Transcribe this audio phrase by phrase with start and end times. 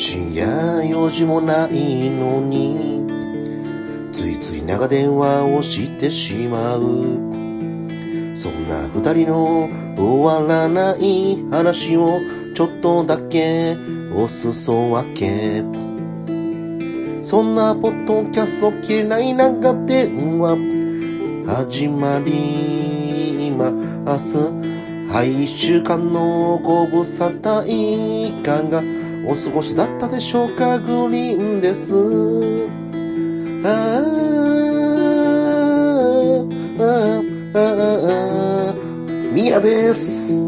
[0.00, 0.46] 深夜
[0.80, 3.06] 4時もないのに
[4.14, 6.80] ついつい長電話をしてしまう。
[8.34, 12.18] そんな二人の終わらない話を
[12.54, 13.76] ちょっとだけ
[14.14, 15.62] おすそ分け。
[17.22, 20.56] そんなポッドキャスト切れない長電話
[21.46, 24.38] 始まります
[25.12, 27.66] はい、週間のご無沙汰。
[27.68, 28.80] いかが
[29.26, 31.94] お過ごしだったでしょうかグリーンです。
[31.94, 34.30] あー
[36.78, 40.44] あーあーミヤです。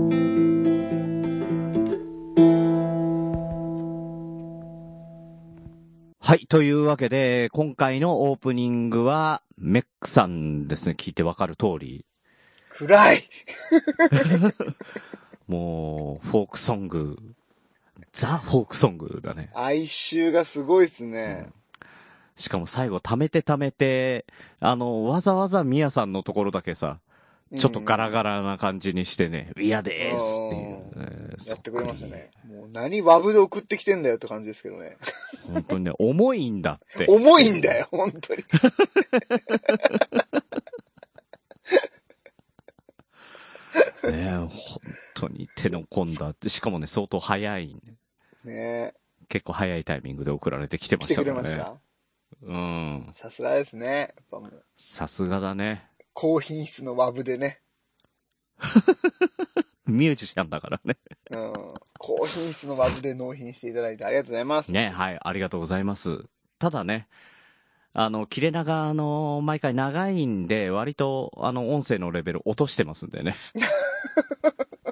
[6.21, 6.47] はい。
[6.47, 10.95] というわけで、今回のオープニングは、メックさんですね。
[10.99, 12.07] 聞いてわかる通り。
[12.71, 13.29] 暗い
[15.47, 17.19] もう、フォークソング。
[18.13, 19.51] ザ・フォークソングだね。
[19.55, 21.49] 哀愁がすごいっすね。
[22.37, 24.27] しかも最後、貯めて貯めて、
[24.61, 27.01] あの、わざわざミヤさんのところだけさ、
[27.59, 30.67] ちょっとガラガラな感じにしてね、嫌でーすっていう、
[30.99, 31.37] ね。
[31.47, 32.31] やってくれましたね。
[32.49, 34.97] もう何 WAV で送ってきてんだよって感じですけどね。
[35.47, 37.07] 本当にね、重いんだって。
[37.09, 38.45] 重いんだよ、本当に。
[44.11, 44.51] ね本
[45.15, 46.49] 当に手の込んだって。
[46.49, 47.81] しかもね、相当早い、ね
[49.29, 51.49] 結構早いタイミングで送られてきてま来してたからね。
[51.49, 51.81] くれました？
[52.43, 53.11] うん。
[53.13, 54.15] さすがですね。
[54.77, 55.87] さすがだね。
[56.13, 57.61] 高品質のワブでね。
[59.87, 60.97] ミュージシャンだからね。
[61.31, 61.53] うん。
[61.99, 64.73] 高品質のワブで納品していただいてありがとうございます。
[64.73, 66.25] ね、はい、ありがとうございます。
[66.59, 67.09] ただね、
[67.93, 73.35] あの、切れ長、あの、毎回長いんで、割と、あの、音声のレベル落としてますんでね。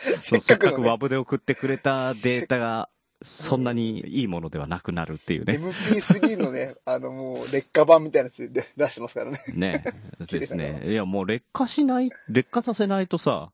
[0.22, 2.88] そせっうせっかかくのねくワブで送ってくれたデータが、
[3.22, 5.58] そんなにいいものではなくなるっていうね。
[5.58, 9.40] MP3 のね、 あのもう劣化版みたいなやつで出してますからね。
[9.48, 9.84] ね。
[10.18, 10.82] ですね。
[10.86, 13.52] いや、もう劣化しない、劣化させないとさ、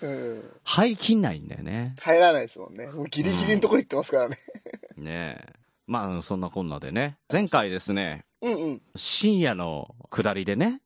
[0.00, 0.42] うん。
[0.64, 1.94] 入んないんだよね。
[2.00, 2.86] 入らないですもんね。
[2.88, 4.38] もうギリギリのところ行ってますからね。
[4.96, 5.52] ねえ。
[5.86, 7.16] まあ、そんなこんなでね。
[7.30, 8.82] 前回ですね、うんうん。
[8.96, 10.80] 深夜の下りでね、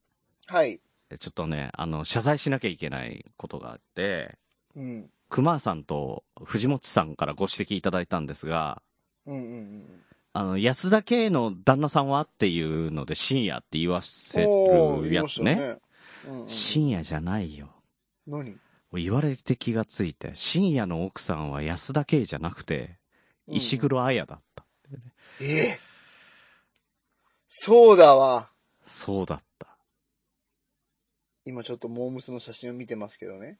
[0.47, 0.81] はい。
[1.19, 4.37] ちょっとね、あの、謝罪しなきゃいけないことがあって、
[4.77, 5.11] うん。
[5.29, 8.83] 熊さんと藤本さんからご指摘いただいたんですが、
[9.27, 10.05] うんうんうん。
[10.33, 15.79] あの、安田圭の旦那さんはっていうので深夜って言わせるやつね。。
[16.27, 17.71] うんうん、深夜じゃないよ。
[18.27, 18.57] 何？
[18.93, 22.97] 言われて気がついて、深夜の奥さんは安田圭じゃなくて、
[23.47, 24.65] 石黒彩だった。
[25.41, 25.81] ええ？
[27.47, 28.51] そうだわ。
[28.83, 29.69] そうだった。
[31.45, 33.59] 今ちょっとモームスの写真を見てますけどね。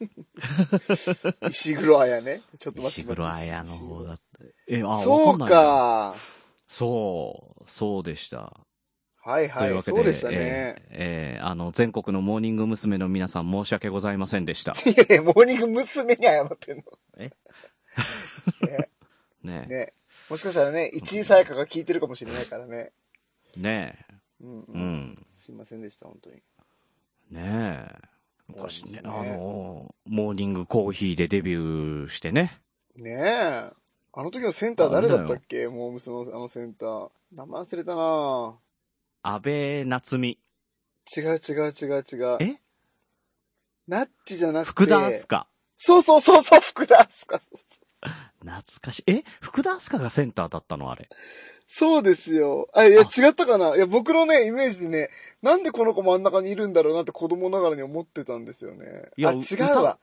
[1.50, 2.42] 石黒彩ね。
[2.58, 4.44] ちょっと待って石黒彩の方だった。
[4.68, 5.56] え、あ、そうんないな。
[5.56, 6.14] か。
[6.68, 8.60] そう、そうでした。
[9.20, 9.62] はいはい。
[9.64, 10.34] というわけで、そうでしたね。
[10.36, 12.98] えーえーあの、全国のモーニング娘。
[12.98, 14.72] の皆さん申し訳ございませんでした。
[14.72, 16.14] いやいや、モーニング娘。
[16.16, 16.82] に謝ってんの。
[17.18, 17.30] え？
[18.66, 18.88] ね
[19.42, 19.92] ねね。
[20.30, 22.92] もしかしたらね、一位さやかが聞いてるかもしれないからね。
[23.56, 24.06] ね
[24.40, 24.62] うん、え。
[24.62, 24.72] う。
[24.72, 24.80] うん
[25.12, 25.26] ん。
[25.30, 26.36] すいませんでした、本当に。
[27.30, 28.17] ねえ。
[28.48, 32.60] 昔ね、ねの、モーニングコーヒーでデビューしてね。
[32.96, 33.72] ねえ。
[34.12, 35.68] あの時のセンター誰だったっけ？
[35.68, 37.10] モームスのあのセンター。
[37.32, 38.58] 名前忘れたな
[39.22, 40.38] 安倍夏美。
[41.16, 42.38] 違う違う違う違う。
[42.40, 42.60] え？
[43.86, 44.70] ナッチじゃなくて。
[44.70, 45.46] 福田明日香。
[45.76, 47.40] そうそうそうそう、福田明日香。
[48.40, 49.04] 懐かしい。
[49.06, 49.24] え？
[49.40, 51.08] 福田明日香がセンターだったのあれ。
[51.70, 52.68] そうですよ。
[52.72, 53.76] あ、いや、あ違ったかな？
[53.76, 55.10] いや、僕のね、イメージでね、
[55.42, 59.10] なんでこの子真ん中にいるんだろうなって子供ながらに思ってたんですよね。
[59.18, 59.98] いやあ、違うわ。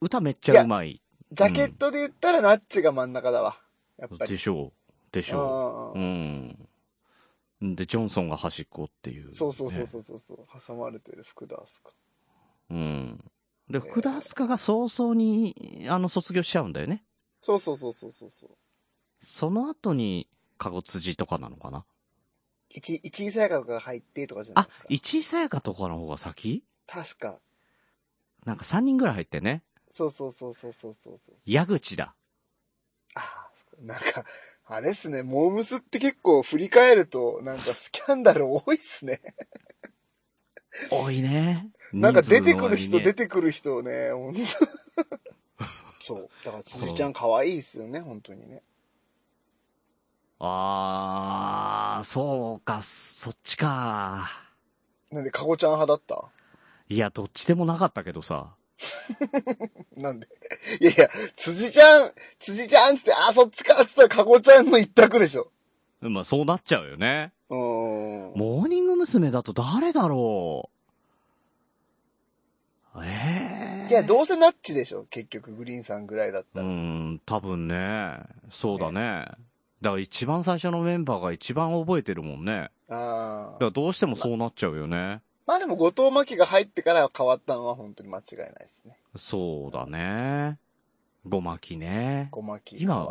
[0.00, 1.02] 歌めっちゃうまい。
[1.30, 3.60] ジャケットで言ったらナッチが真ん中だわ。
[3.98, 4.30] やっぱり。
[4.30, 5.12] でしょう。
[5.12, 5.98] でしょう。
[5.98, 6.68] うん。
[7.76, 10.38] で、ジョンソンが端っこっていう、そうそうそうそうそうそう。
[10.66, 11.90] 挟まれてる福田明日香。
[12.70, 13.24] うん。
[13.68, 17.04] で、福田明日香が早々に、あの、卒業しちゃうんだよね。
[17.42, 18.50] そうそうそうそうそうそう。
[19.20, 20.26] その後に、
[20.60, 21.86] カゴ辻とかなのかな？
[22.68, 24.86] 一一位さやかとかが入ってとかじゃないあですか、。
[24.90, 26.62] 一位さやかとかの方が先？
[26.86, 27.40] 確か。
[28.44, 29.62] なんか3人ぐらい入ってね。
[29.90, 31.34] そうそうそうそうそうそうそう。
[31.46, 32.14] 矢口だ。
[33.14, 34.24] ああ、なんか、
[34.66, 39.20] あれっすね、モームスって結構振り返ると、なんかスキャンダル多いっすね。
[40.90, 41.70] 多いね。
[41.92, 44.40] なんか出てくる人、出てくる人ね、ほんと。
[46.06, 46.30] そう。
[46.44, 48.62] だから辻ちゃん可愛いっすよね、本当にね。
[50.42, 54.28] あー、そうか、そっちか。
[55.10, 56.24] なんで、かごちゃん派だった？
[56.88, 58.54] いや、どっちでもなかったけどさ。
[59.96, 60.26] なんで？
[60.80, 65.50] いやいや、辻ちゃん、辻ちゃんつって、あ、そっちかっつったらかごちゃんの一択でしょ。
[66.00, 67.32] まあそうなっちゃうよね。
[67.50, 68.32] うーん。
[68.34, 69.30] モーニング娘。
[69.30, 70.70] だと誰だろ
[72.94, 75.04] うええいや、どうせナッチでしょ。
[75.10, 76.66] 結局、グリーンさんぐらいだっうたら。
[76.66, 78.18] ん、多分ね。
[78.48, 79.26] そうだね。
[79.80, 82.70] だから一番最初のメンバーが一番覚えてるもんね。
[82.88, 83.64] ああだか。
[83.66, 85.22] らどうしてもそうなっちゃうよね。
[85.46, 88.96] まあでも、後藤真希が入ってから変わったのは本当に間違いないですね。
[89.16, 90.58] そうだね。
[91.26, 92.28] ごまきね。
[92.30, 93.08] ごまき、今。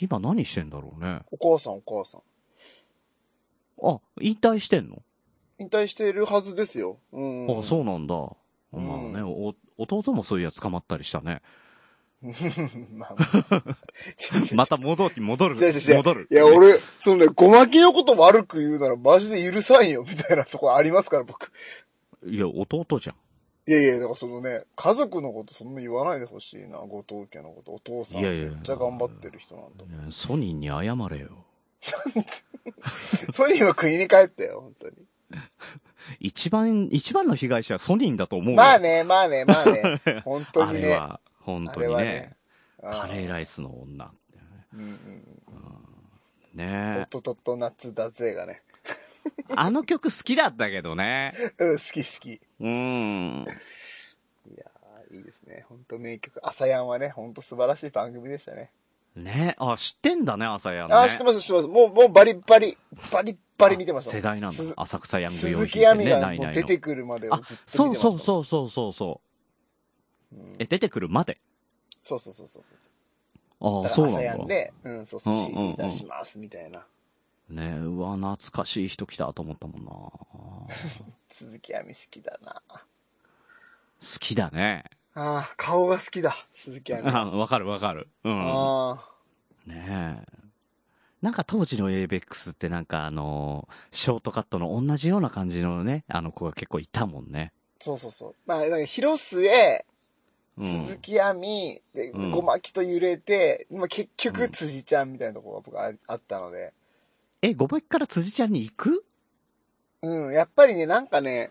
[0.00, 1.22] 今何してんだろうね。
[1.30, 2.20] お母さん、お母さん。
[3.82, 5.02] あ、引退してんの、
[5.58, 6.98] 引退してるはずですよ。
[7.12, 7.58] うん。
[7.58, 8.14] あ、そうなんだ。
[8.14, 11.40] うんまあね、お、弟もそういや捕まったりしたね。
[12.22, 12.26] う。
[12.92, 13.14] まあ、
[14.54, 15.56] また戻り、戻る。
[15.56, 16.28] 戻る。
[16.30, 21.50] いや、俺、そのね、ごまきのこと悪く言うならマジで許さんよ、みたいなとこありますから、僕。
[22.24, 23.16] いや、弟じゃん。
[23.68, 27.72] いやいや、だからそのね、家族のことそんな言わないでほしいな、後藤家のこと。
[27.72, 29.84] お父さんいやいやめっちゃ頑張ってる人なんだ。
[30.06, 31.44] ねソニーに謝れよ。
[33.34, 34.94] ソニーは国に帰ったよ、本当に。
[36.20, 38.56] 一番、一番の被害者はソニーだと思うよ。
[38.56, 40.00] まあね、まあね、まあね。
[40.24, 40.82] 本当あにね。
[40.82, 42.36] れは、本当にねね。
[42.82, 44.42] カレーイライスの女ってね。
[44.74, 46.58] うんうん。
[46.58, 48.62] ねおととと夏だぜがね。
[49.54, 51.32] あの曲好きだったけどね。
[51.58, 52.32] うん、好き好き。
[52.32, 53.44] いうん。
[54.56, 55.64] やー、いいですね。
[55.68, 56.40] 本当名曲。
[56.42, 58.70] 朝やんはね、本当素晴らしい番組でしたね。
[59.14, 60.94] ねあ、知ってんだね、朝やんね。
[60.94, 61.68] あー、知ってます、知ってます。
[61.68, 62.76] もう、もうバリバリ、
[63.12, 64.74] バリバリ見てますあ世代なんだ鈴。
[64.76, 67.72] 浅草ヤング用鈴品店ね、木亜美が出てくるまでずっと見てました。
[67.72, 69.35] そうそうそうそうそう。
[70.58, 71.38] え、出てくるまで。
[72.00, 73.84] そうそうそうそうそう。
[73.84, 74.22] ああ、そうなんだ。
[74.22, 76.86] やんで、うん、そうそう、うんうんうん CD 出します、みたいな。
[77.48, 79.90] ねうわ、懐かしい人来たと思ったもんな。
[79.90, 80.68] 好
[81.30, 82.62] 鈴木亜美好きだな。
[84.20, 84.84] きだね。
[85.14, 87.08] ああ、顔が好きだ、鈴木亜美。
[87.10, 88.08] あわかるわかる。
[88.24, 88.90] うん。
[88.92, 89.08] あ
[89.66, 90.36] ねえ。
[91.22, 97.52] なんか当時の ABEX ってなんかあのーショートカットの同じような感じのね、あの子が結構いたもんね。
[97.80, 98.34] あ、そうそうそう。
[98.44, 99.95] まあ、だから広末、うん。
[100.58, 106.72] 鈴木亜美、で、うんごまきと揺れて、まあ、結う局ん辻ちゃんみたいなところが僕ああったので、
[107.42, 109.04] え、ごばきから辻ちゃんに行く？
[110.02, 111.50] うん、やっぱりね、なんかね、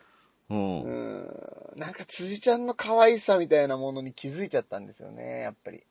[0.49, 0.55] う。
[0.55, 1.27] うんん、
[1.75, 5.83] なんか辻ちゃんの可愛さみたいなものに気づいちゃったんですよね、やっぱり。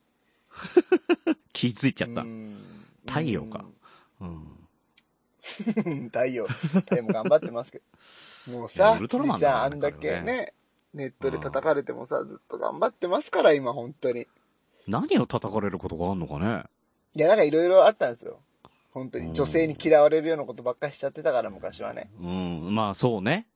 [1.53, 2.25] 気づいちゃったう。
[2.25, 2.57] ん
[3.07, 3.65] 太陽か。
[4.21, 4.29] うん。
[4.29, 4.59] うん
[6.11, 6.47] 太陽。
[6.47, 7.81] 太陽も頑張ってますけ
[8.49, 8.53] ど。
[8.53, 10.55] もうさ、ウルトラマン辻ちゃんあんだけね、
[10.95, 14.27] ネットで叩かれてもさ、ずっと頑張ってますから、今、本当に。
[14.87, 16.63] 何を叩かれることがあんのかね？
[17.15, 18.39] いや、なんかいろいろあったんですよ。
[18.93, 19.35] 本当うんに。
[19.35, 22.11] 女性に嫌われるようなことばっかりしちゃってたから、昔はね。
[22.21, 22.75] うん。
[22.75, 23.47] まあそうね。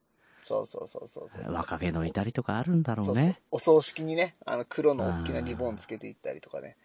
[0.43, 1.53] そうそうそうそうそう。
[1.53, 3.41] 若気の至りとかあるんだろそううそうね。
[3.51, 6.77] お葬式にね、あの黒の大きなリボンつけていったりとかね。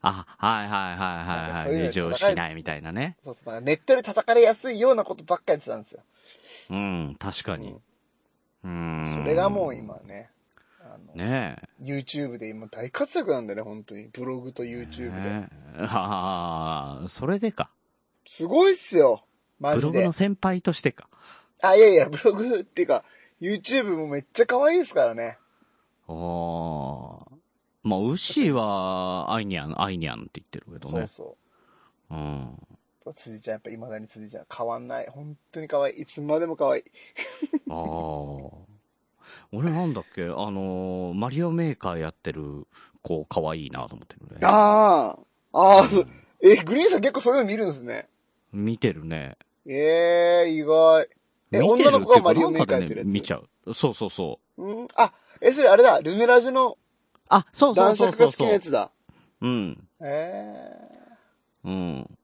[0.00, 1.52] あ、はいはいはいはいはい。
[1.52, 3.16] かそういうの入場しないみたいなね。
[3.24, 3.60] そうそう。
[3.60, 6.02] ネットで叩かれやすいようなことばっかりやってたんですよ。
[6.70, 7.72] うん、確かに。
[7.72, 7.82] うん。
[8.62, 8.68] そ
[9.24, 10.30] れがもう今ね、
[10.80, 11.84] あの、ねえ。
[11.84, 14.08] YouTube で今大活躍なんだよね、本当に。
[14.08, 15.30] ブログと YouTube で。
[15.30, 17.70] ねえああ、それでか。
[18.26, 19.24] すごいっすよ。
[19.60, 20.12] マジでブログの。
[20.12, 21.08] 先輩としてか。
[21.62, 23.04] あ、いやいや、ブログっていうか、
[23.40, 25.38] YouTube もめっちゃ可愛いですからね。
[26.08, 27.38] おー。
[27.82, 31.06] まあ、ウッシーは、アイニャン、アイニャンって言ってるけどね。
[31.06, 31.36] そうそ
[32.10, 32.77] うん。
[33.08, 33.14] う。
[33.14, 35.06] 辻ちゃん、やっぱ未だに辻ちゃん変わんない。
[35.08, 36.02] 本当に可愛い。
[36.02, 36.84] いつまでも可愛い。
[37.70, 38.68] ああ。
[39.52, 40.24] 俺なんだっけ？
[40.24, 42.66] あのーマリオメーカーやってる
[43.02, 44.46] 子、可愛いなと思ってるね。
[44.46, 45.16] あ
[45.52, 45.58] あ。
[45.60, 46.06] ああ、そう
[46.42, 48.08] え、グリーンさん結構そういうの見るんですね。
[48.52, 49.36] 見てるね。
[49.66, 51.08] ええ意外。
[51.52, 53.08] え、女の子がマリオメーカーやってるやつ？
[53.08, 53.36] ね見ちゃ
[53.66, 53.74] う。
[53.74, 54.62] そうそうそう。
[54.64, 54.88] うん。
[54.94, 56.00] あ、え、それあれだ。
[56.00, 56.78] ルネラジの
[57.28, 58.60] あ、そうそう男そうそうそう爵が好きなや。
[58.60, 58.90] つだ。
[59.42, 59.88] うん。
[60.00, 60.72] え
[61.64, 62.17] うん。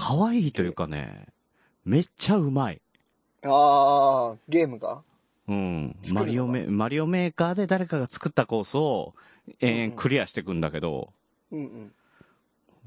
[0.00, 1.26] 可愛いというかね、
[1.84, 2.80] めっちゃうまい。
[3.42, 5.02] えああ、ゲームが？
[5.48, 5.96] うん。
[6.12, 9.14] マリオメ、マリオメーカーで誰かが作ったコースを、
[9.60, 11.12] 延うんうん々クリアしていくんだけど、
[11.50, 11.92] うん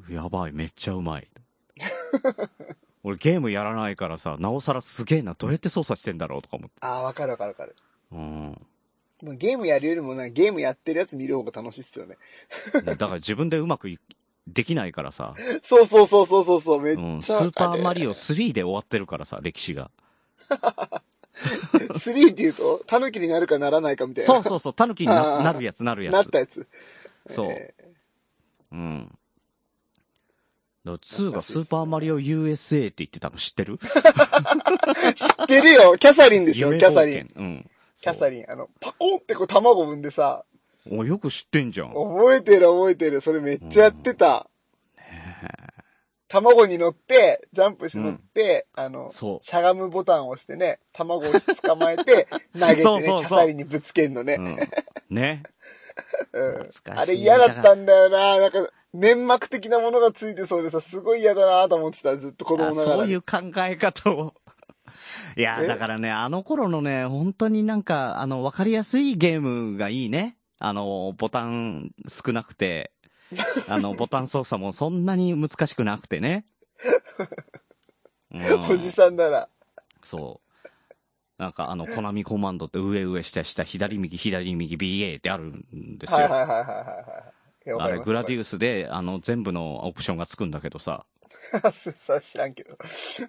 [0.07, 0.13] うん。
[0.13, 1.27] やばい、めっちゃうまい。
[3.03, 6.75] 俺ゲームやらないからさ、なおさらすげえな、どうやって操作してんだろうとか思って。
[6.79, 7.75] ああ、わかるわかるわかる。
[8.13, 8.67] うん。
[9.21, 12.17] まあゲームやるよりもな、ゲームやってるやつ見る方が楽しいっすよね。
[12.85, 13.99] ねだから自分でうまくい
[14.47, 15.33] できないからさ、
[15.63, 17.51] そうそうそうそうそうそう、めっうん、スちゃわかる。
[17.51, 19.91] ーパーマリオ3で終わってるからさ、歴史が。
[21.33, 24.33] 3って言うと、タヌキになるかならないかみたいな。
[24.33, 26.25] そうそうそう、タヌキにあなーなるやつなるやつなっ。
[26.25, 26.67] たやつ。
[27.29, 27.73] そうえ
[28.71, 29.07] うん。
[30.83, 33.77] だから2がスーパーマリオ USA って言ってたの知ってる？
[33.77, 37.27] ー 知ってるよキャサリンでしょキャサリン。
[37.27, 37.43] 険。
[37.43, 37.69] うん。
[38.01, 40.43] キャサリン、あの、パコンってこう卵産んでさ、
[40.89, 41.93] お、よく知ってんじゃん。
[41.93, 43.21] 覚えてる覚えてる。
[43.21, 44.47] それめっちゃやってた。
[46.27, 54.23] 卵に乗って、ジャンプして乗って、あの、そしゃがむボタンを押してね、卵を捕まえて、投げてね、そうそうそうキャサリンにぶつけんのう。
[54.23, 54.35] ね。
[54.35, 54.57] うん。
[55.09, 55.43] ね。
[56.31, 58.39] うんあれ嫌だったんだよな。
[58.39, 63.01] なんか、粘膜的なものがついてそうでさ、すごい嫌だなと思ってた、ずっと子供あながらに。
[63.01, 64.33] そういう考え方を。
[65.35, 65.67] いや、え？
[65.67, 70.37] だからね、あの頃のね、本当になんか、あの、わかりやすいゲームがいいね。
[70.63, 72.91] あの、ボタン少なくて、
[73.67, 76.45] あの、ボタン操作もそんなに難しくなくてね。
[78.31, 79.49] うんおじさんなら。
[80.03, 80.51] そう。
[81.41, 86.19] なんかあの、コナミコマンドって上上下下、左右左右 BA ってあるんですよ。
[86.19, 86.65] はいはいはいはい
[87.73, 87.81] はい。
[87.81, 91.05] あれ、グラディウウスで、あの、全部のオプションがつくんだけどさ。
[91.71, 91.91] ス。
[91.93, 92.77] さ、知らんけど。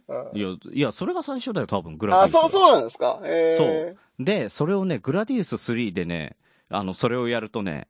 [0.08, 2.52] うんいや、いや、それが最初だよ、多分、グラディあ、ウス。
[2.52, 3.20] そう、そうなんですか？
[3.24, 6.36] えそうで、それをね、グラディウス3でね、
[6.73, 7.88] あの、それをやるとね、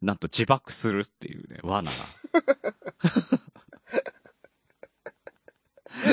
[0.00, 1.96] なんと自爆するっていうね、罠が。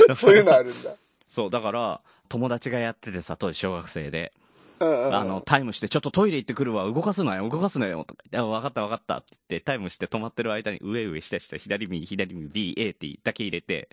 [0.10, 0.16] う。
[0.16, 0.96] そういうのあるんだ。
[1.28, 4.34] そう、だから、友達がやっててさ、当時小学生で、
[4.80, 13.90] あの、タイムして、ちょっとトイレ行ってくるわ、動かすなよ、動かすなよ、とか言って、あわかったわかったって言って、タイムして止まってる間に、上上下下、左右左右 BA ってだけ入れて、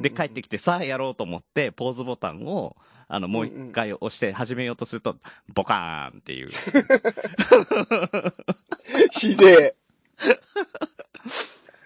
[0.00, 2.76] で、帰ってきて、さあやろうと思って、ポーズボタンを、
[3.12, 5.16] あの、もう一回押して始めようとすると、
[5.52, 6.50] ボカーンっていう。
[9.18, 9.74] ひで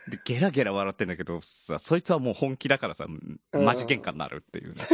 [0.09, 3.07] で、ゲラゲラ笑ってんだけどさ、そいつはもう本気だからさ、
[3.53, 4.85] マジ喧嘩になるっていうね。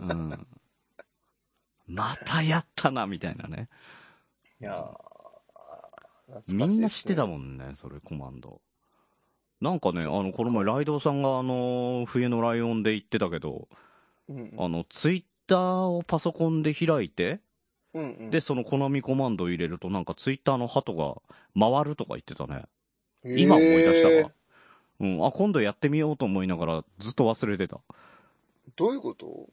[0.00, 0.46] うん。
[1.86, 3.68] またやったな、みたいなね。
[4.60, 4.64] え。
[4.64, 7.30] いやーみんな知ってたん。
[7.30, 8.60] もんね、それ、コマンド。
[9.60, 13.68] なんかね、あの、この前、ライドウさんが、あの、冬のライオンで言ってたけど、
[14.28, 17.40] うんあの、ツイッターをパソコンで開いて、
[17.94, 21.16] うんうんで、そのコナミコマンドを入れると、なんかツイッターの鳩が
[21.58, 22.64] 回るとか言ってたね。
[23.24, 24.32] 今思い出したわ。
[25.00, 27.80] うん、あ、今度やってみようと思いながら、ずっと忘れてた。
[28.76, 29.50] どういうこと？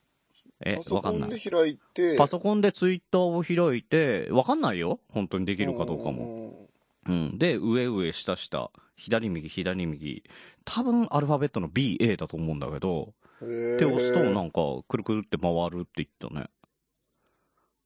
[0.65, 1.41] えパ、ソコンでわかんない。
[1.41, 6.68] 開いて、パソコンでツイッターを開いて、わかんないよ本当にできるかどうかも。
[7.05, 7.13] も。
[7.13, 7.37] うん。
[7.37, 10.23] で、上上下下、左右左右。
[10.65, 16.47] 多分アルファベットの BA だと思うんだけど、手手を押すとなんか、くるくるって回るって言ったね。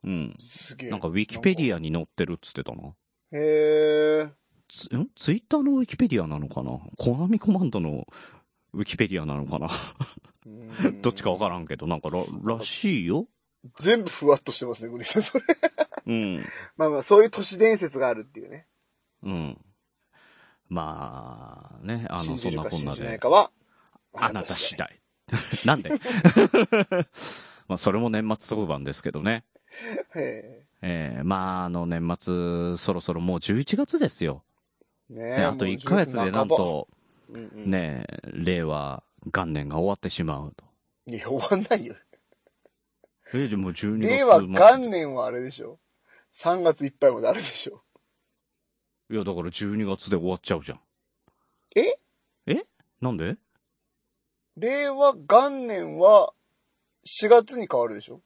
[0.03, 0.35] うん。
[0.39, 0.89] すげえ。
[0.89, 2.89] なんかウィキペディアに載ってるっつってたな。
[3.31, 4.29] へえ。
[4.67, 5.09] つん？
[5.15, 6.79] ツイッターのウィキペディアなのかな？
[6.97, 8.07] コナミコマンドの
[8.73, 9.69] ウィキペディアなのかな？
[11.01, 11.63] どっちかわからん。
[11.63, 13.27] んけど、なんから、らしいよ。
[13.79, 15.45] 全部ふわっとしてますね、グリさん、それ。
[16.05, 16.45] うん。
[16.75, 18.67] まあまあ、そういう都市伝説があるっていうね。
[19.23, 19.57] うん。
[20.69, 23.19] まあ、ね、あの、信そんなこんなで、
[24.15, 24.99] あなた次第。
[25.65, 25.91] なんで？
[27.67, 29.45] まあ、それも年末特番ですけどね。
[30.15, 34.43] へえー、まあ、あの、年末、そろそろもう11月ですよ。
[35.09, 35.13] え。
[35.13, 36.87] ねね、あと1ヶ月でなん、と、も
[37.29, 40.65] う10月半ばうんうんね、令和元年が終わってしまうと。
[41.07, 41.95] いや、終わんないよ。
[43.33, 45.79] え、でも12月令和元年はあれでしょ。
[46.35, 47.83] 3月いっぱいまであるでしょ。
[49.09, 50.79] いや、だから12月で終わっちゃうじゃん。
[51.75, 51.99] え？
[52.47, 52.65] え？
[53.01, 53.37] なんで？
[54.55, 56.33] 令和元年は
[57.05, 58.21] 4月に変わるでしょ？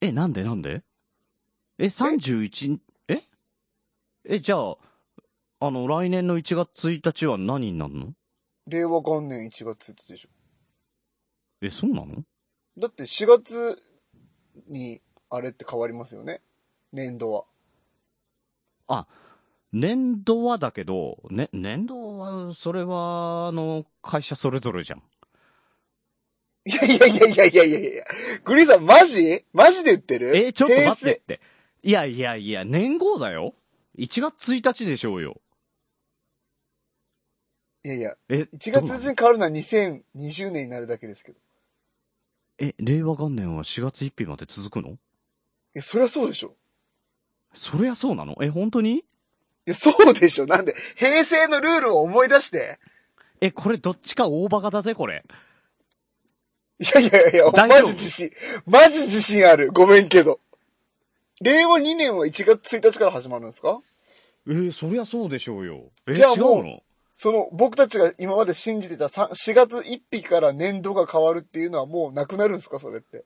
[0.00, 0.42] え、なんで？
[0.42, 0.82] なんで？
[1.78, 3.22] え、31、え？
[4.24, 4.76] え、じゃあ、
[5.60, 8.14] あの、来年の1月1日は何になるの？
[8.66, 10.28] 令和元年1月1日でしょ。
[11.62, 12.24] え、そうなの？
[12.78, 13.82] だって4月
[14.68, 16.40] にあれって変わりますよね。
[16.92, 17.44] 年度は。
[19.72, 25.02] 年度はだけど、ね、年度は、それは、あの、会社それぞれじゃん。
[26.66, 28.04] いやいやいやいやいやいやいや
[28.44, 29.46] グリーンさんマジ？
[29.54, 30.36] マジで言ってる？
[30.36, 31.40] え、ちょっと待ってって。
[31.82, 33.54] いやいやいや、年号だよ
[33.96, 35.40] ?1 月1日でしょうよ。
[37.82, 41.38] いやいや、え、1月どうなの1日に変わるのは2020年になるだけですけど。
[42.58, 44.98] え、令和元年は4月1日まで続くの？
[45.74, 46.56] え、そりゃそうでしょ。
[47.52, 48.36] そりゃそうなの？
[48.40, 48.98] え、本当に？
[48.98, 49.04] い
[49.66, 50.46] や、そうでしょ。
[50.46, 52.78] なんで、平成のルールを思い出して。
[53.40, 55.24] え、これどっちか大バカだぜ、これ。
[56.78, 58.30] いやいやいや、マジ自信、
[58.66, 59.70] マジ自信ある。
[59.72, 60.40] ごめんけど。
[61.42, 63.80] 令和2年は1月1日から始まるんですか？
[64.46, 65.90] えーそりゃそうでしょうよ。
[66.06, 66.82] え、じゃあもう違うの？
[67.14, 72.78] その、僕たちが今まで信じてたさ4月1日から年度が変わるっていうのはもうなくなるんですか？
[72.78, 73.24] それって。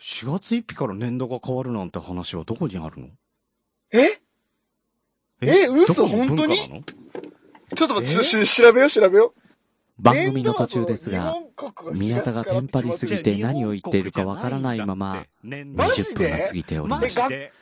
[0.00, 3.08] 4月1日から年度が変わるなんて話はどこにあるの？
[3.92, 4.20] え？
[5.40, 5.66] え？
[5.68, 6.82] 嘘どこの文化なの？
[7.74, 9.40] ちょっと待って、調べよう、調べよう。
[9.98, 11.36] 番組の途中ですが、
[11.92, 17.28] 宮田がテンパりすぎて何を言っているかわからないまま、マジ20で分が過ぎておりました。
[17.28, 17.52] で？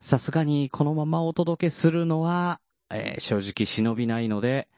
[0.00, 2.60] さすがにこのままお届けするのは、
[2.90, 4.68] えー正直忍びないので、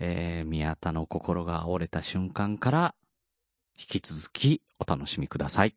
[0.00, 2.94] えー宮田の心が折れた瞬間から、
[3.78, 5.76] 引き続きお楽しみください。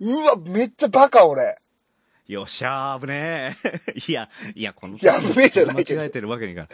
[0.00, 1.58] うわ、めっちゃバカ俺。
[2.26, 3.92] よっしゃー、危ねえ。
[4.08, 6.68] いや、いや、このいや危ねえじゃないけど間違えてるわけにいか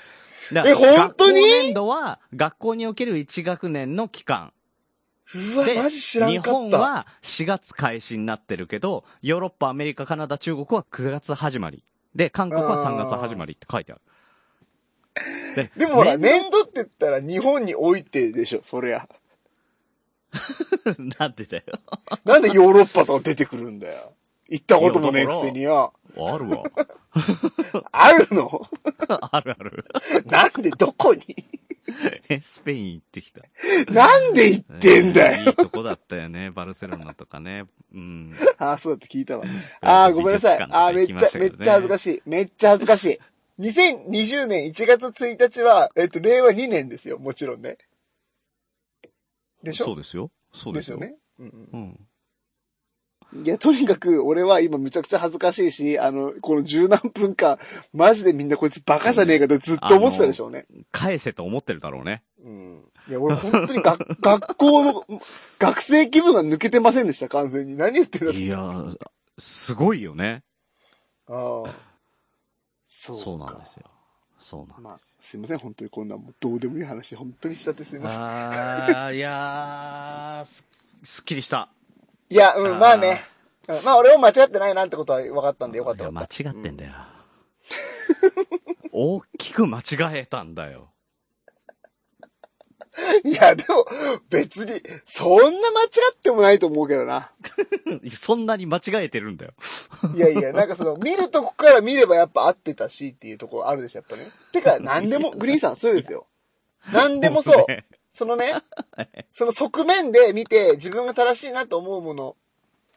[0.53, 0.69] ない。
[0.71, 1.41] え本当に？
[1.43, 4.53] 学校年度は、学校における1学年の期間。
[5.35, 6.51] うわ、でマジ知らんかった。
[6.51, 11.85] 日本は4月開始になってるけど、ヨーロッパ、アメリカ、カナダ、中国は9月始まり。
[12.15, 14.03] で、韓国は3月始まりって書いてある。
[15.57, 19.09] で でもほら、年年度って言ったら日本においてでしょ、そりゃ。
[20.85, 21.65] 度 なんでだよ。
[22.25, 24.15] なんでヨーロッパとか出てくるんだよ。
[24.51, 25.95] 行ったこともねえくせによ。
[26.17, 26.65] あるわ。
[27.93, 28.69] あるの？
[29.09, 29.85] あるある。
[30.27, 31.25] なんでどこに？
[32.29, 33.41] えスペイン行ってきた。
[33.93, 35.41] なんで行ってんだよ。
[35.41, 36.51] えーいいとこだったよね。
[36.51, 37.67] バルセロナとかね。
[37.95, 38.33] うん。
[38.59, 39.45] ああ、そうだって聞いたわ。
[39.81, 40.61] ああ、ごめんなさい。
[40.61, 42.13] ああ、めっちゃ、めっちゃ恥ずかしい。
[42.13, 42.23] しい。
[42.27, 43.19] めっちゃ恥ずかしい。
[43.61, 47.19] 2020年1月1日は、えっと、令和2年ですよ。
[47.19, 47.79] もちろんね。
[49.63, 49.85] でしょ？
[49.87, 50.31] そうですよ。
[50.53, 50.99] そうですよ。
[50.99, 51.17] ですよね。
[51.39, 51.81] うんうん。
[51.81, 52.01] うん。
[53.33, 57.59] いや、とにかく、俺は今むちゃくちゃ恥ずかしいし、あの、この十何分間、
[57.93, 60.67] マジでみんなこいつバカじゃねえかってずっと思ってたでしょうね。
[60.91, 62.25] 返せと思ってるだろうね。
[62.45, 62.85] うん。
[63.09, 65.05] いや、俺本当に学、 学校の、
[65.59, 67.77] 学生気分が抜けてませんでした、完全に。
[67.77, 68.97] 何言ってんだいやー、
[69.39, 70.43] すごいよね。
[71.29, 71.91] ああ。
[72.89, 73.85] そうかそうなんですよ。
[74.39, 78.19] そうなんまあですよ。、すいません、本当にこんなもうどうでもいい話、本当にしちゃってすいません。
[78.21, 80.65] あー、いやー、す
[81.05, 81.71] すっきりした。
[82.31, 83.25] いや、うん、まあね。
[83.69, 86.11] うんまあ、俺も間違ってないなってことは分かったんでよかったいや。
[86.11, 86.93] 間違ってんだよ。
[88.93, 89.83] 大きく間違
[90.15, 90.91] えたんだよ。
[93.25, 93.87] いや、でも、
[94.29, 97.31] 別に、そんな間違ってもないと思うけどな。
[98.11, 99.53] そんなに間違えてるんだよ。
[100.15, 104.23] いやいや、なんかその、見るとこから見ればやっぱ合ってたしっていうところあるでしょ、やっぱね。
[104.53, 106.27] てか、なんでも、グリーンさん、そうですよ。
[106.93, 107.67] なんでもそう。
[108.11, 108.55] ねそのね、
[109.33, 112.37] その側面で見て自分が正しいなと思うもの、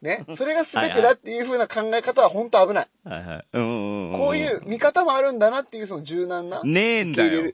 [0.01, 2.87] ね、それが全てだっていう風な考え方は本当危ない。
[3.05, 3.45] はいはい。
[3.53, 6.61] こういう見方もあるんだなっていうその柔軟な。
[6.63, 7.51] ねえんだよ。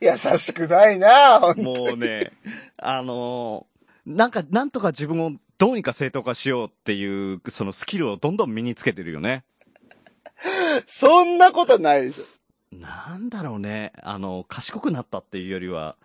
[0.00, 2.32] 優しくないなほんもうね、
[2.78, 3.76] あのー
[4.06, 9.44] なんか、なんとか自分をどうにか正当化しようっていう、そのスキルをどんどん身につけてるよね。
[10.88, 12.24] そんなことないでしょ。
[12.76, 13.92] なんだろうね。
[14.02, 15.96] あの、賢くなったっていうよりは、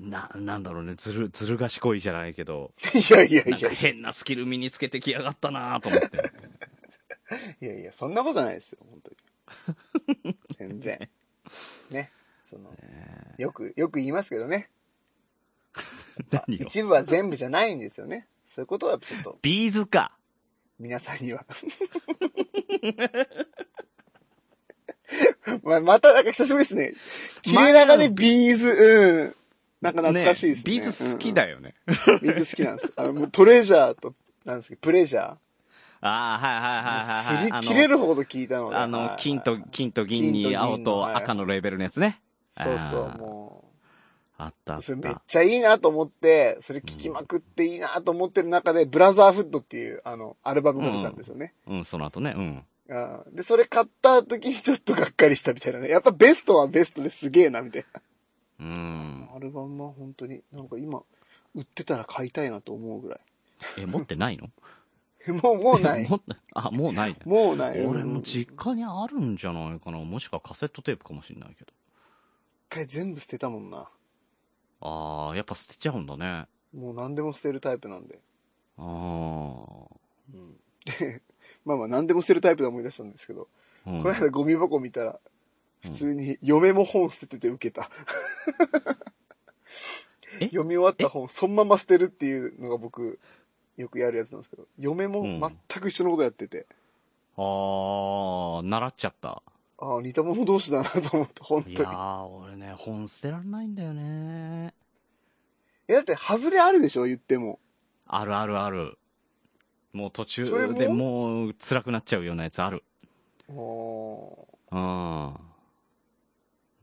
[0.00, 0.94] な、なんだろうね。
[0.94, 6.32] ずる、ずる賢いじゃないけど、いやいやいや変なスキル身につけてきやがったなと思って。
[7.60, 10.36] いやいや、そんなことないですよ、本当に。
[10.58, 11.10] 全然。
[11.90, 12.12] ね。
[12.44, 14.70] その、えよく、よく言いますけどね。
[16.48, 18.28] 一部は全部じゃないんですよね。
[18.48, 20.12] そういうことはちょっと、 B'z か。
[20.82, 21.46] 皆さんには。
[25.62, 26.92] ままたなんか久しぶりですね。
[27.42, 29.34] 切れ長で B'z、うん。
[29.80, 30.64] なんか懐かしいですね。
[30.66, 31.76] B'z 好きだよね。
[31.86, 32.92] うんうん B'z 好きなんです。
[32.96, 35.24] あの、もう Treasure と、なんですけど、 Pleasure。
[35.24, 35.38] あ
[36.00, 37.62] あ、はいはいはいはいはい。
[37.62, 38.76] すり切れるほど聞いたので。
[38.76, 42.20] あの、はい金と、金と銀に青とはい赤のレベルのやつね。
[42.60, 43.71] そうそう、もう。
[44.44, 44.82] あったあっ。
[44.82, 51.54] それめったちゃいいなと思って、それ聞きまくっていいなと思ってる中で、ブラザーフッドっていう、あの、アルバムが出たんですよね。
[51.66, 52.64] うん、その後ね、うん。
[53.34, 55.88] で、それ買った時にちょっとがっかりしたみたいなね。
[55.88, 58.00] やっぱベストはベストですげえな、みたいな。
[58.60, 59.28] うん。
[59.34, 61.02] アルバムは本当に、なんか今、
[61.54, 63.20] 売ってたら買いたいなと思うぐらい。
[63.78, 64.48] え、持ってないの？
[65.40, 66.08] もう、もうない。
[66.54, 67.18] あ、もうないね。
[67.24, 67.86] もうない。
[67.86, 69.98] 俺もうん一実家にあるんじゃないかな。
[69.98, 71.72] もしくはカセットテープかもしれないけど。
[72.72, 73.88] 回全部捨てたもんな。
[74.84, 76.46] ああ、やっぱ捨てちゃうんだね。
[76.74, 78.18] もう何でも捨てるタイプなんで。
[78.78, 80.56] あうん。
[80.84, 81.22] で、
[81.64, 83.48] まあまあ何でも捨てるタイプで思い出したんですけど、
[83.86, 83.90] あ。
[83.90, 85.20] うんこの間ゴミ箱見たら、
[85.80, 87.90] 普通に嫁も本捨ててて受けた。
[90.40, 90.46] え？
[90.46, 93.20] 読み終わった本、そのまま捨てるっていうのが僕、
[93.76, 96.66] よくやるやつなんですけど、嫁もうん全く一緒のことやってて、
[97.36, 99.42] ああ、習っちゃった。
[99.84, 101.74] ああ、似た者同士だなと思って、本当に。
[101.74, 104.74] いやー、俺ね、本捨てらんないんだよね。
[105.88, 107.58] え、だって、外れあるでしょ言っても。
[108.06, 108.96] あるあるある。
[109.92, 112.84] もう途中でもう辛くなっちゃうようなやつある。
[113.48, 115.34] おうん。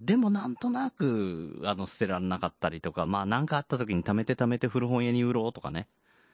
[0.01, 5.87] でもなんとなく、あの、捨てらんなかったりとか、まあなんかあった時に貯めて貯めて古本屋に売ろうとかね。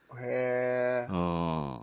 [0.10, 1.14] ーへえう。
[1.14, 1.82] ん。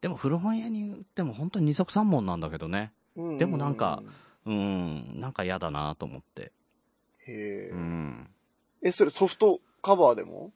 [0.00, 2.92] でも古本屋に売っても本当に二足三門なんだけどね。
[3.16, 4.02] うんでもなんか、
[4.46, 6.52] うん、なんか嫌だなと思って。
[7.26, 7.76] へえう。
[7.76, 8.30] ん。
[8.82, 10.50] え、それソフトカバーでも？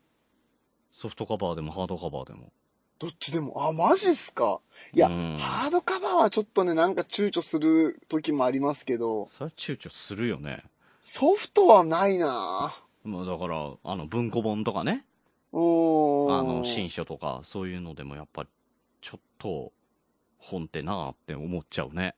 [0.93, 2.53] ソフトカバーでもハードカバーでも。
[2.99, 3.69] どっちでも？
[3.69, 4.61] あ、マジっすか？
[4.95, 10.65] いや、うんハードカバーはちょっとね、なんか躊躇する時もありますけど、それは躊躇するよね。
[11.01, 15.05] ソフトはないなまあだから、あの、文庫本とかね。
[15.53, 18.49] あの、新書とか、そういうのでもやっぱり、
[19.01, 19.73] ちょっと、
[20.39, 22.17] 本ってなあって思っちゃうね。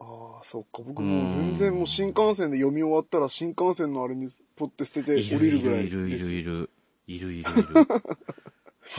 [0.00, 0.82] ああ、そっか。
[0.86, 6.70] 僕もう全然もう新幹線で読み終わったら新幹線のあれにポッて捨てて降りるぐらいいるいるいる。
[7.08, 7.64] いるいるいる。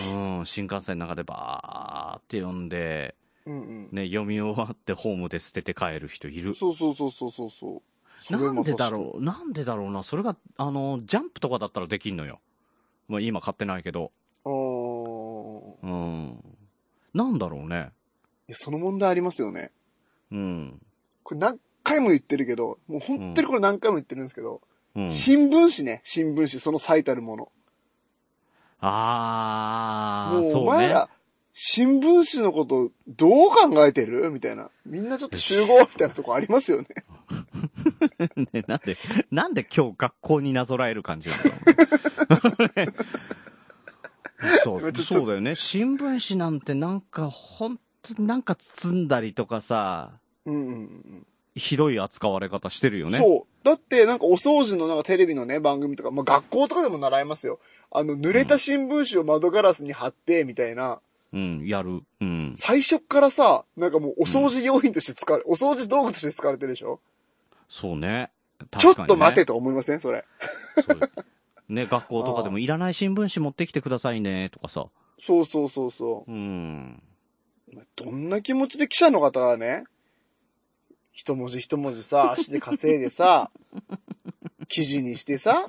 [0.13, 3.89] うん、新幹線の中でバーって読んで、うんうん。
[3.91, 6.53] ね、読み終わってホームで捨てて帰る人いる。
[6.55, 7.81] そうそうそうそうそうそ
[8.29, 8.33] う。
[8.33, 9.23] なんでだろう？
[9.23, 10.03] なんでだろうな？
[10.03, 12.41] それが、あの、ジャンプとかだったらできんのよ。
[13.07, 14.11] まあ今買ってないけど。
[14.43, 16.57] くあーうん。
[17.13, 17.91] なんだろうね。
[18.47, 19.71] いや、その問題ありますよね。
[20.31, 20.81] うん。
[21.29, 24.61] これ何回も言ってるけど、もう本当にこれ何回も言ってるんですけど、
[24.95, 25.11] うん。
[25.11, 27.51] 新聞紙ね、新聞紙、その最たるもの。
[28.79, 30.69] あー、もうおそうね。
[30.69, 31.07] 前ら、
[31.53, 34.31] 新聞紙のことどう考えてる？
[34.31, 34.71] みたいな。
[34.87, 36.87] みんなちょっと集合みたいなとこありますよね。
[38.51, 38.97] ね、なんで、
[39.29, 41.43] なんで今日学校になぞらえる感じなの
[44.63, 45.53] そう、ちょっとそうだよね。
[45.53, 50.13] 新聞紙なんてなんか、ほんとなんか包んだりとかさ、
[50.49, 51.27] うんうんうん。
[51.55, 53.17] ひどい扱われ方してるよね。
[53.17, 53.65] そう。
[53.65, 57.59] だって、なんかお掃除のなんかテレビのね、番組とか、まあ学校とかでも習いますよ。
[57.91, 60.99] あの、濡れた新聞紙を窓ガラスに貼って、みたいな。
[61.33, 62.01] うん、やる。
[62.21, 62.53] うん。
[62.55, 66.99] 最初っからさ、なんかもうお掃除用品として使われ、お掃除道具として使われてるでしょ？
[67.67, 68.31] そうね。
[68.79, 69.99] ちょっ確かにねと待てと思いません？
[69.99, 70.25] それ。
[70.75, 70.99] そう
[71.71, 74.87] ね、学校とかでも いらない新聞紙持ってきてくださいね、とかさ。
[75.19, 77.01] そうそうそうそうん。
[77.73, 77.77] う。
[77.95, 79.83] どんな気持ちで記者の方がね、
[81.19, 83.51] 一文字一文字さ、足で稼いでさ、
[84.69, 85.67] 記事にしてさ、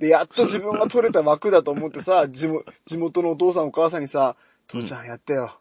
[0.00, 4.34] で、やっと自分が取れた枠だと思ってさ、地元地元のお父さんお母さんにさ、
[4.66, 5.60] 父ちゃんやったよ。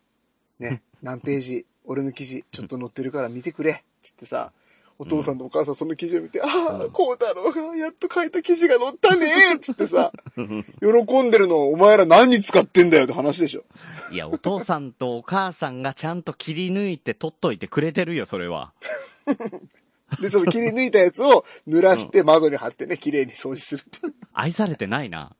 [0.57, 3.83] ね、 何ページ、俺の記事、ちょっと載ってるから見てくれ。
[4.01, 4.51] つってさ、
[4.99, 13.63] お父さんとお母さんその記事を見て、ああ、うんこうだろうが、やっと書いた記事が載ったね つってさ、喜んでるのお前ら何に使ってんだよって話でしょ。
[14.11, 18.73] いや、お父さんとお母さんがちゃんと切り抜いて取っといてくれてるよ、それは。
[20.21, 23.99] で、その切り抜いたやつを濡らして窓に貼ってね、綺麗に掃除するって。
[24.33, 25.35] 愛されてないな。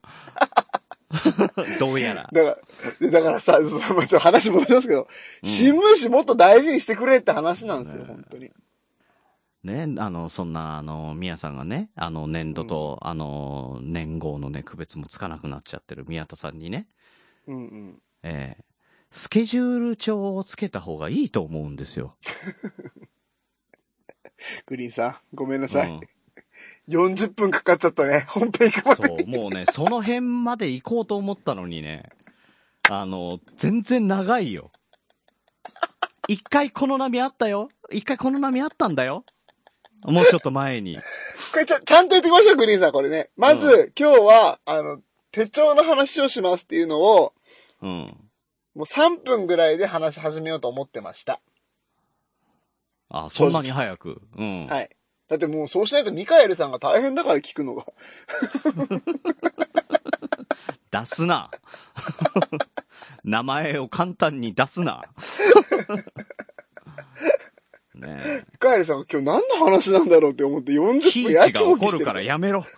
[1.80, 2.28] どうやら。
[2.32, 2.58] だから、
[3.00, 5.08] でだからさ、ちょっと話戻りますけど、
[5.42, 8.50] うん新聞紙もっと大事にしてくれって話なんですよ、ね本当に。
[9.64, 16.86] ね、あの、そんな、あの、宮さんがね、あの、年度と、あの、年号のね、区別もつかなくなっちゃってる宮田さんにね、
[17.46, 18.02] うんうん。
[18.22, 18.64] えー
[19.10, 22.16] スケジュール帳をつけた方がいいと思うんですよ。
[24.66, 25.88] グリーンさん、ごめんなさい。
[25.88, 26.00] うん
[26.88, 28.24] 40分かかっちゃったね。
[28.28, 32.08] 本編行くまでそう、もうね、その辺まで行こうと思ったのにね、
[32.88, 34.72] あの、全然長いよ。
[36.26, 37.68] 一回この波あったよ。
[37.92, 39.24] 一回この波あったんだよ。
[40.04, 40.96] もうちょっと前に。
[41.52, 43.30] これちゃちゃんと言ってきましょう、グリーンさん、これね。
[43.36, 47.32] まず、う今日は、あの、手帳の話をしますっていうのを、
[47.82, 48.16] うん。
[48.74, 51.40] もう3分ぐらいで話し始めようと思ってました。
[53.08, 54.22] あ、そんなに早く？
[54.36, 54.66] うん。
[54.66, 54.90] はい。
[55.28, 57.84] だってもうそうしないとミカエルさんが大変だから聞くのが。
[60.90, 61.50] 出すな。
[63.24, 65.02] 名前を簡単に出すな。
[67.98, 72.64] ねカエルさんが今日何の話なんだろうって思って40キ分やきーチが怒るからやめろ。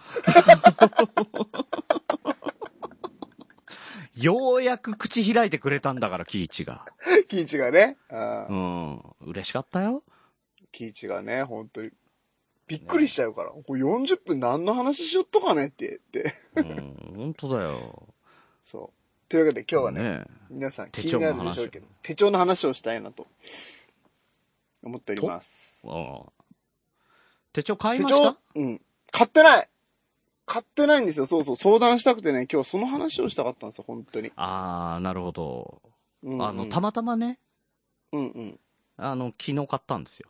[4.16, 6.84] ようやく口開いてくれたんだから、キーチが。
[7.28, 7.96] キーチがね。
[8.10, 9.02] あうーん。
[9.22, 10.02] 嬉しかったよ。
[10.72, 11.90] キーチがね、本当に。
[12.66, 13.50] びっくりしちゃうから。
[13.50, 16.34] これ40分何の話しよっとかねって言って。
[16.56, 18.14] うん、本当だよ。
[18.62, 19.00] そう。
[19.30, 23.26] というわけで今日はね、ね皆さん気になるでしょうけど、手帳の話をしたいなと
[24.82, 25.78] 思っております。
[25.84, 26.32] ああ
[27.52, 28.32] 手帳買い手ました？
[28.32, 28.38] 帳？
[28.54, 28.80] うん。
[29.10, 29.68] 買ってない
[30.46, 31.26] 買ってないんですよ。
[31.26, 31.56] そうそう。
[31.56, 34.32] 相談したくてね、今日その話をしたかったんですよ、本当に。
[34.36, 35.82] ああ、なるほど。
[36.22, 37.38] うんうんあの、たまたまね、
[38.12, 38.60] うんうん。
[38.96, 40.28] あの、昨日買ったんですよ。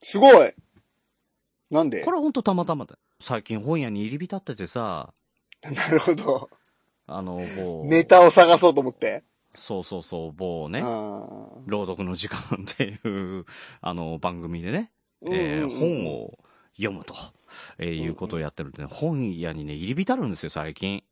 [0.00, 0.54] すごい
[1.70, 2.02] なんで？
[2.04, 2.98] これほんとたまたまだ。
[3.20, 5.12] 最近本屋に入り浸っててさ、
[5.62, 6.50] なるほど。
[7.06, 9.22] あの、某、ネタを探そうと思って。
[9.54, 13.44] そうそうそう、某ね、朗読の時間っていう、
[13.80, 14.92] あの、番組でね、
[15.26, 16.38] えーうんうんうん本を
[16.76, 17.14] 読むと、
[17.78, 21.04] えーいうことをやってるんで、ね、本屋にね、入り浸るんですよ、最近。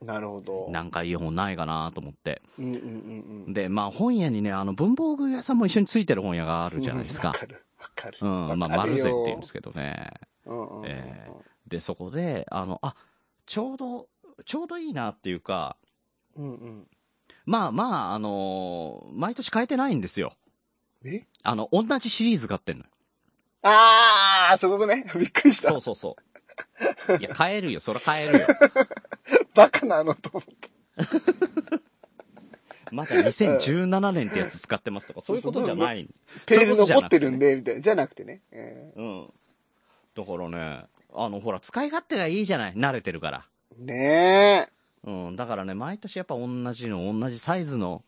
[0.00, 0.68] なるほど。
[0.70, 2.40] なんかいい本ないかなと思って。
[2.58, 3.52] うんうんうんうん。
[3.52, 7.34] で、まあ本屋にね、あの文房具屋さんも一緒についてる本屋があるじゃないですかわ。
[7.34, 7.64] かる。
[7.80, 8.18] わかる。
[8.20, 10.10] うん、まあ、わかるよ丸ゼって言うんですけどね。
[10.46, 11.30] うんうんうんうんえ
[11.66, 12.94] で、そこで、あの、あ、
[13.44, 14.08] ちょうど、
[14.46, 15.76] ちょうどいいなっていうか、
[16.36, 16.86] うんうん。
[17.48, 20.34] まあまあ、あのー毎年変えてないんですよ。
[21.02, 21.22] え？
[21.44, 22.90] あの、同じシリーズ買ってんのよ。
[23.62, 25.10] あー、そういうことね。
[25.18, 25.80] びっくりしたそう。
[25.80, 26.16] そうそ
[27.08, 27.16] う。
[27.18, 28.46] いや、変えるよ、そら変えるよ。
[29.54, 31.80] バカなのと思った。
[32.92, 36.06] まだ2017年ってやつ使ってますとか、そういうことじゃない。
[36.44, 37.80] ページ残ってるんで、みたいな。
[37.80, 38.42] じゃなくてね。
[38.52, 39.32] えうん。
[40.14, 40.84] だからね、
[41.14, 42.74] あの、ほら、使い勝手がいいじゃない。
[42.74, 43.46] 慣れてるから。
[43.80, 44.68] ーね
[45.04, 45.36] うん。
[45.36, 48.04] だからね、毎年やっぱ同じの、同じサイズの、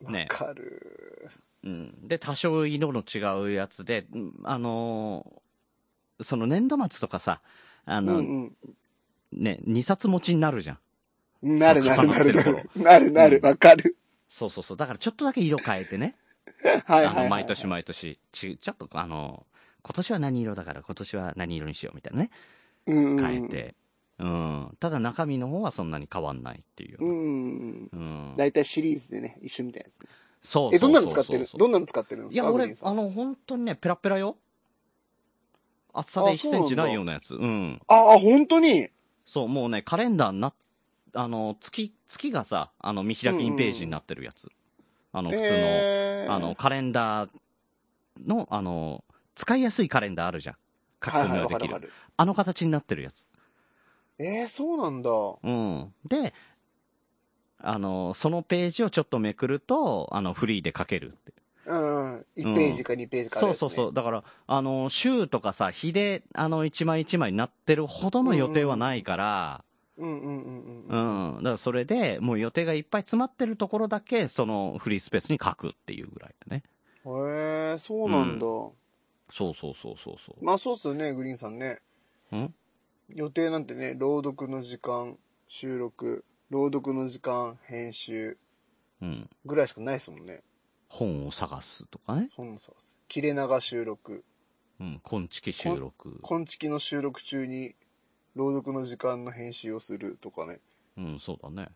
[0.00, 0.04] え。
[0.06, 1.30] わねかる。
[1.64, 2.08] うん。
[2.08, 5.42] で、多少色の違うやつで、うんあのー
[6.22, 7.40] その年度末とかさ、
[7.84, 8.52] あうんの、うん。
[9.32, 10.78] ね、2冊持ちになるじゃん。
[11.42, 12.70] なるなるなるなる。
[12.76, 13.38] なるなる。
[13.38, 13.96] うんわかる。
[14.28, 14.76] そうそうそう。
[14.76, 16.16] だからちょっとだけ色変えてね。
[16.64, 17.06] はいはいはい。
[17.06, 19.46] あの、毎年毎年、ち、ちょっとあの、
[19.82, 22.30] 今年は何色だから今年は何色にしようみたいなね。
[22.86, 23.40] うんうん変え。
[23.42, 23.74] て。
[24.22, 24.76] うん。
[24.78, 26.98] ただ中身の方はそんなに変わんないっていう。
[27.00, 27.90] うんうん。
[27.92, 27.96] う
[28.32, 28.34] ん。
[28.36, 30.08] だいたいシリーズでね、一緒みたいなやつね。
[30.42, 31.48] そうそうそうそうえ、どんなの使ってる？
[31.58, 32.42] どんなの使ってるんですか？
[32.42, 34.36] いや、俺あの、本当にね、ペラペラよ。
[35.92, 37.34] 厚さで1あそうなんだセンチないようなやつ。
[37.34, 37.80] うん。
[37.86, 38.88] あ、あ、本当に？
[39.24, 40.52] そう、もうね、カレンダーにな、
[41.14, 44.48] あの、月、月がさ、あの、見開き2ページになってるやつ。
[45.12, 47.30] あの、普通の、えーあの、、カレンダー
[48.26, 49.04] の、あの、
[49.34, 50.56] 使いやすいカレンダーあるじゃん。
[51.04, 51.92] 書き込みができる。
[52.16, 53.28] あの形になってるやつ。
[54.18, 55.10] えー、そうなんだ。
[55.10, 55.94] うん。
[56.06, 56.32] で、
[57.58, 61.32] あの、そのページをちょっとめくると、あの、フリーで書けるって。
[61.66, 62.26] うん。
[62.36, 63.94] 1ページか2ページかあるやつね、そうそうそう。
[63.94, 69.64] だから、あの、週とかさ、日で、あの、一枚一枚になってるほどの予定はないから、
[69.98, 71.30] うんうんうんううん。
[71.34, 71.36] ん。
[71.38, 76.64] だからそれで、もう予定がいっぱい詰まってるところだけ、そのフリースペースに書くっていうぐらいだね。
[77.04, 78.44] へえー、そうなんだ。
[78.44, 80.44] そうそうそうそうそう。
[80.44, 81.80] まあそうっすよね、グリーンさんね。
[82.34, 82.52] ん？
[83.14, 85.16] 予定なんてね、朗読の時間、
[85.48, 88.38] 収録、朗読の時間、編集
[89.00, 89.30] うん。
[89.44, 90.42] ぐらいしかないですもんね。
[90.88, 92.30] 本を探すとかね。
[92.34, 92.72] そんなさ、
[93.08, 94.24] 切れ長収録。
[94.80, 95.00] うん。
[95.02, 96.18] 昆虫収録。
[96.22, 97.74] 昆虫の収録中に
[98.34, 100.60] 朗読の時間の編集をするとかね。
[100.96, 101.68] うん、そうだね。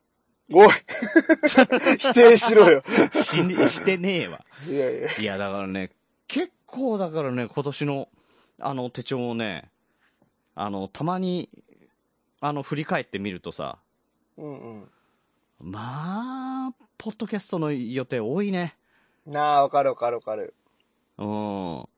[0.53, 0.69] おい
[1.99, 2.83] 否定しろよ。
[3.11, 4.45] しね、してねえわ。
[4.69, 5.21] いやいや。
[5.21, 5.91] いや、だからね、
[6.29, 8.09] 結構だからね、今年の、
[8.61, 9.71] あの、手帳をね、
[10.57, 11.51] あの、たまに、
[12.41, 13.79] あの、振り返ってみるとさ、
[14.39, 14.91] うんうん。
[15.61, 18.75] まあ、ポッドキャストの予定多いね。
[19.27, 20.55] なあ、わかるわかるわかる。
[21.19, 21.89] うん。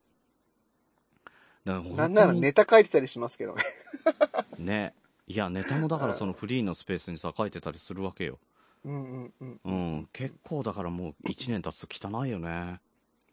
[1.64, 3.62] だからなんならネタ書いてたりしますけどね。
[4.59, 4.94] ね。
[5.29, 8.40] いや、ネタもだからそのフリーのスペースにさ、書いてたりするわけよ。
[8.85, 9.61] うんうんうん。
[9.64, 10.09] うん。
[10.12, 12.81] 結構だからもう1年経つと汚いよね。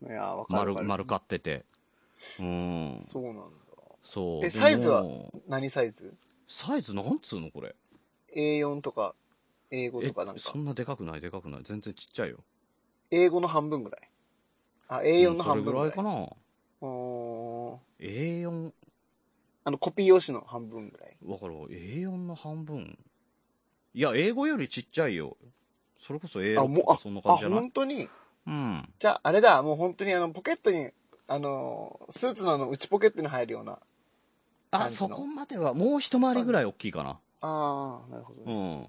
[0.04, 0.88] いや、わかる丸、わかる。
[0.88, 1.66] 丸買ってて。
[2.40, 2.98] うん。
[3.00, 3.42] そうなんだ。
[4.06, 4.42] そう。
[4.42, 6.14] でえサイズはも何サイズ？
[6.48, 7.76] サイズなんつうのこれ
[8.36, 9.16] ？?A4 とか、
[9.72, 10.58] 英語えとかなんかそ。
[10.58, 12.38] んなでかくないでかくない全然ちっちゃいよ。
[13.12, 14.10] 英語の半分ぐらい。
[14.88, 15.84] あ、A4 の半分ぐらい。
[15.88, 16.30] うんそれぐらいかな。
[16.82, 18.74] おー A4、
[19.64, 21.18] あの、コピー用紙の半分ぐらい。
[21.26, 22.98] わかる ?A4 の半分。
[23.94, 25.38] いや、英語よりちっちゃいよ。
[26.00, 27.60] それこそ A6 あ、もう、あとかそんな、感あ、じじゃない？
[27.62, 28.10] 本当に？
[28.48, 28.94] うん。
[29.00, 30.90] じゃあ、あれだ、もう本当にあの、ポケットに、
[31.28, 33.80] あの、スーツのあの、内ポケットに入るような。
[34.84, 37.20] あ、そこまでは、もう一回りぐらい大きいかな。
[37.42, 38.78] ああ、なるほどうね。
[38.82, 38.88] ん。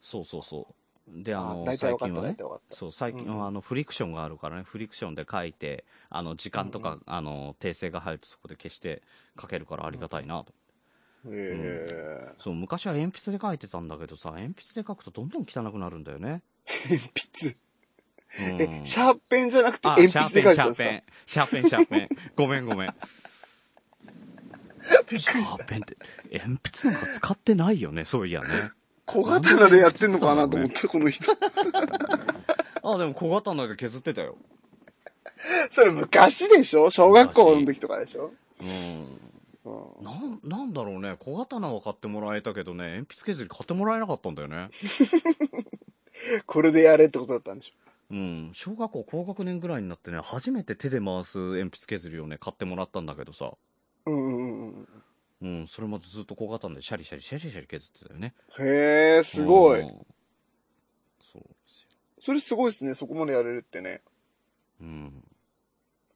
[0.00, 0.66] そうそうそ
[1.08, 1.22] う。
[1.22, 2.60] で、ああの、大体分かった、最近はね。
[2.70, 9.02] そう、最近うんはあの、フリクションがあるからね、フリクションで書いて、あの、時間とか、うんあの、訂正が入るとそこで消して
[9.40, 10.52] 書けるからありがたいなと。
[11.26, 12.32] へえ。
[12.38, 16.42] そう、昔は鉛筆で書いてたんだけどさ、鉛筆で書くとどんどん汚くなるんだよね。
[16.88, 16.98] 鉛
[17.40, 17.56] 筆？
[18.40, 20.84] うんえ、シャーペンじゃなくてあ鉛筆で書いてたんですか？
[20.84, 22.10] シャーペン、シャーペン、シャーペン。
[22.36, 22.94] ごめんごめん。
[25.10, 25.62] びっくりした。
[25.62, 25.96] ーペンって、
[26.32, 28.48] 鉛筆なんか使ってないよね、そういやね。
[29.06, 31.32] 小刀でやってんのかなと思って、この人。
[32.82, 34.36] あ、でも小刀で削ってたよ。
[35.70, 36.90] それ昔でしょ？
[36.90, 38.32] 小学校の時とかでしょ？
[38.60, 38.68] うん。
[38.68, 39.18] うん
[40.02, 41.16] なん、なんだろうね。
[41.20, 44.68] 小刀は買ってもらえたけどね、鉛筆削り買ってもらえなかったんだよね。
[46.46, 48.14] これでやれってことだったんでしょ？
[48.14, 48.50] うん。
[48.54, 53.52] 小学校高学年ぐらいになってね、初めて手で回す鉛筆削りをね、買ってもらったんだけどさ。
[54.06, 54.88] うんうんうん
[55.40, 55.58] うん。
[55.60, 58.34] うん、それまでずっと小刀でシャリシャリシャリシャリ削ってたよね。
[58.58, 59.80] へえ、すごい。
[59.80, 60.06] うん
[61.32, 61.88] そうですよ。
[62.20, 64.02] それすごいですね、そこまでやれるってね。
[64.80, 65.24] うん。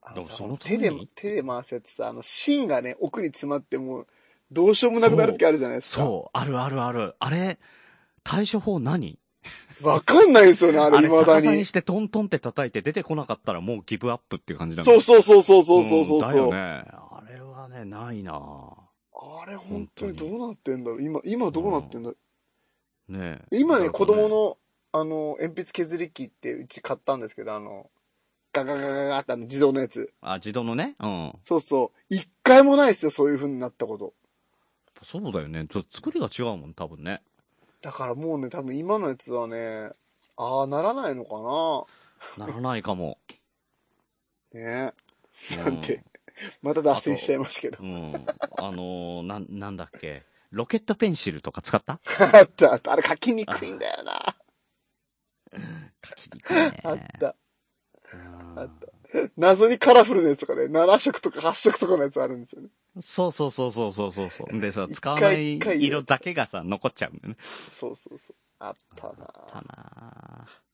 [0.03, 4.07] あのさだからそのた手で手で回すやつさ、あの、芯がね、奥に詰まってもう、
[4.51, 6.03] どうしようもなくなる時あるじゃないですか。
[6.03, 7.17] そう、あるあるある。
[7.19, 7.59] あれ、
[8.23, 9.19] 対処法何？
[9.83, 11.65] わかんないですよね、あれ、未だに逆さに。
[11.65, 16.19] してトントンって叩いて出てこなかったらもうギブアップっていう感じなんそうそうそうそうそうそうそう。
[16.19, 16.85] んだよね。
[16.91, 22.17] あれはね、ないなあれ、本当にどうなってんだろう今、今どうなってんだう
[23.51, 24.59] 今ね、子だから供の、
[24.93, 27.91] あの、鉛筆削り機ってうち買ったんですけど、あの、
[28.53, 30.13] ガガガガガってあの自動のやつ。
[30.21, 30.97] あ、自動のね？
[31.01, 31.33] うん。
[31.43, 32.15] そうそう。
[32.15, 34.15] 一回もないですよ、そういう風になったこと。
[35.05, 35.67] そうだよね。
[35.69, 37.23] ちょ作りが違うもん、多分ね。
[37.81, 39.91] だからもうね、多分今のやつはね、
[40.37, 41.87] ああ、ならないのか
[42.37, 43.19] ならないかも。
[44.53, 44.93] なね
[45.53, 46.03] うんなんて。
[46.63, 47.79] また脱線しちゃいましたけど。
[47.83, 48.15] うん。
[48.59, 50.25] あのー、なん、なんだっけ。
[50.51, 52.01] ロケットペンシルとか使った？
[52.19, 52.93] あったあった。
[52.93, 54.37] あれ書きにくいんだよな。
[56.05, 56.81] 書きにくいね。
[56.85, 57.35] あった。
[58.15, 58.98] うんあった
[59.37, 62.69] 謎にカラフルなやつとかね、7色とか8色とかのやつあるんですよね。
[63.01, 64.61] そうそうそうそうそうそうそう。
[64.61, 67.37] でさ、使わない色だけがさ、残っちゃうんだよね。
[67.41, 68.37] そうそうそう。
[68.59, 70.69] あったなあったなぁ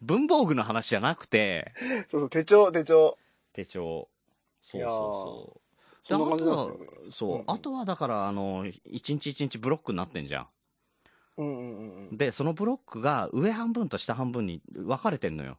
[0.00, 1.72] 文房具の話じゃなくて、
[2.10, 3.18] そうそう、手帳、手帳。
[3.52, 4.08] 手帳。
[4.62, 5.68] そうそうそう。
[6.08, 6.72] であとは
[7.12, 10.46] そう、うんうんあとはだから、あの、一日一日ブロックになってんじゃん。
[11.36, 12.16] うんうんうんうん。
[12.16, 15.58] で、そのブロックが上半分と下半分に分かれてんのよ。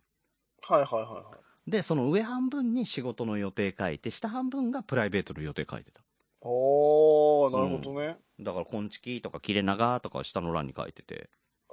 [0.70, 1.72] はいはいはいはい。
[1.72, 6.02] で、その上半分に仕事の予定書いて、下半分がプライベートの予定書いてた。
[6.42, 8.18] おー、なるほどね。
[8.40, 11.30] だから、こんちきとか切れ長とか下の欄に書いてて、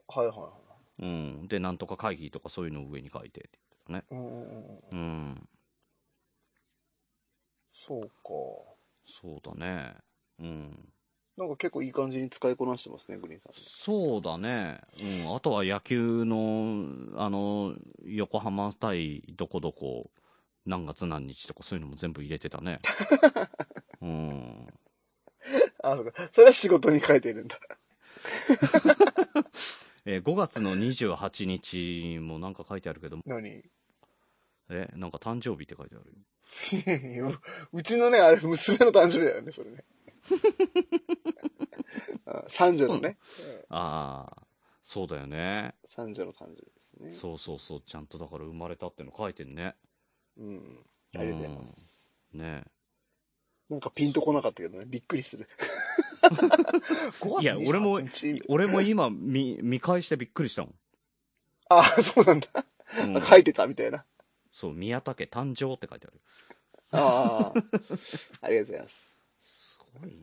[0.09, 0.53] はいはいは
[0.99, 1.49] うん。
[1.49, 4.17] で、なんとか会議とかそういうのを上に書いてって言ってい。
[4.17, 4.81] うんうんうんうん。
[4.81, 4.89] たね。
[4.93, 5.49] うん。
[7.73, 8.11] そうか。
[9.07, 9.95] そうだね。
[10.39, 10.93] うん。
[11.37, 13.53] なんか結構いい感じに使いこなしてますね、グリーンさん。
[13.55, 14.81] そうだね。
[15.25, 15.35] うん。
[15.37, 20.11] あとは野球の、あの、横浜対どこどこ、
[20.65, 22.81] 何月何日とかそういうのも全部入れてたね。
[24.01, 24.67] うん。
[25.83, 26.29] あ、そうか。
[26.33, 27.59] それは仕事に書いてるんだ。
[30.07, 33.63] えー5月の28日もなんか書いてあるけど、何？
[34.71, 37.41] え、なんか誕生日って書いてあるよ。
[37.73, 39.85] うちのね、あれ、娘の誕生日だよね、それね。
[42.27, 43.19] あ 三女のね。
[43.69, 44.47] ああ、
[44.83, 45.75] そうだよね。
[45.85, 47.13] 三女の誕生日ですね。
[47.13, 47.83] そうそうそう。
[47.83, 49.77] ちゃんとだから生まれたっての書いてんね。
[50.37, 50.87] うん。
[51.17, 52.09] ありがとうございます。
[52.33, 52.65] ね
[53.69, 55.49] なんかピンとこなかったけどね、びっくりする。
[57.41, 60.75] いや俺も5月28日俺も今見、見返してびっくりしたもん。
[61.69, 62.49] あ、そうなんだ。
[63.05, 64.05] うん書いてたみたいな。
[64.53, 66.21] そう、宮田家誕生って書いてある。
[66.93, 67.53] ああ。
[68.43, 69.06] ありがとうございます。
[69.97, 70.23] すごいね。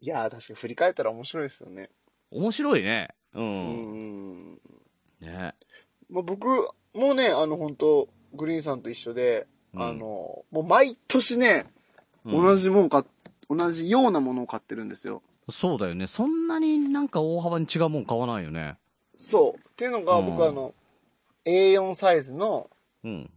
[0.00, 1.90] いやー、確かに振り返ったら面白いですよね。
[2.30, 3.08] 面白いね。
[3.34, 3.40] う。
[3.40, 4.60] うんん。
[5.20, 5.54] ね。
[6.10, 6.46] まあ、僕
[6.94, 11.66] もね、あの、本当グリーンさんと一緒で、うんあの、もう毎年ね、
[12.24, 12.62] 同じ。
[12.62, 13.04] じもんか、
[13.50, 15.22] 同じようなものを買ってるんですよ。
[15.50, 16.06] そうだよね。
[16.06, 18.76] そんなになんか大幅に違うもん買わないよね。
[19.16, 19.58] そう。
[19.58, 20.74] っていうのが、うん僕あの、
[21.44, 22.70] A4 サイズの、
[23.04, 23.30] うん。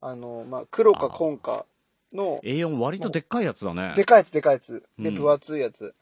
[0.00, 1.66] あの、まあ、黒か紺か
[2.12, 3.92] の、A4 割とでっかいやつだね。
[3.96, 4.84] でかいやつでかいやつ。
[4.98, 5.94] で、うん分厚いやつ。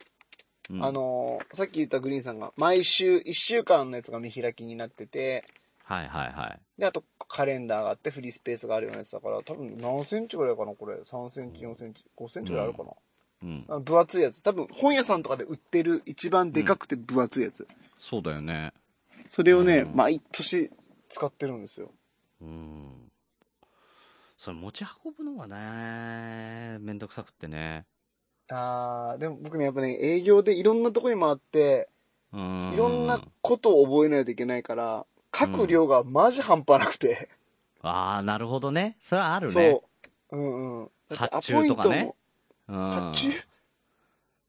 [0.69, 5.45] うんあ、の、さっき言ったグリーンさんが、毎週1週間のやつが見開きになってて、
[5.83, 6.59] はいはいはい。
[6.77, 10.95] で、あとカレンダーがあってフリースペースがあるようなやつだから、多分何センチぐらいかな、これ。
[10.95, 12.91] 3センチ、4センチ、5センチぐらいあるかな。
[13.43, 13.65] うん。
[13.69, 14.41] あの分厚いやつ。
[14.43, 17.65] 多分本屋さんとかで売ってる一番でかくて分厚いやつ。
[17.97, 18.73] そうだよね。
[19.23, 20.69] それをね、うん毎年
[21.09, 21.91] 使ってるんですよ。
[24.37, 24.43] うん。
[24.43, 27.85] それ持ち運ぶのがね、めんどくさくってね。
[28.49, 31.89] あー、でも僕ね、やっぱね、営業でいろんなとこに回って、
[32.31, 32.71] うん。
[32.73, 37.29] いろんなことを覚えないといけないから、書く量がマジ半端なくて。
[37.81, 38.97] ああ、なるほどね。
[38.99, 39.53] それはあるね。
[39.53, 39.83] そ
[40.31, 40.37] う。
[40.37, 40.89] うんうん。
[41.15, 42.13] 発注とかね
[42.67, 43.11] アうん。
[43.11, 43.31] 発注？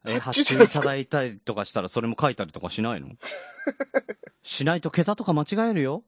[0.07, 3.09] え、発発注いただいたりとかしたらそれも書いたりとかしないの？
[4.43, 6.03] しないと桁とか間違えるよ。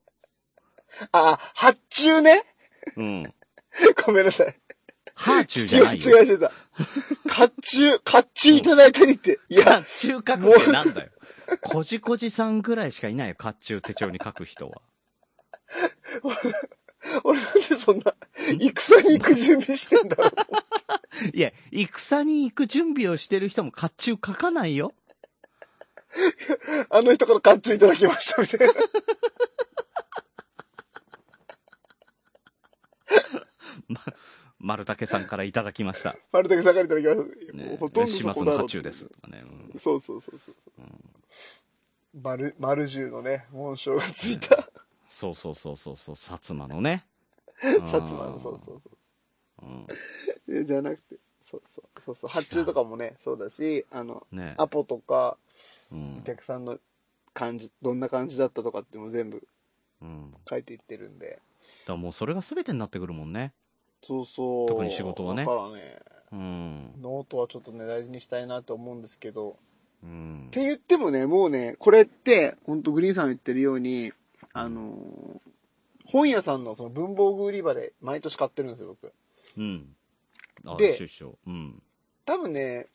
[1.12, 2.42] あ、発注ね
[2.96, 3.34] うん。
[4.04, 4.60] ごめんなさい。
[5.14, 6.18] ハーチューじゃないよ。
[6.18, 6.50] 違えてた。
[7.28, 9.38] 発注、発注いただいたりって。
[9.48, 11.10] いや、発注書くってなんだよ。
[11.60, 14.80] こじこじさんぐらいしかいないよ、発注手帳に書く人は。
[17.24, 18.14] 俺なんでそんな、
[18.46, 20.30] 戦に行く準備してんだろう。
[21.36, 24.94] いや、戦に行く準備をしてる人も発注書かないよ。
[26.90, 28.74] あの人から発注いただきました、みたいな。
[33.88, 34.00] ま、
[34.58, 36.16] 丸竹さんからいただきました。
[36.32, 37.52] 丸竹さんからいただきました。
[37.52, 39.06] ねほとんどそ島津の発注です。
[39.06, 39.42] とかね。
[39.44, 40.54] うんそうそうそうそう。
[40.78, 41.10] うん
[42.14, 44.68] 丸、丸十のね、紋章がついた。
[45.08, 47.04] そうそうそうそうそう、薩摩のね。
[47.62, 48.82] 薩摩の、そうそう
[49.62, 49.86] うん。
[49.86, 49.94] そ
[50.52, 50.56] う。
[50.56, 52.00] えじゃなくて、そうそう。
[52.04, 52.30] そうそう。
[52.30, 54.54] 発注とかもね、そうだし、あの、ね。
[54.58, 55.36] アポとか、
[55.92, 56.22] うんお。
[56.22, 56.78] 客さんの
[57.32, 59.46] 感じ、どんな感じだったとかっても全部
[60.48, 61.40] 書いていってるんで。
[61.90, 63.52] らもうそれが全てになってくるもんね。
[64.02, 64.68] そうそう。
[64.68, 66.00] 特に仕事はねだからね、
[66.32, 66.92] うん。
[67.00, 69.56] ノートはちょっとね、大事にしたいなと思うんですけど、
[70.02, 70.50] うんっ。
[70.50, 74.12] て言ってもね、もうね、これって、ほんとグリーンさんが言ってるように、
[74.52, 75.50] あのー
[76.10, 79.12] 本屋さんのその文房具売り場で毎年買ってるんですよ、僕。
[79.56, 79.94] うん。
[80.64, 80.98] あ、で。
[81.46, 81.82] うん。
[82.24, 82.88] 多分ね、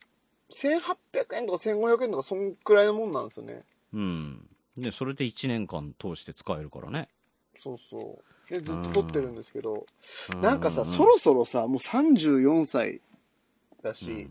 [0.52, 3.64] 1800円とか1500円とかそんくらいのもんなんですよね。
[3.93, 4.50] うん。
[4.78, 7.08] で、それで1年間通して使えるからね。
[7.58, 8.34] そうそう。
[8.50, 9.86] で、ずっと撮ってるんですけど、
[10.34, 13.02] うなんかさ、そろそろさ、もう34歳
[13.82, 14.30] だし。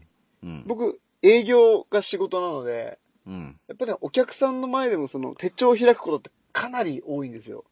[0.67, 3.59] 僕、営業が仕事なので、うん。
[3.67, 7.65] やっぱり、ね、お客さんの前でもその手帳を開くことってかなり多いんですよ。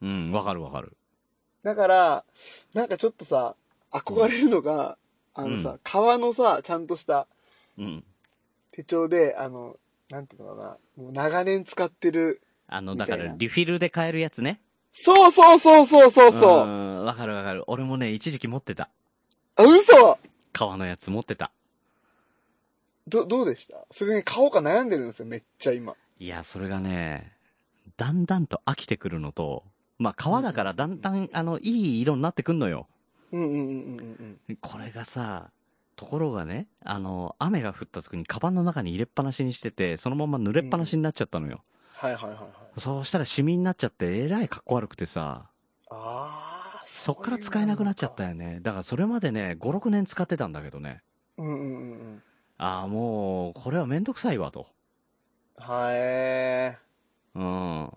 [0.00, 0.96] うん、わかるわかる。
[1.62, 2.24] だから、
[2.72, 3.54] なんかちょっとさ、
[3.90, 4.96] 憧れるのが、
[5.34, 7.26] あのさ、うん革のさ、ちゃんとした
[7.76, 8.04] うん。
[8.72, 9.76] 手帳で、あの、
[10.08, 12.40] なんていうのかな、もう長年使ってる。
[12.66, 14.60] あの、だから、リフィルで買えるやつね。
[14.92, 16.66] そうそうそうそうそうそう。
[16.66, 17.64] ん、わかるわかる。
[17.66, 18.88] 俺もね、一時期持ってた。
[19.56, 20.18] あ、嘘
[20.52, 21.50] 革のやつ持ってた。
[23.06, 23.76] ど、どうでした？
[23.90, 25.94] それね、買おうか悩んでるんですよ、めっちゃ今。
[26.18, 27.32] いや、それがね、
[27.96, 29.64] だんだんと飽きてくるのと、
[29.98, 32.86] まあ、革だからだんだん、あの、いい色になってくんのよ。
[33.32, 34.56] うんうんうんうんうん。
[34.56, 35.50] これがさ、
[35.96, 41.62] ところがね、あの、雨が降った時にカバンの中に入れっぱなしにしてて、そのまま濡れっぱなしになっちゃったのよ。
[41.98, 42.46] はいはいはいは
[42.76, 42.80] い。
[42.80, 45.50] そうしたらシミになっちゃって、えらい格好悪くてさ、
[45.90, 48.30] ああ、そっから使えなくなっちゃったよ。
[48.30, 48.60] よね。
[48.62, 51.02] だからそれまでね、5、6年使ってたんだけどね。
[51.38, 52.22] うんうんうんうん。
[52.56, 54.68] ああ、もう、これはめんどくさいわと。
[55.56, 56.78] はい。
[57.34, 57.90] うん。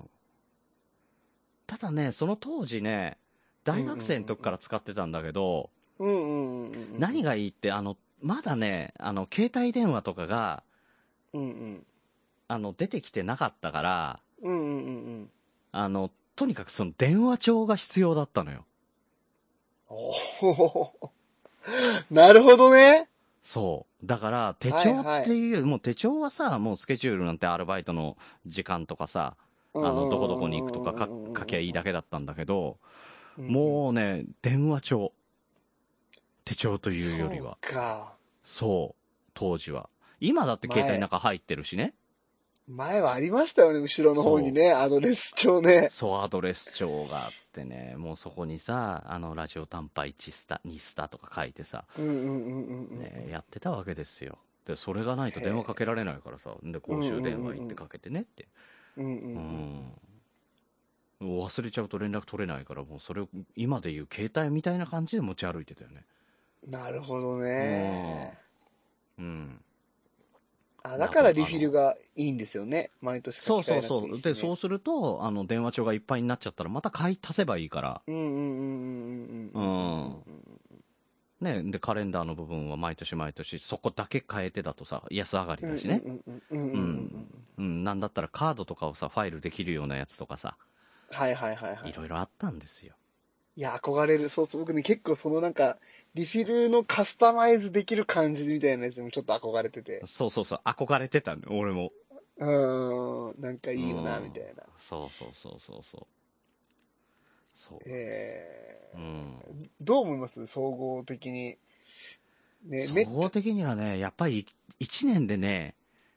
[1.68, 3.18] ただね、その当時ね、
[3.64, 7.00] 大学生の時から使ってたんだけど、うんうんうんうん。
[7.00, 10.64] 何がいいって、あの、まだね、あの、携帯電話とかが、
[11.34, 11.86] うんうん。
[12.52, 14.70] あの、出てきてなかったから、うんうんうんう
[15.22, 15.30] ん。
[15.72, 18.66] あの、とにかくその電話帳が必要だったのよ。
[19.88, 21.12] おお。
[22.12, 23.08] なるほどね。
[23.42, 24.06] そう。
[24.06, 29.38] だから、手帳っていうよりも、手帳はさ、もうスケジュールなんてアルバイトの時間とかさ、
[29.74, 32.80] あの、どこどこに行くとかか書きゃいいだけだったんだけど、
[33.38, 33.48] うん。
[33.48, 35.14] もうね、電話帳。
[36.44, 37.58] 手帳というよりは。
[37.62, 38.14] そうか。
[38.44, 39.02] そう。
[39.34, 39.88] 当時は。
[40.20, 41.94] 今だって携帯の中入ってるしね。
[42.68, 45.90] 前はありましたよね、後ろの方にね、アドレス帳ね。
[45.92, 53.00] そう、アドレス帳があってね、もうそこにさ、あの、ラジオ短波1スタ、2スタとか書いてさ、うんうんうんうんうん。
[53.00, 54.38] ね、やってたわけですよ。
[54.66, 58.48] で、それがないと電話かけられないからさ、で、公衆電話行ってかけてねって。
[58.96, 59.16] うんうんう
[61.22, 61.28] うん。
[61.38, 61.38] ん。
[61.40, 66.06] 忘れちゃうと連絡取れないから、もうそれを今で言う携帯みたいな感じで持ち歩いてたよね。
[66.68, 68.38] なるほどね。
[69.18, 69.62] うん。
[70.84, 72.92] あ、だからリフィルがいいんですよね。
[73.02, 74.16] 毎年そうそう書き換えなくていそ。
[74.16, 78.02] いうで、そうすると、あの、電話帳がいっぱいになっちゃったら、また買い足せばいいから。
[78.08, 80.24] うんうんうんうんうんうん。
[80.26, 80.42] うん
[81.42, 81.64] ね。
[81.72, 86.02] で、カレンダーの部分は毎年毎年、そこだけ変えてだとさ、安上がりだしね。
[86.06, 87.44] うんうんうんうんうん。
[87.58, 87.84] うん。
[87.84, 90.56] なんだったらカードとかをさ、ファイルできるようなやつとかさ、
[91.10, 91.94] はいはいはいはいい。
[91.94, 92.96] ろいろあったんですよ。
[93.56, 94.30] いや、憧れる。
[94.30, 94.62] そうそう。
[94.62, 95.80] 僕ね、結構そのなんか、
[96.14, 100.02] リフィルのカスタマイズできる感じみたいなやつにもちょっと憧れてて。
[100.06, 101.92] そうそうそう、憧れてたの、俺も。
[102.38, 104.64] うーん、なんかいいよな、うんみたいな。
[104.78, 106.08] そうそうそうそうそう。
[107.54, 107.80] そう。
[107.86, 109.40] えーうん。
[109.80, 111.58] どう思います総合的に？
[112.66, 114.46] ね、総合的にはね、やっぱり
[114.80, 115.76] 一年でね、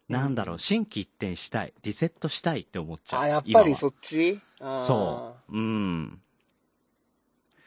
[0.09, 3.23] なんだろう、うん心機一転したい、リセットしたいって思っちゃう。
[3.23, 4.41] あ、やっぱりそっち？
[4.59, 5.57] そう。
[5.57, 6.21] うん。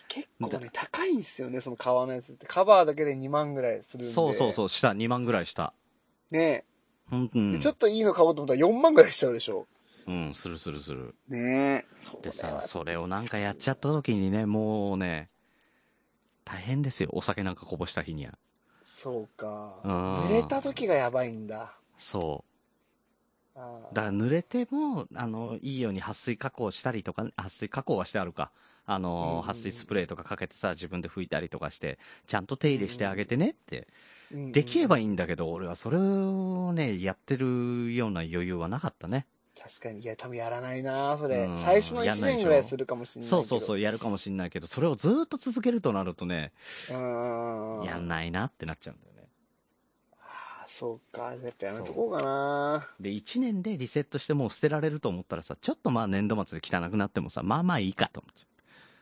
[0.08, 2.46] 結構ね、高いんですよね、その革のやつって。
[2.46, 4.14] カバーだけで2万ぐらいするんで。
[4.14, 5.74] そうそうそう、した、2万ぐらいした。
[6.32, 6.64] ね
[7.12, 7.54] うん、うん。
[7.54, 9.68] でちょっといいの買おうと思ったら4万ぐらいしちゃうでしょ。
[10.08, 11.16] うん、するするする。
[11.28, 11.86] ねえ。
[12.02, 15.30] そでさそれをなんかやっちゃった時にね、もうね、
[16.46, 17.10] 大変ですよ。
[17.12, 18.38] お酒なんかこぼした日には。
[18.86, 19.82] そうか。
[19.84, 21.74] うん濡れた時がやばいんだ。
[21.98, 22.46] そ
[23.56, 23.96] あう。
[23.96, 28.52] だから濡れても、あの、いいように撥水加工したりとか、撥水加工はしてあるか。
[28.88, 33.88] あの、撥水スプレーとかかけてさ、自分で拭いたりとかして、ちゃんと手入れしてあげてねって。
[34.34, 39.28] ーできればいいうんんだけど、俺はそれをね、やってるような余裕はなかったね。
[39.62, 40.02] 確かに。
[40.02, 41.58] いや、多分やらないなそれうん。
[41.58, 43.30] 最初の1やんないでしょ年ぐらいするかもしれない。
[43.30, 46.54] そうそうそう、やるかもしんないけど、それをずっと続けるとなるとね、
[46.92, 46.94] う。
[46.94, 47.84] うん。
[47.84, 49.28] やんないなってなっちゃうんだよね。
[50.22, 51.34] あーそうか。
[51.34, 58.57] やっぱやめとこうかなで、1年でリセットしてもう捨てられると思ったらさ、ちょっとまあ年度末で汚くなってもさ、まあまあいいかと思っちゃ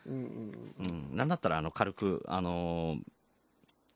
[0.06, 0.84] うんうんう。
[0.84, 1.16] うん。
[1.18, 3.02] なんだったらあの軽く、あのー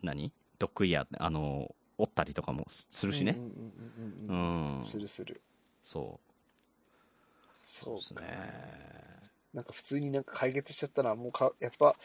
[0.01, 0.31] 何？
[0.59, 3.45] ドッグイヤー、あの、折ったりとかもすするしねうん。
[3.45, 4.85] うんうんううんうんん。
[4.85, 5.41] するする。
[5.83, 6.29] そう。
[7.67, 8.21] そうですね。
[9.53, 11.95] なんか普通になんか解決しちゃったら、もうか、やっぱ、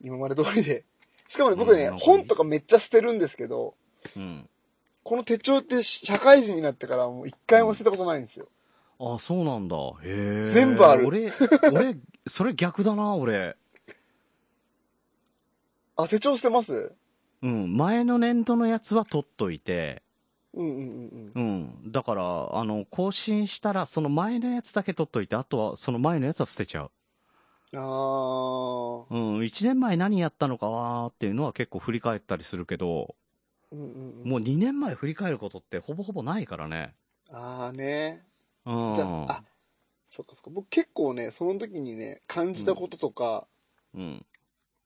[0.00, 0.84] 今まで通りで。
[1.28, 3.74] しかもね、僕ね、うん本とかめっちゃ捨てるんですけど、
[4.16, 4.48] うん。
[5.02, 8.48] この手帳って社会人になってからもう一回も捨てたことないんですよ。
[8.98, 9.76] あ、そうなんだ。
[9.76, 10.50] へえ。
[10.52, 11.32] 全部ある俺、
[11.72, 11.96] 俺、
[12.26, 13.56] それ逆だな、俺。
[15.96, 16.92] あ、手帳捨てます？
[17.42, 17.76] うん。
[17.76, 20.02] 前の年度のやつは取っといて、
[20.54, 21.42] うんうんうん
[21.84, 21.92] うん。
[21.92, 26.90] だから、あの、更新したら、その前のやつだけ取っといて、あとは、その前のやつは捨てちゃう。
[27.72, 27.80] うん。
[27.80, 27.82] あ
[29.10, 29.42] うん。
[29.42, 33.76] 1年前何やったのかわーっていうのは結構振り返ったりするけど、ー。
[33.76, 34.30] うんうんうん。
[34.30, 36.94] もう2年前振り返ることってほぼほぼないからね。
[37.32, 38.24] ああね。
[38.64, 38.94] うん。
[38.94, 39.42] じゃあ、あ、
[40.08, 40.50] そっかそっか。
[40.50, 43.46] 僕結構ね、その時にね、感じたこととか、
[43.94, 44.26] うん。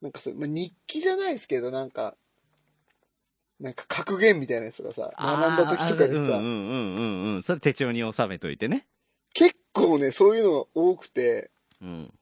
[0.00, 2.16] なんかそう、まあ、日記じゃないですけど、なんか、
[3.60, 7.42] なんか格言みたいなやつがさ、学んだ時とかにさ、うんうんうんうんうん。
[7.42, 8.86] それ手帳に収めといてね。
[9.34, 11.50] 結構ね、そういうのが多くて、
[11.82, 12.12] うん。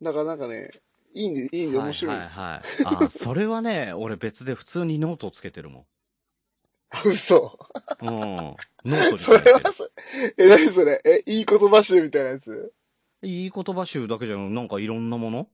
[0.00, 0.70] だからなんかね、
[1.14, 2.38] いいんで、いいんで面白いです。
[2.38, 2.60] はいは
[2.92, 3.06] いはい。
[3.06, 5.91] あ、それはね、俺別で普通にノートをつけてるもあ、
[7.04, 7.58] 嘘。
[8.02, 8.06] ん。
[8.06, 8.56] うん。
[8.84, 9.44] ノートにそ書いてる。
[9.44, 9.90] れはそ、
[10.36, 11.00] え、何それ？
[11.04, 12.72] え、いい言葉集みたいなやつ？
[13.22, 15.48] いい言葉集だけじゃん、なんかいろんなもの？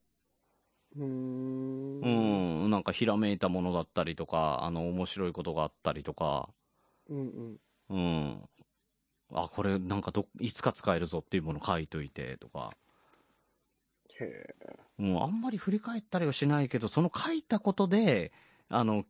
[0.96, 2.00] うーん。
[2.00, 2.70] うん。
[2.70, 6.48] なんかひらめいたものだったりとか、あの、面白いことがあったりとか、
[7.08, 7.60] うんうん。
[7.90, 8.48] うん。
[9.32, 12.72] あ、これなんかど、いつか使えるぞっていうもの書いといてとか。
[14.20, 14.54] へえ。
[14.98, 18.32] うん、あんまり振り返ったりはしないけど、その書いたことで、
[18.68, 19.04] あの、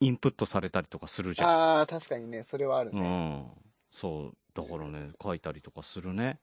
[0.00, 1.50] インプットされたりとかするじゃん。
[1.50, 3.00] ああ、確かにね、それはあるうね。
[3.00, 3.50] ん。
[3.90, 4.38] そう。
[4.54, 6.40] だからね、書いたりとかするね。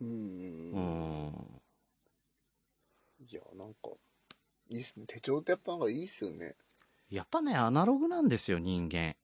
[0.00, 0.08] うん。
[0.08, 0.12] う
[0.72, 1.62] うんん。
[3.20, 3.90] いや、なんか、
[4.68, 5.06] いいっすね。
[5.06, 6.56] 手帳ってやっぱなんかいいっすよね。
[7.10, 9.16] やっぱね、アナログなんですよ、人間。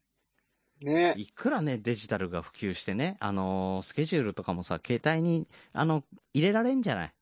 [0.80, 1.18] ね。
[1.18, 7.16] いくらね、デジタルが普及してね、あのースケジュールとかもさ、携帯に、あの、入れられんじゃない？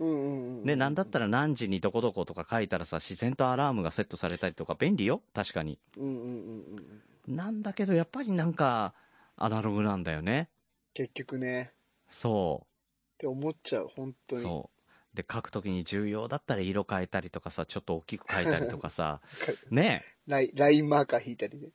[0.00, 0.64] うんうんうん。
[0.64, 5.78] ね、なんだったら何時にどこどことか書いたらさ、自然とアラームがセットされたりとか便利よ確かに。
[5.96, 7.36] うんうんうんうん。
[7.36, 8.94] なんだけど、やっぱりなんか、
[9.36, 10.48] アナログなんだよね。
[10.94, 11.72] 結局ね。
[12.08, 14.38] そって思っちゃう、本当う。
[14.38, 14.44] に。
[14.44, 15.16] そう。
[15.16, 19.20] で、書くときに重要だったら色変えたりとかさ、ちょっと大きく書いたりとかさ、
[19.70, 21.68] ねライラインマーカー引いたりね。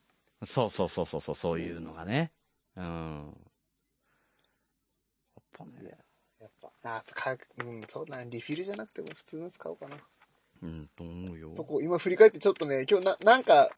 [0.44, 2.32] そうそうそうそうそう、そういうのがね。
[2.76, 3.36] うん。
[5.36, 5.98] やっぱね、、
[6.82, 9.96] あかうん、そうだな、リフィルじゃなくても普通のやつ買おうかな。
[10.62, 11.52] うん、と思うよ。
[11.56, 13.70] とこう今振り返ってちょっとね、今日な、なんか、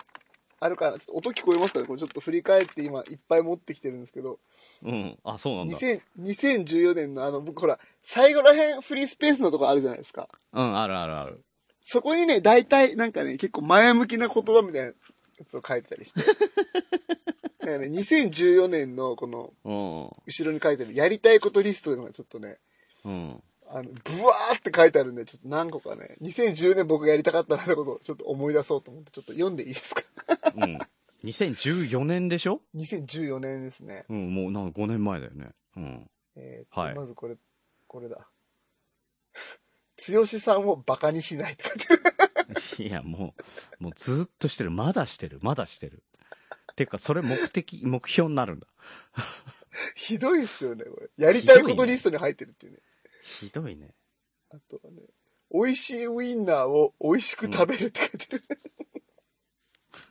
[0.61, 4.39] あるかな、ちょっと音聞こえますかねこれちょっと振り返って今いっぱい持ってきてるんですけど、
[4.85, 5.19] うん。
[5.25, 5.77] あ、そうなんだ。
[5.77, 10.29] 2000 2014年のあの、僕ほら、最後らへんフリースペースのとこあるじゃないですか。
[10.53, 11.43] うん、あるあるある。
[11.83, 14.93] そこにね、大体なんかね、結構前向きな言葉みたいなや
[15.49, 16.21] つを書いてたりして。
[17.59, 22.57] だからね、2014年のこの、う後ろに書いてる、やりたいことリストのがちょっとね、ん。
[23.05, 23.43] うん。
[23.69, 30.03] あの、ブワーって書いてあるんで、ちょっと何個かね、2010年僕がやりたかったなってことをちょっと思い出そうと思って、ちょっと読んでいいですか？
[30.57, 30.79] うん。
[31.25, 34.05] 2014年でしょ ?2014 年ですね。
[34.09, 35.51] うん、もうなんか5年前だよね。
[35.77, 36.11] うん。
[36.37, 37.37] えーとはいまずこれ、
[37.87, 38.29] これだ。
[40.13, 42.03] 剛さんをバカにしないって書いてある。
[42.85, 43.35] いや、も
[43.81, 44.71] う、もうずーっとしてる。
[44.71, 45.39] まだしてる。
[45.43, 46.03] まだしてる。
[46.75, 48.67] てか、それ目的、目標になるんだ。
[49.95, 51.11] ひどいっすよね、これ。
[51.25, 52.79] やりたいことリストに入ってるっていうね。
[53.23, 53.95] ひどいね。
[54.51, 55.01] あとはね、
[55.53, 58.43] 美味しいウインナーを美味しく食べるって書いてる。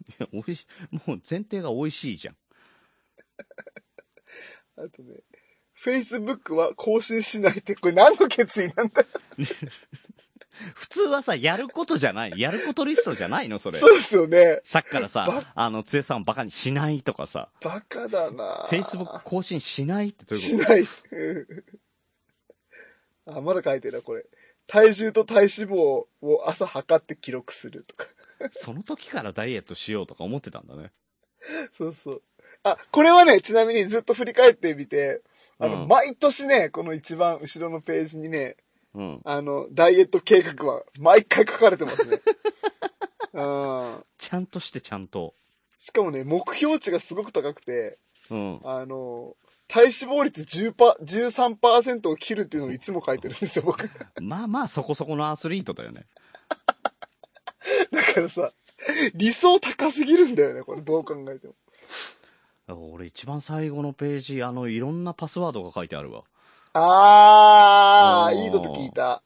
[0.10, 0.66] いや、美味しい、
[1.10, 2.36] もう前提が美味しいじゃん。
[4.78, 5.20] あとね、
[5.84, 9.04] Facebook は更新しないって、これ何の決意なんだ？
[10.76, 12.34] 普通はさ、やることじゃない。
[12.38, 13.80] やることリストじゃないのそれ。
[13.80, 14.60] そうですよね。
[14.64, 20.84] さっきからばさ、あの、つえさんをバカにしないとかさ、バカだな Facebook 更新しないってどういうこしない。
[23.36, 24.26] あ、まだ書いてるな、これ。
[24.68, 26.08] 体重と体脂肪を
[26.46, 28.06] 朝測って記録するとか。
[28.40, 30.92] とその時からダイエットしようとか思ってたんだね。
[31.74, 32.22] そうそう。
[32.64, 35.22] あ、これはね、ちなみにずっと振り返ってみて、
[35.60, 38.58] あの、うん毎年ね、この一番後ろのページにね、
[38.94, 39.22] うん。
[39.24, 42.20] あの、ダイエット計画は毎回書かれてますね。
[43.34, 44.06] うん。
[44.18, 45.34] ちゃんとしてちゃんと。
[45.78, 47.98] しかもね、目標値がすごく高くて、
[48.30, 48.62] うん。
[48.64, 49.36] あの、
[49.72, 53.90] 体脂肪率10パ13%を切るっていうのをいつも書いてるんですよ、僕。
[54.22, 56.08] まあまあそこそこのアスリートだよね。
[57.90, 58.52] だからさ、
[59.16, 61.54] 理想高すぎるんだよね、これどう考えても。
[62.94, 66.20] 俺一番最後のページ、あの、いろんなパスワードが書いてあるわ。
[66.20, 66.26] おー
[66.74, 69.24] あー、いいこと聞いた。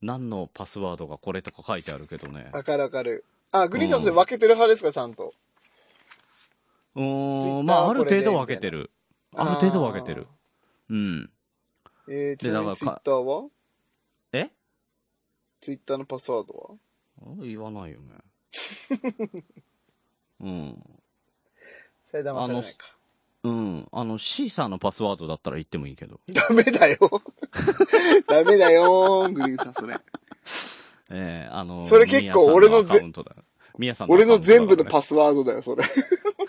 [0.00, 2.50] 何のパスワードがこれとか書いてあるけどね。
[2.52, 3.24] わかるわかる。
[3.50, 5.34] あ、グリーンさんそれ分けてる派ですか、ちゃんと？
[6.94, 8.90] うん、まあ、ある程度分けてる。
[9.36, 10.26] ある程度分けてる。
[10.88, 11.30] うん。
[12.08, 13.48] えー、ちなみにだからツイッターは？
[14.32, 14.50] え？
[15.60, 16.74] ツイッターのパスワードは？
[17.22, 18.14] あ言わないよね。
[20.40, 20.82] うん。
[22.10, 22.96] それ騙されないか。
[23.44, 23.88] うん。
[23.92, 26.20] あの、シーサーのパスワードだったら言ってもいいけど。
[26.32, 26.98] ダメだよ。
[28.28, 29.98] ダメだよ、グリーンさん、それ。
[31.10, 33.00] ええあの、それ結構俺のぜ
[33.78, 34.90] ミヤさん俺の全部のス。
[34.90, 35.84] パスワードだよ、それ。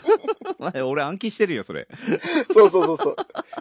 [0.84, 1.88] 俺暗記してるよ、それ。
[2.54, 3.16] そうそうそうそう。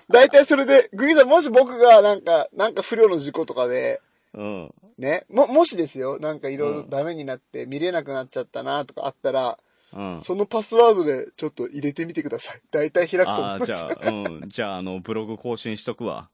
[0.08, 4.00] 大体それで、グリーンさん、もし僕がなんか、なんか不良の事故とかで、
[4.34, 4.74] うん。
[4.98, 9.58] ね、も、もしですよ、なんかいろいろうんダメになって見れなくなっちゃったなとかあったら、
[9.92, 10.20] うん。
[10.20, 12.60] そのパスワードでちょっと入れてみてください。
[12.70, 13.66] 大体開くと思います。
[13.66, 14.48] じゃあ、うん。
[14.48, 16.28] じゃあ、あの、ブログ更新しとくわ。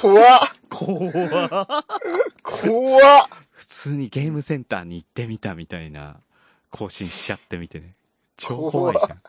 [0.00, 0.38] 怖っ
[0.68, 1.66] 怖っ
[2.42, 6.16] 怖っ普通にゲームセンターに行ってみたみたいな
[6.74, 7.94] 更新しちゃってみてね。
[8.36, 9.22] 超怖いじゃん。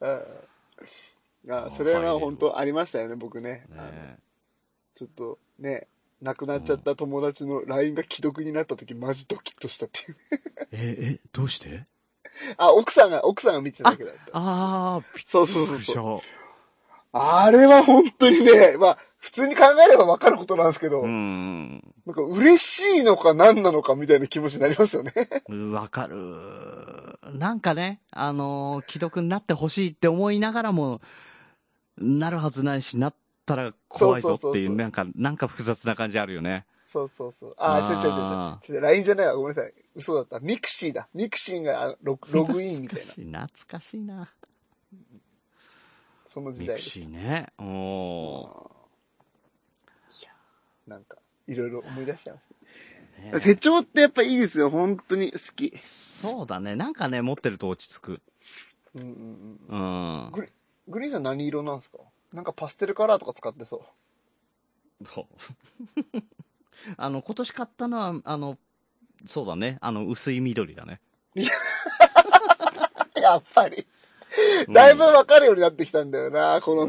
[0.00, 1.50] うん。
[1.66, 3.64] あ、それは本当ありましたよね、僕ね。
[3.70, 4.18] ね
[4.94, 5.88] ちょっとね、
[6.20, 10.16] 亡くなっちゃった友達の LINE が既読になった時、マジドキッとしたっていう。
[10.72, 11.86] え、え、どうして？
[12.58, 14.20] あ、奥さんが、奥さんが見てただけだった。
[14.32, 16.43] ああ、そうそうそうそう。
[17.14, 17.44] た。
[17.44, 21.82] あれは本当にね、まあ、普通に考えればわかることなんですけど、うん。
[22.04, 25.12] なんか嬉しいのか何なのかみたいな気持ちになりますよね。
[25.72, 27.18] わかる。
[27.32, 31.00] なんかね、あのー既読になってほしいって思いながらも、
[31.96, 33.14] なるはずないし、なっ
[33.46, 36.66] たら怖いぞっていう、なんか、なんか複雑な感じあるよね。
[36.84, 37.54] そうそうそう。
[37.56, 38.80] あー、違う違う違う違う。
[38.82, 39.34] LINE じゃないわ。
[39.36, 39.72] ごめんなさい。
[39.96, 40.38] 嘘だった。
[40.40, 41.08] ミクシーだ。
[41.14, 43.04] ミクシーがロログインみたいな。
[43.04, 44.28] 懐かしい、懐かしいな。
[46.34, 46.90] その時ミク代です。
[46.90, 47.46] シーね。
[47.58, 48.48] おー。
[48.48, 50.30] あーいや、
[50.88, 51.16] なんか、
[51.46, 52.44] いろいろ思い出しちゃいます。
[53.36, 54.68] ね手帳ってやっぱいいですよ。
[54.70, 55.72] 本当に好き。
[55.80, 56.74] そうだね。
[56.74, 58.20] なんかね、持ってると落ち着く。
[58.96, 60.24] うんうんうん。
[60.24, 60.32] うん。
[60.32, 60.48] グリ
[60.88, 61.98] グリーンさん何色なんですか？
[62.32, 63.76] なんかパステルカラーとか使ってそ
[65.00, 65.06] う。
[65.06, 65.26] そう
[66.98, 68.58] あの、今年買ったのは、あの、
[69.26, 69.78] そうだね。
[69.80, 71.00] あの、薄い緑だね。
[73.16, 73.86] やっぱり。
[74.66, 76.88] うんだいぶ分かるようになってきたんだよな、この。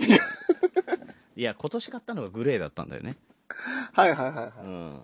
[1.36, 3.16] いや、今年買ったのがグレーだったんだよね。
[3.93, 4.52] はいはいはいはい。
[4.64, 5.02] うん。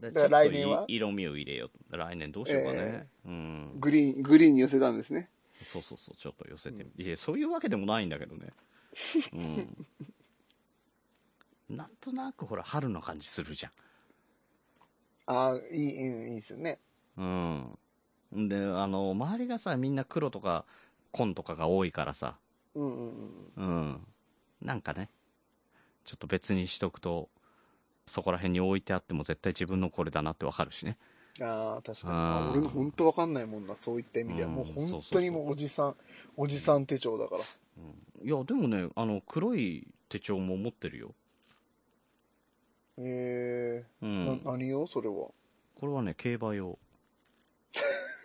[0.00, 0.84] でだから来年は？
[0.88, 1.96] 色味を入れようと。
[1.96, 2.78] 来年どうしようかね。
[2.78, 3.80] えうん。
[3.80, 5.28] グリーン、グリーンに寄せたんですね。
[5.64, 8.48] そうそうそう、ちょっと寄せてみ、いや、そういうわけでもないんだけどね。
[9.32, 9.86] うん。
[11.68, 13.70] なんとなくほら、春の感じするじゃ
[15.26, 16.78] ああ、いい、いい、ですよね。
[17.18, 17.76] ん。
[18.32, 18.48] うん。
[18.48, 20.64] で、あの、周りがさ、みんな黒とか
[21.12, 22.36] 紺とかが多いからさ、
[22.74, 23.66] うんうんうん。
[23.66, 24.06] うん。
[24.62, 25.08] なんかね、
[26.04, 27.28] ちょっと別にしとくと、
[28.06, 30.98] そこら辺に置いてあっても絶対自分のこれだなってわかるしね。
[31.40, 32.50] ああ、確かに。
[32.52, 34.48] 俺の本当わかんないもんな、そういった意味では。
[34.48, 35.96] うんもう本当にもうおじさん、
[36.36, 37.42] おじさん手帳だから。
[37.78, 41.14] うん、いや、でもね、あの、黒い手帳も持ってるよ。
[42.98, 44.26] えうえん。
[44.44, 45.14] な、何よ、それは。
[45.14, 46.78] これはね、競馬用。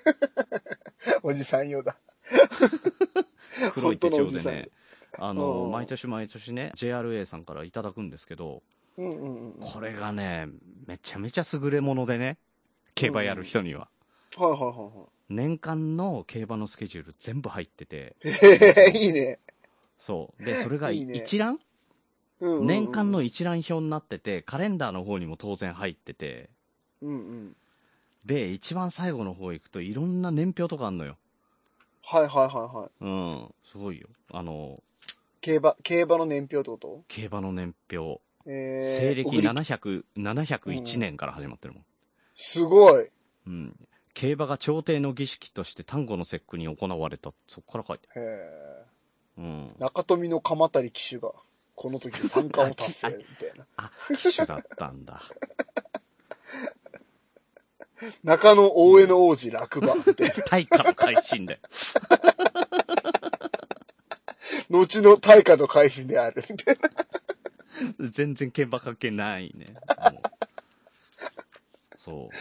[1.23, 1.97] おじさん用だ。
[3.73, 4.69] 黒い手帳でね、
[5.17, 8.63] あの、うん毎年毎年ね、JRA さんからいただくんですけど、
[8.97, 9.59] うんうんうん。
[9.59, 10.47] はいこれがね、
[10.87, 12.37] めちゃめちゃ優れものでね、
[12.95, 13.89] 競馬やる人には。
[14.37, 14.91] はいはいは
[15.29, 18.29] 年間の競馬のスケジュール全部入ってて、い。
[18.29, 19.39] へえ、いいね。
[19.97, 20.43] そう。
[20.43, 21.59] で、それが一覧？
[22.41, 23.21] 年間の。
[23.21, 26.49] 一覧表になってて、カレンダーの方にも当然入ってて、
[27.01, 27.55] うんうん。
[28.25, 31.17] で、一番最後の方行くといろんな年表とかあんのよ。
[32.07, 32.89] はいはいはいはい。
[33.01, 34.07] うん、すごいよ。
[34.31, 34.81] あの、
[35.41, 37.03] 競馬、競馬の年表ってこと？
[37.07, 38.21] 競馬の年表。
[38.47, 41.83] えー、西暦送り700、701年から始まってるもん。
[42.35, 43.03] すごい。
[43.03, 43.11] へ
[43.47, 43.75] うん。
[44.13, 47.33] 競馬が朝廷の儀式として丹後の節句に行われた。
[47.47, 48.19] そっから書いてあえ。
[48.19, 48.85] る。
[49.37, 49.75] うん。
[49.79, 51.31] 中富の鎌足騎手が、
[51.73, 53.65] この時三冠を達成、みたいな。
[53.77, 55.21] あ、騎手だったんだ。
[58.23, 60.35] 中野大江の王子落馬、みたいな。
[60.43, 61.59] 大化の改新で。
[64.69, 66.77] 後の大化の改新である、みたい
[67.99, 68.09] な。
[68.09, 69.75] 全然競馬関係ないね。
[72.03, 72.35] そう。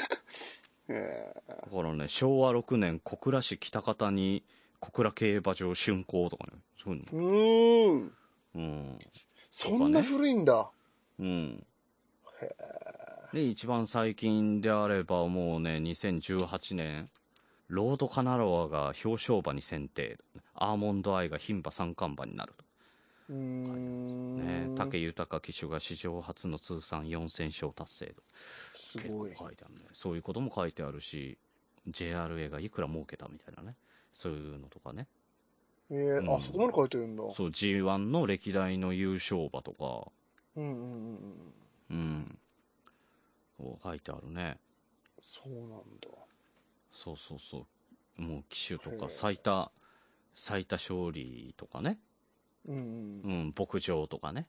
[0.88, 4.44] えだからね、昭和6年、小倉市北方に
[4.80, 6.52] 小倉競馬場竣工とかね、
[6.82, 8.04] そういうー、うーん。
[8.04, 8.10] の。
[8.54, 8.98] うん。
[9.50, 10.70] そんな古いんだ。
[11.18, 11.66] うん。
[12.42, 12.54] へ
[13.34, 17.10] で、一番最近であればもうね、2018年、
[17.66, 20.18] ロードカナロアが表彰馬に選定。
[20.54, 22.52] アーモンドアイが牝馬三冠馬になる。
[23.28, 28.14] ね、武豊騎手が史上初の通算4000勝達成。
[28.72, 29.30] すごい。
[29.30, 29.80] 結構書いてあるね。
[29.94, 31.36] そういうことも書いてあるし、
[31.90, 33.74] JRA がいくら儲けたみたいなね。
[34.12, 35.08] そういうのとかね。
[35.90, 37.24] えーうんあ、そこまで書いてるんだ。
[37.34, 40.12] そう、G1 の歴代の優勝馬とか、
[40.54, 41.54] うんうんうん
[41.90, 41.96] うん。
[41.96, 42.38] うん。
[43.58, 44.58] 書いてあるね。
[45.22, 46.08] そうなんだ。
[46.90, 47.66] そうそうそ
[48.18, 48.22] う。
[48.22, 49.72] もう騎手とか最多、
[50.34, 51.98] 最多勝利とかね。
[52.66, 52.82] うんううん。
[53.48, 54.46] ん、牧場とかね。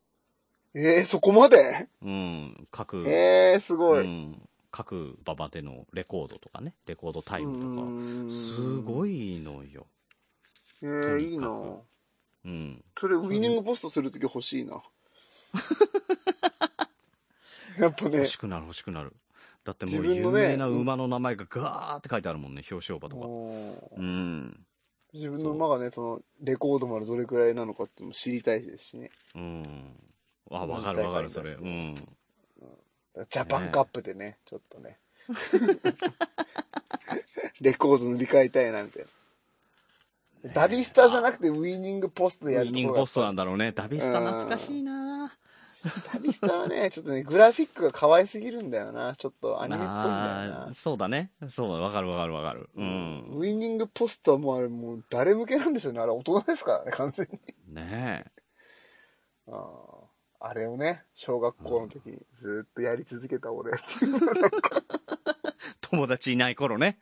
[0.73, 1.87] えー、そこまで？
[2.01, 4.03] うん、各、えー、すごい。
[4.03, 6.75] うん、各馬場でのレコードとかね。
[6.85, 7.87] レコードタイムとか。
[8.29, 9.05] すすご。
[9.05, 9.87] いのよ。
[10.81, 11.47] えー、とにかくいいな
[12.45, 12.83] うん。
[12.99, 14.83] それウィニングポストするとき欲しいな。
[17.79, 19.13] やっぱね欲、しくなる欲しくなる。
[19.63, 23.27] だってもう有名な馬の名前がガーって書いてあるもんね、表彰馬とか。
[23.27, 23.99] もう。
[23.99, 24.65] うん
[25.13, 29.11] 自分の馬がね、その、レコードまでどれくらいなのかっても知りたいですしね。
[29.33, 29.95] うん。
[30.51, 31.51] あ、わかるわかる、それ。
[31.51, 31.95] うん。
[33.29, 34.97] ジャパンカップでね、ちょっとね。
[37.61, 39.05] レコード塗り替えたいな、みたい
[40.43, 40.51] な。
[40.53, 43.43] ダビスタじゃなくてウィニングポストでやるウィニングポストなんだ。
[43.43, 43.71] だろうね。
[43.71, 45.33] ダビスタ懐かしいな
[46.13, 49.15] ダビスタはね、 ちょっとね、グラフィックが可愛すぎるんだよな。
[49.15, 50.73] ちょっとアニメっぽいんだよあなー。
[50.73, 51.31] そうだね。
[51.49, 52.69] そうだ、わかるわかるわかる。
[52.75, 53.39] うウん。
[53.41, 55.99] ィニングポストはもうあれ、もう誰向けなんでしょうね。
[55.99, 57.73] あれ大人ですからね、完全に。
[57.75, 58.25] ね
[59.47, 60.05] あー
[60.47, 64.15] あれをね、小学校の時にずっとやり続けた俺っていう。
[64.15, 64.19] え。
[65.81, 66.99] 友達いない頃ね。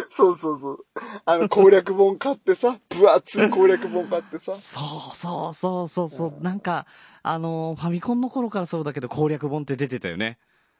[0.10, 0.86] そうそうそう。
[1.24, 4.52] あの攻略本買ってさ、分厚い攻略本買ってさ。
[4.52, 4.80] そ
[5.12, 6.28] うそうそうそうそう。
[6.30, 6.86] うんなんか、
[7.22, 10.38] あのーファミコンの頃からそうだけど攻略本って出てたよね。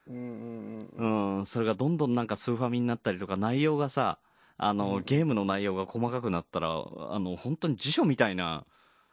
[0.08, 1.38] うんうんうん。
[1.38, 1.46] うん。
[1.46, 4.18] それがどんどんなんかスーファミになったりとか、内容がさ、
[4.58, 6.68] あの、うんゲームの内容が細かくなったら、
[7.10, 8.64] あの、本当に辞書みたいな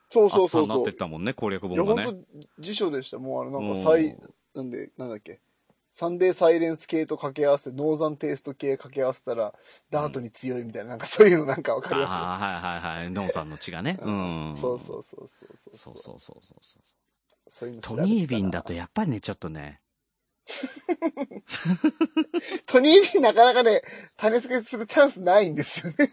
[0.10, 0.86] そうそうそうそう。
[0.86, 2.06] てったもんね、攻略いや、本がね。
[2.06, 2.26] 本
[2.58, 3.20] 当辞書でした。
[3.20, 4.18] もうあの、なんうんか、サイ、
[4.56, 5.39] なんで、なんだっけ？
[5.91, 9.53] サンデーサイレンス系と掛け合わせて、ノーザンテイスト系掛け合わせたら、
[9.89, 12.11] ダートに強いみたいな、なんかそういうのなんかわかります？
[12.11, 13.11] ああ、はいはいはい。
[13.11, 13.97] ノンさんの血がね。
[14.01, 14.53] うん。
[14.55, 15.77] そうそうそうそうそう。
[15.77, 16.83] そうそうそうそうそう。
[17.51, 19.81] そうトニービンだとやっぱりね、ちょっとね。
[22.65, 23.81] トニービンなかなかね、
[24.17, 25.97] 種付けするチャンスないんですよね。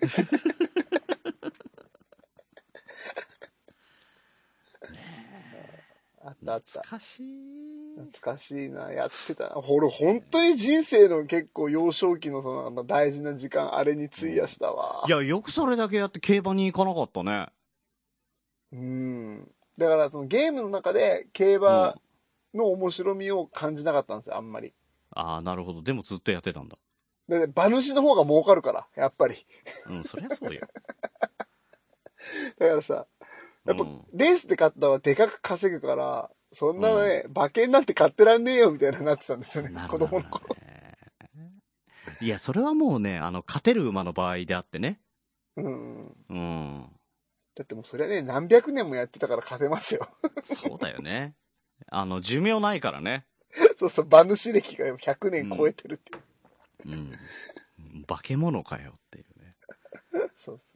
[6.54, 6.82] あった。
[6.82, 7.76] 懐かしい。
[7.96, 9.56] 懐かしいな、やってたな。
[9.68, 15.04] 俺、本当に人生の結構幼少期のその大事な時間、あれに費やしたわ。
[15.06, 17.48] いや、よくそれだけやって競馬に行かなかったね。
[18.72, 19.50] うん。
[19.78, 21.94] だから、そのゲームの中で競馬
[22.54, 24.74] の面白みを感じなかったんですよ、あんまり。
[25.10, 25.82] ああ、なるほど。
[25.82, 26.76] でもずっとやってたんだ。
[27.28, 29.34] で、馬主の方が儲かるから、やっぱり。
[29.88, 30.60] うん、そりゃそうよ。
[32.58, 33.06] だからさ、
[33.64, 40.56] やっぱうん、レースで勝ったはでかく稼ぐから、そんなね、馬券なんて買ってらんねえよ、みたいななってたんですよねな、る子供の頃。
[40.56, 40.96] ね。
[42.22, 44.98] いや、それはもうね、あの、勝てる馬の場合であってね。
[45.56, 46.16] うんうん。
[46.30, 46.90] うん。
[47.54, 50.08] だってもうそれはね、何百年もやってたから勝てますよ。
[50.44, 51.34] そうだよね。
[51.90, 53.26] あの、寿命ないからね。
[53.78, 56.22] そうそう、馬主歴が100年超えてるっていう。
[56.86, 58.04] うん。
[58.06, 59.56] 化け物かよっていうね。
[60.36, 60.75] そうそ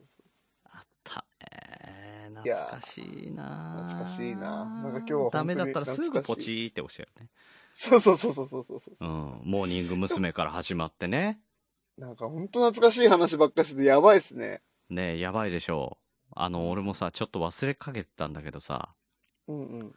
[2.41, 7.29] 懐かしいな懐かしいななんか今日ダメだったらすぐポチーって押しちゃうね。
[7.75, 7.99] そう。
[7.99, 8.95] そうそうそうそうそうそう。
[8.99, 9.41] うん。
[9.43, 10.33] モーニング娘。
[10.33, 11.39] から始まってね。
[11.97, 14.61] なんか本当懐かしい話ばっかしててやばいっすね。
[14.89, 16.33] ねやばいでしょう。
[16.35, 18.95] あの、俺もさ、ちょっと忘れかけてたんだけどさ、
[19.47, 19.95] うんうん。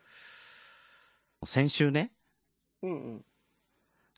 [1.45, 2.13] 先週ね、
[2.83, 3.25] うんうん。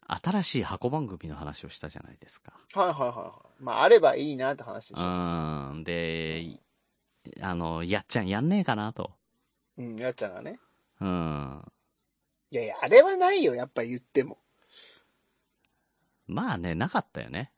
[0.08, 2.52] 新しい箱番組の話をしたじゃないですか。
[2.74, 3.62] はいはいはいはい。
[3.62, 5.72] まあ、あればいいなって話でうしょ。
[5.74, 5.84] ん。
[5.84, 6.60] で、
[7.40, 9.12] あの、やっちゃんやんねえかなと。
[9.78, 10.58] うん、やっちゃんがね。
[11.00, 11.64] うん。
[12.50, 14.38] いやいや、あれはないよ、やっぱ言っても。
[16.26, 17.52] まあね、なかったよね。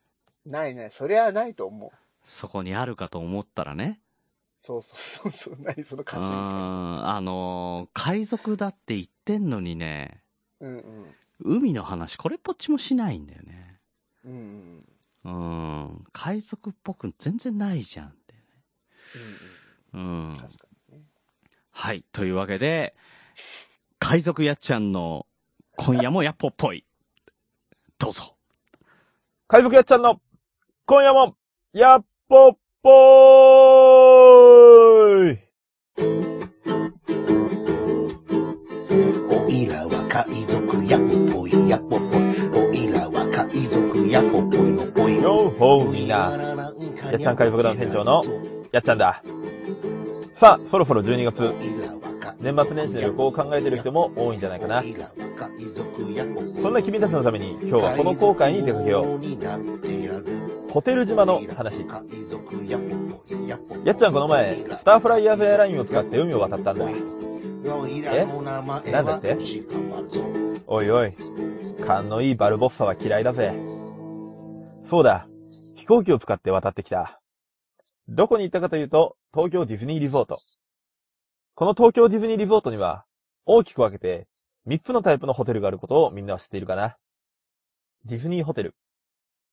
[0.44, 1.90] ないない、それはないと思う。
[2.24, 4.00] そこにあるかと思ったらね。
[4.60, 6.38] そうそうそうそう、何そのう歌詞みたいな。
[6.38, 7.08] ん。
[7.08, 10.22] あの、海賊だって言ってんのにね、
[10.60, 11.14] うんうん。
[11.40, 13.78] 海の話これっぽっちもしないんだよね。
[14.24, 14.84] うん
[15.24, 15.32] うん。
[15.32, 16.04] うん。
[16.12, 18.40] 海賊っぽく全然ないじゃんってね。
[19.14, 19.57] うんうん
[19.98, 20.36] うん。。
[20.40, 21.04] 確かにね。
[21.72, 22.04] はい。
[22.12, 22.94] というわけで、
[23.98, 25.26] 海賊やっちゃんの
[25.76, 26.84] 今夜もやっぽっぽい。
[27.98, 28.36] どうぞ。
[29.48, 30.20] 海賊やっちゃんの、
[30.86, 31.36] 今夜も、
[31.72, 35.38] やっぽっぽーい
[39.30, 42.20] おいらは海賊やっぽぽいやっぽっぽい。
[42.54, 45.16] おいらは海賊やっぽっぽいのぽい。
[45.22, 46.32] よーほーみんな。
[47.10, 48.22] やっちゃん海賊団店長の
[48.72, 49.22] やっちゃんだ。
[50.38, 51.52] さあ、そろそろ12月。
[52.38, 54.80] 年末年始の旅行を考えている人も多いんじゃないかな。
[56.62, 59.20] そんな君たちのために今日はこの航海に出かけよう。
[60.70, 61.84] ホテル島の話。
[63.82, 66.88] やっちゃんこの前、スターフライヤーズエアラインを使って海を渡ったんだ。
[66.88, 66.94] え？
[68.92, 69.36] なんだって？
[70.68, 71.16] おいおい、
[71.84, 73.52] 勘のいいバルボッサは嫌いだぜ。
[74.84, 75.26] そうだ、
[75.74, 77.20] 飛行機を使って渡ってきた。
[78.08, 80.40] どこに行ったかというと、東京ディズニーリゾート。
[81.54, 83.04] この東京ディズニーリゾートには、
[83.44, 84.26] 大きく分けて、
[84.66, 86.96] 3つのタイプのホテルがあることをみんなは知っているかな
[88.06, 88.74] ディズニーホテル、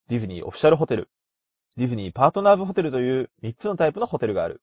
[0.08, 1.10] ディズニーオフィシャルホテル、
[1.76, 4.62] ディズニーパートナーズホテルという3つのタイプのホテルがある。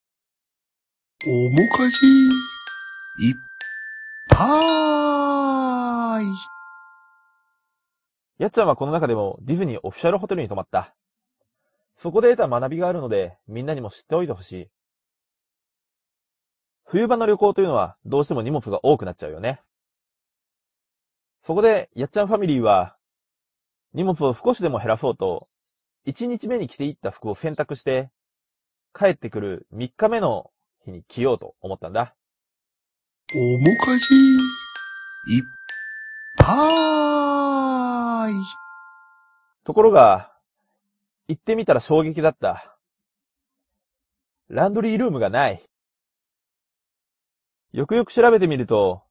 [1.27, 2.07] おもかじ
[3.27, 3.35] いっ
[4.31, 4.47] ぱ
[6.23, 6.25] い。
[8.43, 10.95] やっちゃんはこの中でもディズニーオフィシャルホテルに泊まった。
[11.99, 14.69] そこで得た学びがあるので、みんなにも知っておいてほしい。
[16.93, 19.63] 冬場の旅行というのはどうしても荷物が多くなっちゃうよね。
[21.43, 22.99] そこで、やっちゃんファミリーは、
[23.95, 25.49] 荷物を少しでも減らそうと、
[26.07, 28.11] 1日目に着ていった服を洗濯して、
[28.93, 30.51] 帰ってくる3日目の
[30.85, 32.15] 日に着ようと思ったんだ。
[33.35, 34.15] おもかじ
[35.35, 35.43] いっ
[36.37, 38.35] ぱい。
[39.65, 40.31] ところが、
[41.27, 42.77] 行ってみたら衝撃だった。
[44.49, 45.67] ランドリールームがない。
[47.73, 49.03] よくよく調べてみると、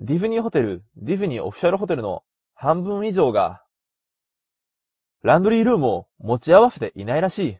[0.00, 3.62] ディズニーホテル、ディズニーオフィシャルホテルの半分以上が、
[5.22, 7.58] ランドリールームを持ち合わせていないらしい。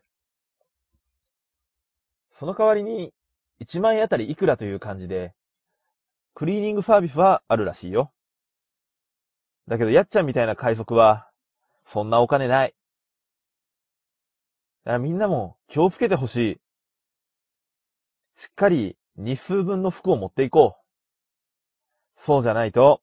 [2.33, 3.15] その代わりに、
[3.61, 5.35] 1万円あたりいくらという感じで、
[6.35, 8.13] クリーニングサービスはあるらしいよ。
[9.69, 11.31] だけど、やっちゃんみたいな海賊は、
[11.87, 12.75] そんなお金ない。
[14.85, 16.61] だからみんなも気をつけてほしい。
[18.37, 22.21] しっかり日数分の服を持っていこう。
[22.21, 23.01] そうじゃないと、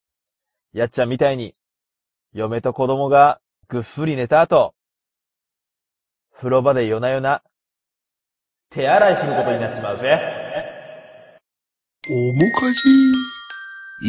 [0.73, 1.55] やっちゃんみたいに、
[2.33, 4.73] 嫁と子供がぐっすり寝た後、
[6.33, 7.43] 風呂場で夜な夜な、
[8.69, 10.19] 手洗いすることになっちまうぜ。
[12.09, 12.89] おもかじ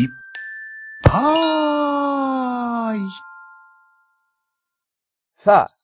[0.00, 0.08] いっ
[1.04, 1.18] ぱ
[2.96, 2.98] い。
[5.36, 5.76] さあ、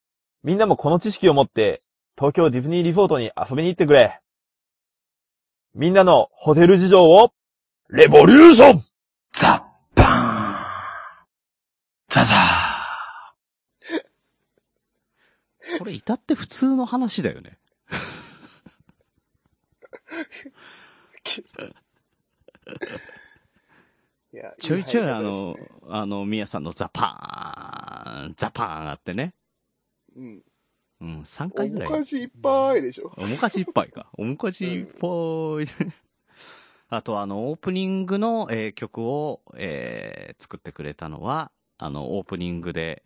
[0.42, 1.82] みんなもこの知識を持って、
[2.16, 4.20] 東京ディズニーリゾートに遊びに行ってくれ。
[5.74, 7.32] みんなのホテル事情を、
[7.88, 8.82] レボリューション
[9.40, 9.60] ザッ
[9.94, 10.08] パーン。
[12.14, 12.58] ザザ
[15.78, 17.58] これ至って普通の話だよね。
[24.60, 25.56] ちょいちょいいあの
[25.88, 29.34] あの、みやさんのザパーン、ザパーンあってね。
[30.16, 30.42] うん。
[31.00, 31.88] うん、3お回ぐらい。
[31.88, 33.12] もかじいっぱいでしょ。
[33.16, 34.08] おもかじいっぱいか。
[34.18, 35.90] おもかじいっぱい。
[36.90, 43.04] あと、あの、オープニングの、えー曲を、えー作ってくれたのは、あの、オープニングで、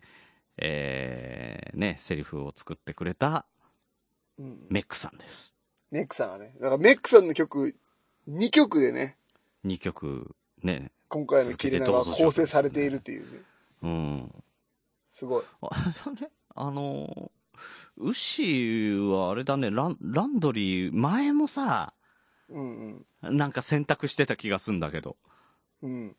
[0.57, 3.45] えーね、セリフを作ってくれた
[4.37, 4.67] うん。
[4.69, 5.53] メックさんです。
[5.91, 6.55] メックさんがね。
[6.55, 7.75] だからメックさんの曲、
[8.29, 9.17] 2曲でね、
[9.65, 13.41] 2曲、ね、今回のキリナが構成されているっていうね。
[13.83, 14.43] うん。
[15.09, 15.43] すごい。
[16.55, 17.31] あの、
[17.97, 21.93] ウッシーはあれだね、ランランドリー、前もさ、
[22.49, 23.37] うんうん。
[23.37, 25.17] なんか洗濯してた気がすんだけど。
[25.81, 26.15] うん。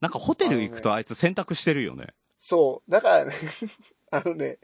[0.00, 2.08] なんかホテル行くとあいつ洗濯してるよね。
[2.38, 2.90] そう。
[2.90, 3.34] だからね、
[4.10, 4.58] あのね、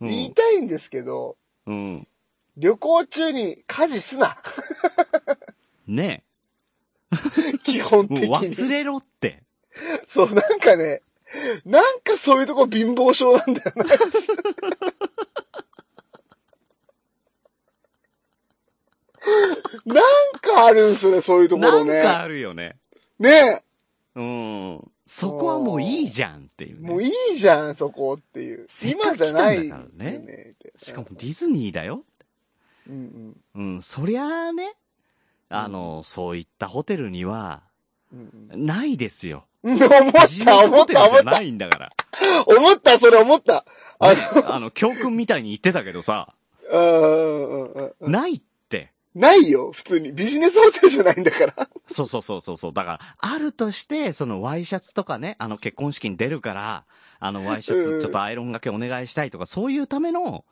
[0.00, 0.08] うん。
[0.08, 2.08] 言いたいんですけど、うん。
[2.56, 4.36] 旅行中に家事すな。
[5.86, 6.22] ね
[7.64, 8.14] 基本え。
[8.14, 8.34] 的に。
[8.34, 9.42] 忘れろって。
[10.06, 11.02] そう、なんかね、
[11.64, 13.84] なんかそういうとこ貧乏症なんだよな。
[19.86, 20.04] なん
[20.40, 22.00] かあるんすよね、そういうとこなんかろね。
[22.00, 22.76] あるよね。
[23.18, 23.62] ね
[24.14, 24.90] うん。
[25.06, 26.88] そこはもういいじゃんっていう、ね。
[26.88, 28.66] もういいじゃん、そこっていう。
[28.82, 32.04] 今じゃない来たんだからねしかもディズニーだよ。
[32.88, 33.74] うんうん。
[33.74, 33.82] うん。
[33.82, 34.74] そりゃあね、
[35.48, 37.62] あの、そういったホテルには、
[38.12, 39.46] うんないですよ。
[39.62, 41.24] うん、思った、ス思った、思った。
[41.24, 41.90] ないんだから。
[42.46, 43.64] 思った、それ思った。
[43.98, 46.34] あの、教訓みたいに言ってたけどさ、
[46.70, 48.12] うんうんうんうん。
[48.12, 48.51] ないって。
[49.14, 50.12] ないよ、普通に。
[50.12, 51.68] ビジネスホテルじゃないんだから。
[51.86, 52.72] そうそうそうそうそう。
[52.72, 56.84] だから、あるとして、そのワイシャツとかね、あの結婚式に出るから、
[57.20, 60.44] あのワイシャツちょっとアイロンがけお願いしたいとか、そういうための、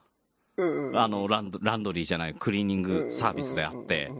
[0.56, 0.98] うんうん。
[0.98, 4.12] あの、ランド、ランドリーじゃない、クリーニングサービスであって。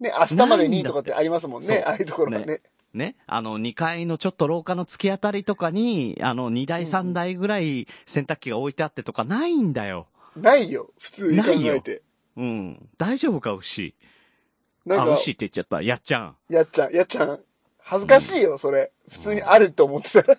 [0.00, 2.60] ね、明日までにとかってありますもんね、ああいうところはね。
[2.92, 10.08] ね、あの、2階のちょっと廊下の突き当たりとかに、あの、2台3台ぐらい洗濯機が置いてあってとかないんだよ。
[10.36, 12.02] ないよ、普通に考えて。
[12.40, 12.88] うん。
[12.96, 13.94] 大丈夫か、牛？
[14.86, 15.82] あ、なんか、牛って言っちゃった。
[15.82, 16.36] やっちゃん。
[16.48, 17.40] やっちゃん、やっちゃん。
[17.78, 18.92] 恥ずかしいよ、それ。
[19.10, 20.38] 普通にあるって思ってたら。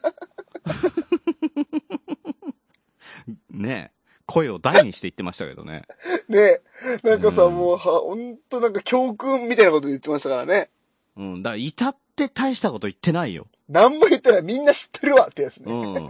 [3.51, 3.91] ね
[4.25, 5.83] 声を大にして言ってましたけどね。
[6.27, 6.61] ね
[7.03, 10.69] なんかさ、うんもう、は、ほんとなんか教訓みたいなこと言ってましたからね。
[11.17, 11.43] うん。
[11.43, 13.47] だから、至って大したこと言ってないよ。
[13.69, 14.41] 何も言ってない。
[14.41, 15.71] みんな知ってるわってやつね。
[15.71, 16.09] うん。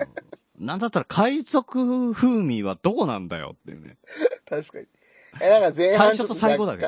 [0.62, 3.98] なんだったら海賊風味はどこなんだよっていうね。
[4.48, 4.86] 確かに。
[5.40, 6.86] え、なんか前半最初と最後だけ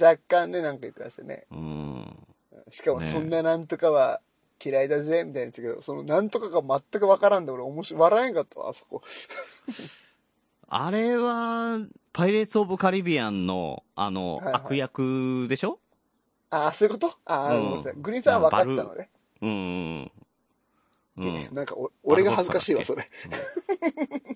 [0.00, 1.46] 若干ね、なんか言ってましたね。
[1.50, 2.26] うん。
[2.70, 4.20] しかもねそんななんとかは
[4.64, 9.02] 嫌いだぜ、みたいな言ってたけど、そのなんとかが全くわからんで俺面白い、笑えんかったわ、あそこ。
[10.68, 11.80] あれは、
[12.14, 15.78] パイレーツ・オブ・カリビアンの、あの、はいはい悪役でしょ？
[16.48, 17.14] ああ、そういうこと？
[17.26, 17.92] ああ、うんごめんなさい。
[17.96, 19.10] グリーンさんは分かってたのね。
[19.42, 20.12] うんうん
[21.18, 21.34] うん。
[21.34, 21.54] うん。
[21.54, 23.10] なんかお、俺が恥ずかしいわ、それ。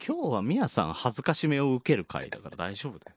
[0.07, 3.16] 今日はミヤさん恥ずかしめを受ける回だから大丈夫だよ。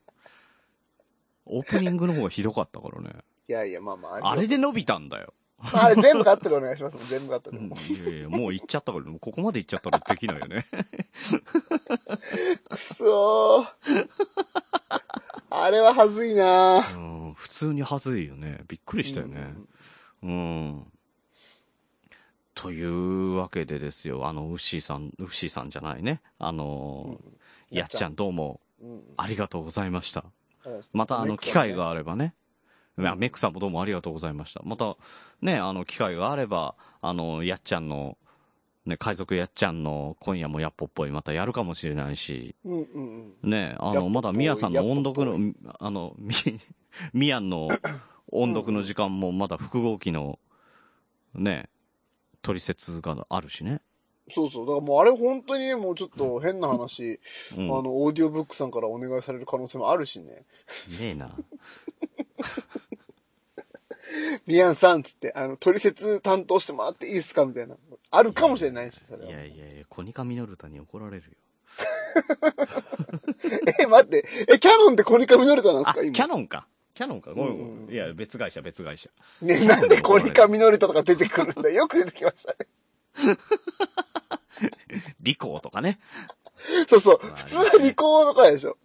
[1.49, 3.09] オープニングの方がひどかったからね。
[3.47, 4.31] いやいや、まあまあ。
[4.31, 5.33] あれで伸びたんだよ。
[5.61, 7.09] まあ、あれ全部カットでお願いします。
[7.09, 7.57] 全部カットで。
[7.57, 10.65] うんいやいや、もう行っちゃったから、もうここまで行っちゃったらできないよね。
[12.69, 13.67] くそー。
[15.49, 18.61] あれは恥ずいなーうん、普通に恥ずいよね。
[18.67, 19.53] びっくりしたよね。
[20.23, 20.85] うん。
[22.53, 26.21] というわけでですよ、あの、ウッシーさん、ウッシーさんじゃないね。
[26.37, 27.19] あの、
[27.69, 28.89] やっちゃんどうもうん。
[28.91, 29.01] うん。
[29.17, 30.25] ありがとうございました。
[30.75, 31.73] うんまたあの、機会。
[31.73, 32.33] があればね。
[32.97, 34.61] メックさんもどうもありがとうございました。
[34.63, 34.97] また、
[35.41, 38.17] ね、あの、機会があれば、あの、やっちゃんの、
[38.85, 43.49] ね、海賊やっちゃんの今夜もやっぽっぽいまたやるかもしれないし、うんうんうん。
[43.49, 46.33] ね、あの、まだミヤさんの音読の、あの、み、
[47.13, 47.69] ミヤンの
[48.31, 50.39] 音読の時間もまだ複合機の、
[51.33, 51.69] ね、
[52.41, 53.81] 取説があるしね。
[54.31, 54.65] そうそう。
[54.65, 57.19] だからもうあれ本当にね、もうちょっと変な話、
[57.57, 57.63] うん。
[57.65, 60.31] あの、オーディオブックさんからお願いされる可能性もあるしね。
[60.31, 60.45] ね
[61.01, 61.31] えな。
[64.47, 67.75] ミヤンさんっつって、あの、取説担当してもらっていいですかみたいな。
[68.11, 69.29] あるかもしれないし、それは。
[69.29, 71.31] いやいやいや、コニカミノルタに怒られるよ。
[73.79, 74.25] え、待って。
[74.47, 76.13] え、キャノンってコニカミノルタなんですあ、か今？
[76.13, 76.67] キャノンか。
[76.95, 77.33] キャノンか。
[77.33, 77.93] ごめんごうんうん。
[77.93, 79.09] いや、別会社、別会社。
[79.41, 82.57] ね、なんでコニカミノルタとか出てくるんだよく出てきましたね。
[85.21, 85.99] リコーとかね。
[86.89, 87.19] そうそう。
[87.23, 88.77] まあ普通はリコーとかでしょ。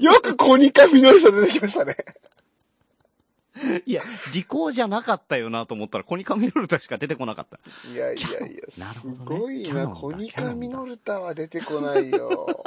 [0.00, 1.96] よくコニカミノルタ出てきましたね。
[3.84, 4.02] いや、
[4.32, 7.58] リコーじゃなかったよなと思ったら、コニカミノルタしか出てこなかった。
[7.90, 9.88] いやいやいや、すなるほどねごいな。
[9.88, 12.64] コニカミノルタは出てこないよ。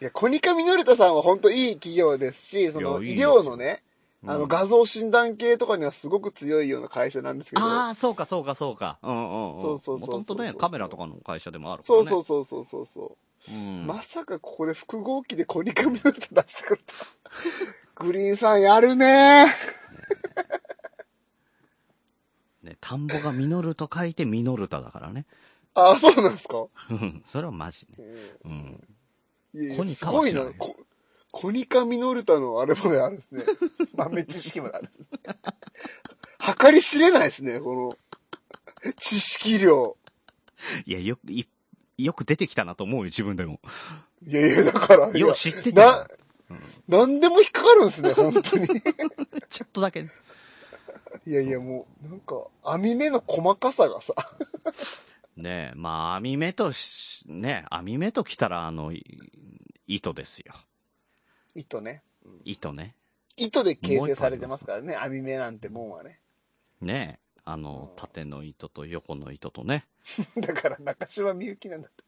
[0.00, 3.82] いや、コニカミノルタさんは本当いい企業ですし、その医療のね、
[4.24, 7.62] あのうん画像診断系とかにはすごく強いような会社なんですけど。
[7.66, 8.98] ああ、そうか、そうか、そうか。
[9.02, 9.62] うんうんうん。
[9.62, 12.10] そうそうそうもともとね、カメラとかの会社でもあるかそうらね。
[12.10, 13.16] そうそうそうそうそ
[13.48, 13.52] う。
[13.52, 13.86] うん。
[13.86, 16.94] まさかここで複合機でコニカミノルタ出してくると。
[18.04, 19.54] グリーンさんやるね
[22.62, 25.26] ね、田んぼが実ると書いてミノルタだからね。
[25.74, 26.64] あ、そうなんですか？
[26.90, 27.96] うんそれはマジね。
[28.44, 28.88] うん。
[29.54, 30.42] いやいやコニすごいな。
[31.32, 33.42] コニカミノルタのあれまであるんですね。
[33.96, 35.06] 豆知識まであるんですね。
[36.60, 37.96] 計り知れないですね、こ
[38.84, 39.96] の、知識量。
[40.84, 41.48] いや、よく、い
[41.96, 43.60] よく出てきたなと思うよ、自分でも。
[44.26, 46.06] いやいや、だから、よう知ってたなよ。、
[46.86, 48.68] なんでも引っかかるんですね、本当に。
[49.48, 50.10] ちょっとだけ。
[51.26, 54.14] いやいや、もう、なんか、網目の細かさがさ、
[55.36, 59.02] ねえ、まあ、網目とし、ね網目ときたら、あの、い
[59.86, 60.52] 糸ですよ。
[61.54, 62.02] 糸ね。
[62.24, 62.96] うん糸ね。
[63.36, 66.20] 糸で形成されてますからね、網目なんてもんはね。
[66.80, 69.86] ねえ、あの、縦の糸と横の糸とね。
[70.36, 72.02] だから中島みゆきなんだって。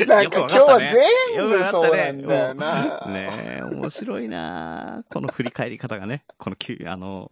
[0.06, 3.06] なんかよ今日は全部そうなんだよな。
[3.08, 6.24] ねえ、面白いなこの振り返り方がね。
[6.38, 7.30] このきゅ、あの、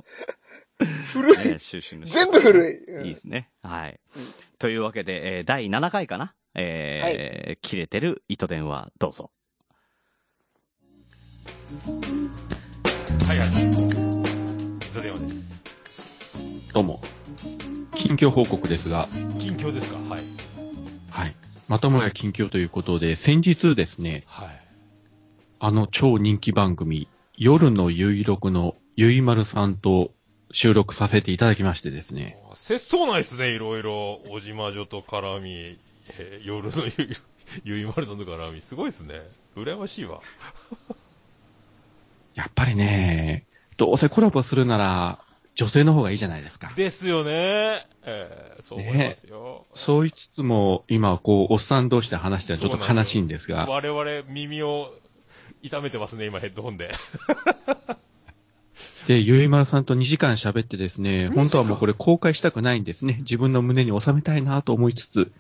[1.13, 1.39] 古い。
[1.39, 2.85] ね、収集の仕方全部古い。
[2.85, 3.51] うんいいですね。
[3.63, 4.01] はい。
[4.17, 4.23] うん
[4.59, 9.31] というわけで、えー第7回かなえー切れてる糸電話、どうぞ。
[11.69, 13.49] はいはい。
[14.89, 16.73] 糸電話です。
[16.73, 17.03] どうも。
[17.95, 19.07] 近況報告ですが、
[19.39, 20.21] 近況ですかはい。
[21.11, 21.35] はい。
[21.69, 24.49] またもや近況ということで、先日ですね、はい。
[25.61, 27.07] あの超人気番組、
[27.37, 30.13] 夜のゆいろくのゆいまるさんと
[30.51, 32.39] 収録させていただきましてですね。
[32.55, 34.23] 節操ないっすね、いろいろ。
[34.31, 35.79] おじまじょと絡み、
[36.19, 37.17] えー夜のゆい、
[37.63, 39.21] ゆいまるさんと絡み、すごいっすね。
[39.55, 40.23] 羨ましいわ。
[42.39, 43.47] やっぱりね、
[43.79, 45.19] どうせコラボするなら、
[45.57, 46.73] 女性の方がいいじゃないですか。
[46.77, 47.85] ですよね。
[48.05, 49.67] えーそう思いますよ。
[49.75, 54.93] そう言いつつも、今、こう、おっさん同士で話してはちょっと悲しいんですが、我々耳を
[55.63, 56.93] 痛めてますね、今ヘッドホンで。
[59.09, 63.17] で、ゆいまるさんと2時間喋ってですね、本当はもうこれ公開したくないんですね。
[63.23, 65.33] 自分の胸に収めたいなと思いつつ、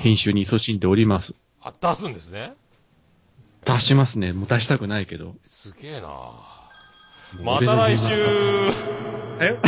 [0.00, 1.34] 編集に勤しんでおります。
[1.62, 2.52] あ、出すんですね。
[3.64, 4.32] 出しますね。
[4.32, 5.36] もう出したくないけど。
[5.42, 6.08] すげえな
[7.42, 8.06] また来週
[9.40, 9.56] え？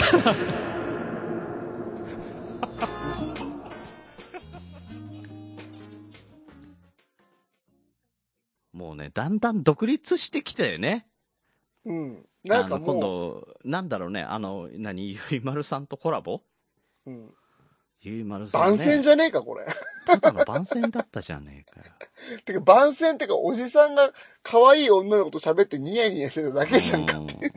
[8.73, 11.07] もうね、だんだん独立してきたよね。
[11.85, 12.27] うん。
[12.45, 16.43] なんか今も度、なんだろうね、あの、何、ゆいまるさんとコラボ？
[17.07, 17.35] う、うん。
[18.05, 18.77] ゆいまるさん、ね。
[18.77, 19.67] 番宣じゃねえか、これ。
[20.07, 21.87] ただの番宣だったじゃねえかよ。
[22.45, 27.23] てか、番宣ってか、おじさんが可愛い女の子と喋ってニヤニヤしてただけじゃんかう。
[27.23, 27.49] んだか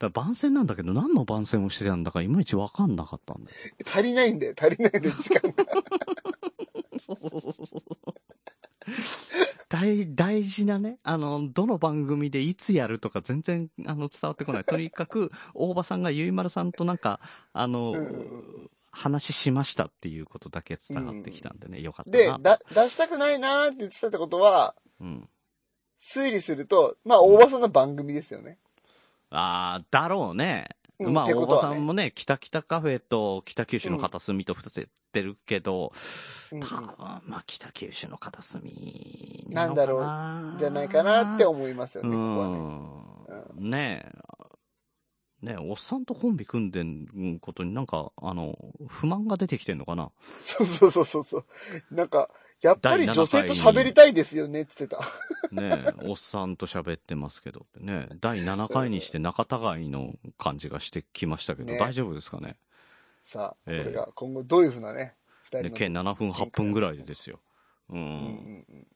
[0.00, 3.56] ら番宣なんだけど、何の番宣をしてたんだかいまいちわかんなかったんだよ。
[3.86, 5.64] 足りないんだよ、足りないんだよ、時間が。
[6.98, 7.82] そうそうそうそう。
[9.68, 14.64] 大、大事なね、あの、どの番組でいつやるとか全然、あの、伝わってこない。
[14.64, 17.20] とにかく、大場さんがゆいまるさんとなんか、
[17.52, 25.28] あの、うんうん話しましたっていうことだけ伝わってきたんでね、よかったでな。、だ、出したくないなーって言ってたってことは、うん。
[26.00, 28.58] 推理すると、まあ、大場さんの番組ですよね。
[29.30, 30.68] ああ、だろうね。
[30.98, 35.92] まあ、うんって大場さんもね、北北カフェと北九州の片隅と二つやってるけど、
[36.52, 42.48] うんまあ、北九州の片隅なんだろううじゃないかなって思いますよね、うここは
[43.60, 43.66] ね。
[43.66, 43.70] ん。
[43.70, 44.33] ねえ。
[45.44, 50.10] ねえ、おっさんとコンビ組んでんことになんか、あの、不満が出てきてんのかな？
[50.42, 51.44] そうそうそうそうそう。
[51.90, 52.30] なんか、
[52.62, 55.04] やっぱり第7女性と喋りたいですよねって言ってた。
[55.52, 58.08] ねえ、おっさんと喋ってますけどね。
[58.20, 62.56] 第7回にして仲違いの感じがしてきましたけど、ね大丈夫ですかね？
[63.20, 65.14] さあ、こええれが今後どういうふうなね、
[65.44, 67.40] 二で、人計7分、8分ぐらいでですよ。
[67.90, 67.94] う。
[67.94, 68.86] うんうんんうん。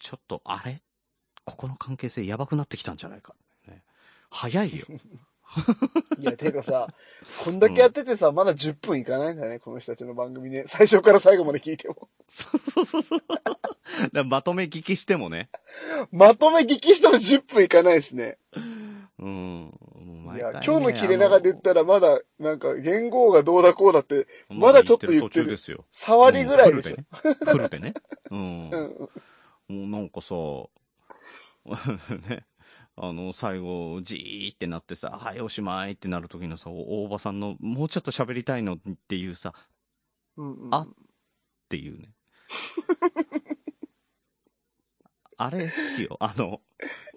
[0.00, 0.80] ちょっと、あれ？
[1.44, 3.36] ここの関係性やばくなってきたんじゃないか。
[3.68, 3.84] ね、
[4.30, 4.86] 早いよ。
[6.18, 6.88] いや、てかさ、
[7.44, 10.64] こんだけやっててさ、まだ10分いかないんだね、この人たちの番組ね。
[10.66, 12.08] 最初から最後まで聞いても。
[12.28, 13.20] そうそうそうそう。
[14.12, 15.50] だまとめ聞きしてもね。
[16.10, 18.38] まとめ聞きしても10分いかないですね。
[19.18, 19.78] うん。
[20.34, 25.84] いや、今日の切れ長で言ったらまだ、なんか、言語がどうだこうだって、らまだちょっと言ってるですよ。
[25.92, 26.96] 触りぐらいでしょ。
[27.24, 27.94] うんフルでね。
[28.30, 28.70] うん。
[29.68, 30.34] もうなんかさ、
[32.28, 32.44] ね、
[32.96, 38.78] あの、最後、じーってなってさ、はい、おしまいってなる時のさ、お大場さんの、もうちょっと喋りたいのっ
[39.08, 39.62] ていうさ、っ
[40.36, 40.86] うんうんあ
[41.68, 42.12] ていうね。
[45.38, 46.16] あれ好きよ。
[46.20, 46.60] あの、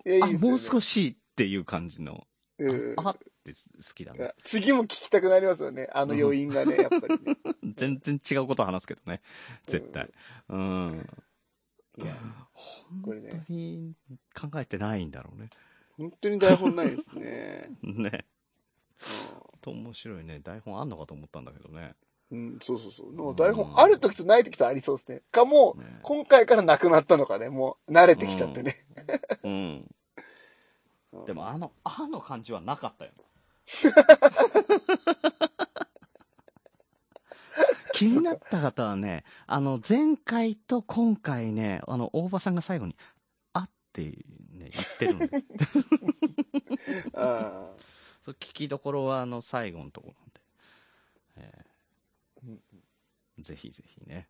[0.06, 2.26] あ、いやいねもう少しっていう感じの、
[2.58, 4.34] うんあ、あって好きだね。
[4.46, 5.90] 次も聞きたくなりますよね。
[5.94, 7.38] あの余韻がね、やっぱりね。
[7.76, 9.22] 全然違うこと話すけどね。
[9.68, 10.10] 絶対。
[10.50, 11.10] うん。
[11.98, 12.14] いや、
[12.54, 13.94] 本ね当に
[14.34, 15.50] 考えてないんだろうね。
[15.98, 17.70] 本当に台本ないですね。
[17.84, 18.26] ね。
[19.62, 20.40] と面白いね。
[20.40, 21.96] 台本あんのかと思ったんだけどね。
[22.32, 23.14] うん、うんそうそうそう。
[23.14, 25.22] の台本ある時とない時とありそうですね。
[25.32, 27.50] かも、ね今回からなくなったのかね。
[27.50, 28.86] もう、慣れてきちゃってね。
[29.44, 29.96] うん。
[31.26, 33.12] でもあの、あの感じはなかったよ。
[37.96, 42.96] 気になった方はね、あの、前回と今回ね、あの、大場さんが最後に、
[43.54, 45.44] あってね、言ってるので、
[47.16, 47.70] あ
[48.26, 50.42] そう聞きどころはあの、最後のところなんで、
[51.38, 51.66] え
[52.44, 54.28] うんーぜひぜひね。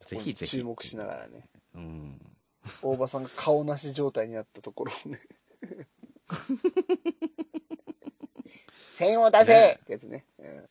[0.00, 0.58] ーぜひぜひ。
[0.58, 1.48] 注目しながらね。
[1.74, 2.20] うん。
[2.82, 5.22] 大場さんが顔なし状態になったところをね。
[8.94, 10.26] 線を出せねってやつね。
[10.38, 10.68] うん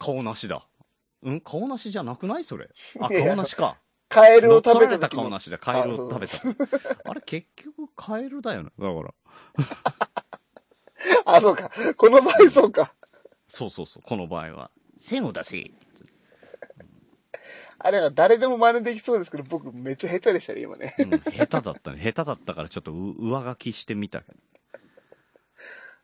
[0.00, 0.66] 顔なしだ。
[1.22, 2.68] うん顔なしじゃなくないそれ？
[3.00, 3.76] あ、顔なしか。
[4.08, 5.58] カエルを食べたた顔なしだ。
[5.58, 7.10] カエルを食べたあ。
[7.10, 8.70] あれ結局カエルだよね。
[8.78, 9.14] だから。
[11.36, 11.70] あ、そうか。
[11.96, 12.92] この場合そうか。
[13.48, 14.02] そうそうそう。
[14.04, 14.70] この場合は。
[14.98, 15.70] 線を出せ。
[17.82, 20.92] あれが誰でも真似できそうですけど、僕めっちゃ下手でしたね、今ね。
[20.98, 22.02] うん、下手だったね。
[22.02, 24.38] 下手だったからちょっとう上書きしてみたけど。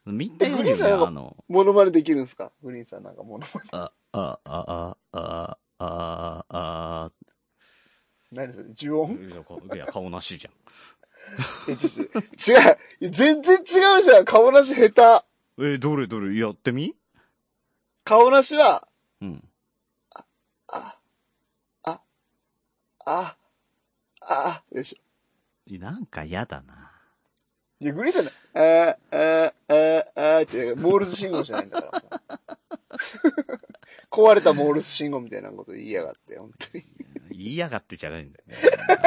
[0.07, 2.53] 見たよグリーンさんあの、モノマネできるんですか？
[2.63, 3.69] グリーンさんなんかモノマネ。
[3.73, 7.13] あ、あ、あ、あ、あ、あ、あ、
[8.33, 8.67] 何それ？
[8.77, 9.15] 呪音？
[9.21, 10.55] いや顔いや、顔なしじゃん。
[11.69, 13.11] え、ちょっと違う。
[13.11, 14.25] 全然違うじゃん。
[14.25, 15.23] 顔なし下
[15.59, 15.65] 手。
[15.65, 16.37] え、どれどれ？
[16.39, 16.95] やってみ？
[18.05, 18.87] 顔なしは、
[19.21, 19.49] うん。
[20.15, 20.25] あ、
[20.69, 21.01] あ、
[23.05, 23.37] あ、
[24.21, 25.79] あ、でしょ。
[25.79, 26.93] なんか嫌だな。
[27.81, 32.41] いや、グリーンさんね、あー、あー、あー、あーって、モールス信号じゃないんだから。
[34.11, 36.85] 壊れたモールス信号みたいなこと言いやがって、本当に。
[37.31, 38.57] 言いやがってじゃないんだよね。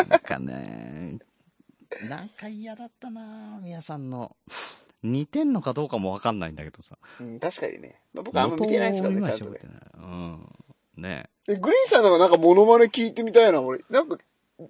[0.10, 1.18] なんかね、
[2.08, 4.36] なんか嫌だったな皆さんの。
[5.02, 6.98] 似てんのかどうかもわかんないんだけどさ。
[7.22, 8.02] うん、確かにね。
[8.14, 9.60] まあ僕あんま見てないですからね、ちゃんとね
[9.96, 10.56] うん。
[10.98, 13.80] ねえ、グリーンさんのなんかモノマネ聞いてみたいな、俺。
[13.90, 14.18] なんか、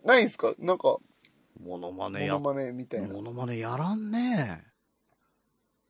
[0.05, 0.53] ないんすか？
[0.59, 0.97] なんか、
[1.61, 3.07] モノマネや、モノマネみたいな。
[3.09, 4.63] モノマネやらんね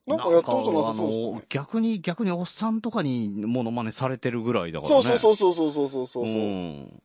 [0.06, 1.44] なんかやったことなさそうですね、ね。
[1.48, 5.02] 逆に、逆におっさんとかにモノマネされてるぐらいだからね。
[5.02, 7.02] そうそうそうそうそうそうそう、うん、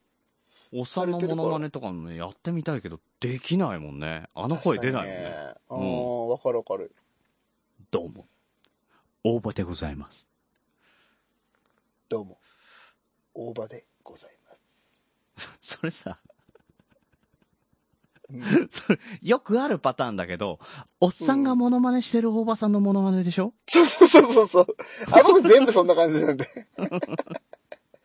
[0.74, 4.28] おっさんのモノマネとかね、やってみたいけど、できないもんね。
[4.34, 5.20] あの声出ないもんね。
[5.22, 6.96] ねうん、分、わかるわかる。
[7.92, 8.26] どうも。
[9.24, 10.34] 大場でございます。
[12.10, 12.40] どうも。
[13.34, 14.56] 大場でございま
[15.36, 15.58] す。
[15.78, 16.18] それさ、
[18.70, 20.60] それ、よくあるパターンだけど、
[21.00, 24.78] おっさんがモノマネしてる大場さんのモノマネでしょ、 そうそうそうそう。
[25.12, 26.48] あ、僕全部そんな感じなんで。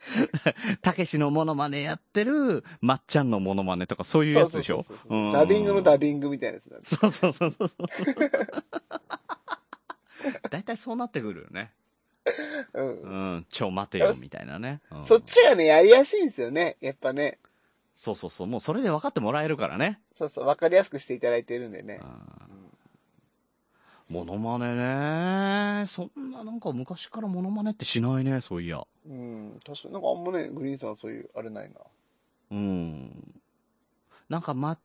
[0.80, 4.84] たけしのモノマネやってる、まっちゃんのモノマネとかそういうやつでしょ？
[5.32, 6.88] ダビングのダビングみたいなやつなんで。
[6.88, 7.86] そうそうそうそうそう。
[10.50, 11.72] 大体そうなってくるよね。
[12.74, 13.00] うん。
[13.02, 14.80] うん、ちょ待てよ、みたいなね。
[14.90, 16.76] うんそっちがね、やりやすいんですよね。
[16.80, 17.38] やっぱね。
[17.94, 18.46] そうそうそう。
[18.46, 20.00] もうそれで分かってもらえるからね。
[20.14, 22.04] そうそう、わかりやすくしていただいてるんでねう。
[22.04, 22.50] ん
[24.08, 25.86] モノマネね。
[25.86, 28.82] そんななんか昔からモノマネってしないね、そういや。
[29.06, 29.60] うん。
[29.64, 31.76] 確かになんかあんまね、グリーンさんはそういう、あれないな。
[32.50, 33.42] うん。
[34.28, 34.78] なんか、まっ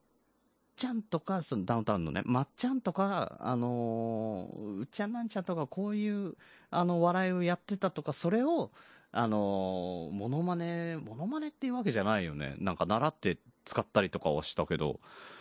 [0.78, 6.36] ちゃんとか、そのダウンタウンのね、まっちゃんとか、あのーうっちゃんなんちゃんとか、こういう、
[6.70, 8.70] あの、笑いをやってたとか、それを、
[9.18, 12.56] あのーモノマネ、モノマネっていうわけじゃないよね。
[12.60, 15.00] なんか習って使ったりとかはしたけど、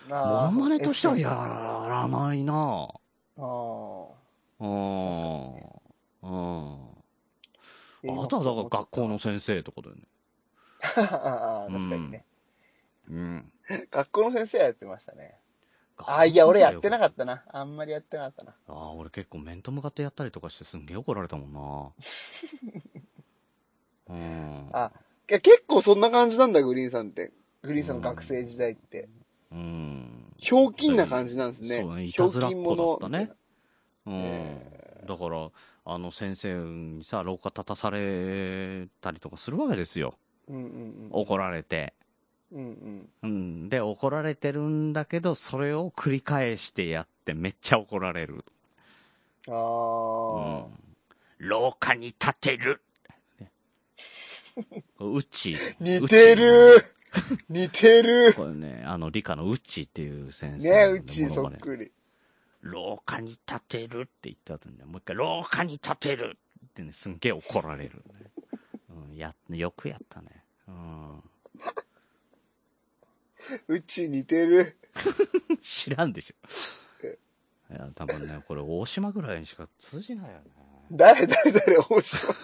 [0.09, 1.29] モノマネとしてはや
[1.91, 2.89] らないな
[3.37, 4.09] あー
[4.61, 5.55] うん。
[6.23, 6.89] うん。
[8.05, 10.03] えーあとはだから学校の先生とかだよね。
[10.83, 12.25] あー確かにね。
[13.11, 13.53] うん。
[13.91, 15.35] 学校の先生はやってましたね。
[15.99, 17.43] あー、いや、俺やってなかっったな。
[17.53, 18.53] あんまりやってなかったな。
[18.69, 18.73] た。
[18.73, 21.93] ああ、俺結構面と向かってやったりとかしてすんげえ怒られたもんな。
[24.09, 24.69] うん。
[24.73, 24.93] あ、
[25.31, 27.33] いや結構そんな感じなんだ、グリーンさんって。
[27.63, 29.09] グリーンさんの学生時代って。
[29.53, 30.25] うん。
[30.39, 31.81] ひょうきんな感じなんですね。
[31.81, 33.31] そうねいひょうたずらっきん子者だったね。
[34.07, 34.15] うん。
[34.17, 35.51] えだから、
[35.87, 40.15] あの先生にさ、廊下立たされたりとかするわけですよ。
[40.49, 41.95] うんうん怒られて。
[42.53, 42.61] うん。
[42.61, 43.09] うんうん。
[43.23, 43.69] うん。
[43.69, 48.45] で、怒られてるんだけど、それを繰り返してやってめっちゃ怒られる。
[49.49, 49.53] あ
[50.31, 50.79] うあ、ん。
[51.39, 52.83] 廊下に立てる。
[54.57, 55.57] ねうち。
[55.81, 56.85] 似てる
[57.49, 61.93] 似てるこれね、あの、理科のうちっていう先生ねのうちそっくり。
[62.61, 68.31] 廊下に立てるって言った後にね、もう一回、廊下に立てるってね、すんげえ怒られる、ね。
[69.11, 70.29] うん、や、よくやったね。
[70.69, 71.23] うん。
[73.69, 74.79] うち似てる。
[75.61, 76.35] 知らんでしょ
[77.05, 77.19] え。
[77.71, 80.45] いや、多分ね、これ大島ぐらいにしか通じないよね。
[80.91, 82.35] 誰誰誰大島。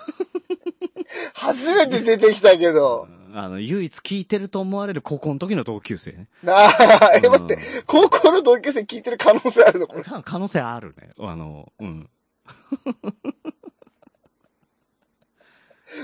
[1.40, 3.08] 初めて出てきたけど。
[3.32, 6.28] あの、唯一聞いてると思われる高校の時の同級生ね。
[6.46, 9.86] ああ、え、うん待って、高校の同級生聞いてる可能性あるの？
[10.22, 11.10] 可能性あるね。
[11.18, 12.10] あの、うん。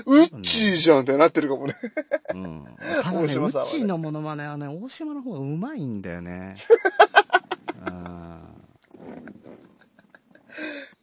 [0.05, 1.75] うっちーじゃんってなってるかもね。
[2.33, 2.65] うん。
[3.03, 6.55] ただね、大島さんはねうちのモノマネはね、大島の方がうまいんだよね。
[7.85, 8.39] う ん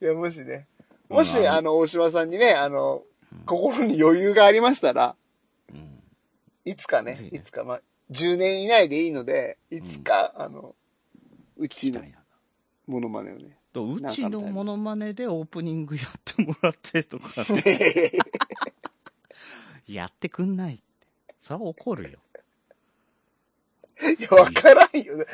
[0.00, 0.66] いや、もしね。
[1.08, 3.04] もし、うんあの、大島さんにね、あのうん、
[3.46, 5.14] 心に余裕がありましたら、
[5.72, 5.90] うん
[6.66, 7.80] いつかねいつか、まあ、
[8.10, 10.74] 10年以内でいいので、いつか、あの、
[11.56, 12.00] うちの。
[12.86, 13.58] モノマネをね。
[13.72, 17.44] とうちのモノマネでオープニングやってもらってとか、
[19.88, 20.84] やってくんないって。
[21.40, 22.18] それは怒るよ。
[24.18, 25.24] いや、わからんよね。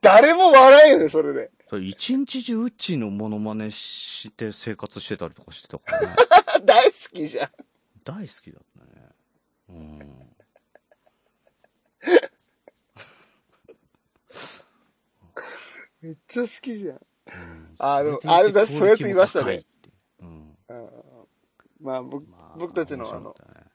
[0.00, 1.50] 誰も笑えんよね、それで。
[1.78, 6.16] 一日中うちのモノマネして生活してたりとかしてたからね。
[6.64, 7.50] 大好きじゃん。
[8.04, 9.08] 大好きだったね。
[9.68, 9.98] うん。
[16.02, 16.96] めっちゃ好きじゃん。
[16.96, 19.64] うんあでもそれでいてあでもそういうやついましたね
[20.20, 20.56] うん。
[20.68, 20.90] うん
[21.80, 23.66] まあ、僕、まあ僕たちの面白かったね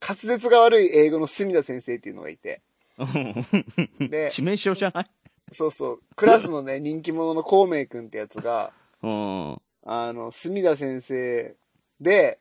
[0.00, 2.60] 滑舌が悪い英語の隅田先生っていうのがいて。
[2.98, 5.06] で 致命傷じゃない？
[5.52, 6.00] そうそう。
[6.16, 8.72] クラスのね、人気者の孔明くんってやつが、
[9.02, 9.58] うん。
[9.84, 11.54] あの、隅田先生
[12.00, 12.38] で、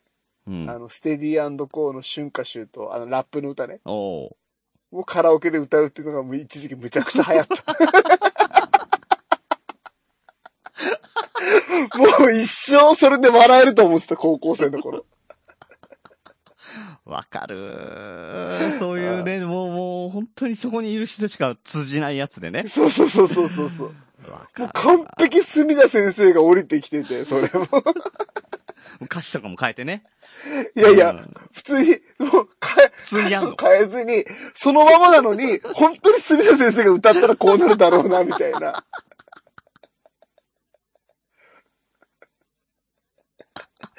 [0.47, 0.69] うん。
[0.69, 3.79] あの、ステディーコーの春夏秋と、あの、ラップの歌ね。
[3.85, 4.35] おう。
[4.91, 7.73] をカラオケで歌うっていうのがもう一時期むちゃくちゃ流行った。
[11.97, 15.05] もう一生それで笑えると思ってた、高校生の頃。
[17.11, 18.71] わかる。
[18.79, 22.65] そういうね、もう、ももう本当にそこにいる人しか通じないやつでね。
[22.69, 23.93] そうそうそうそうそうそもう
[24.53, 27.67] か完璧隅田先生が降りてきてて、それも。
[29.01, 29.05] る。
[29.05, 30.03] 歌詞とかも変えてね。
[30.75, 31.89] いやいうや、ん普通に、
[32.19, 34.25] もう、変え、普通にやんの歌詞を変えずに、
[34.55, 38.85] そのままなのに、本当に隅田先生が歌ったらこうなるだろうな、みたいな。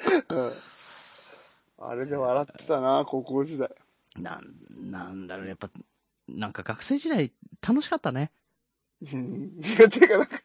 [0.29, 0.53] うん。
[1.89, 3.69] あれで笑ってたな、高校時代。
[4.17, 5.69] なん、なんだろう、やっぱ、
[6.27, 7.31] なんか学生時代
[7.65, 8.31] 楽しかったね。
[9.11, 10.41] うんいや、てかなんか、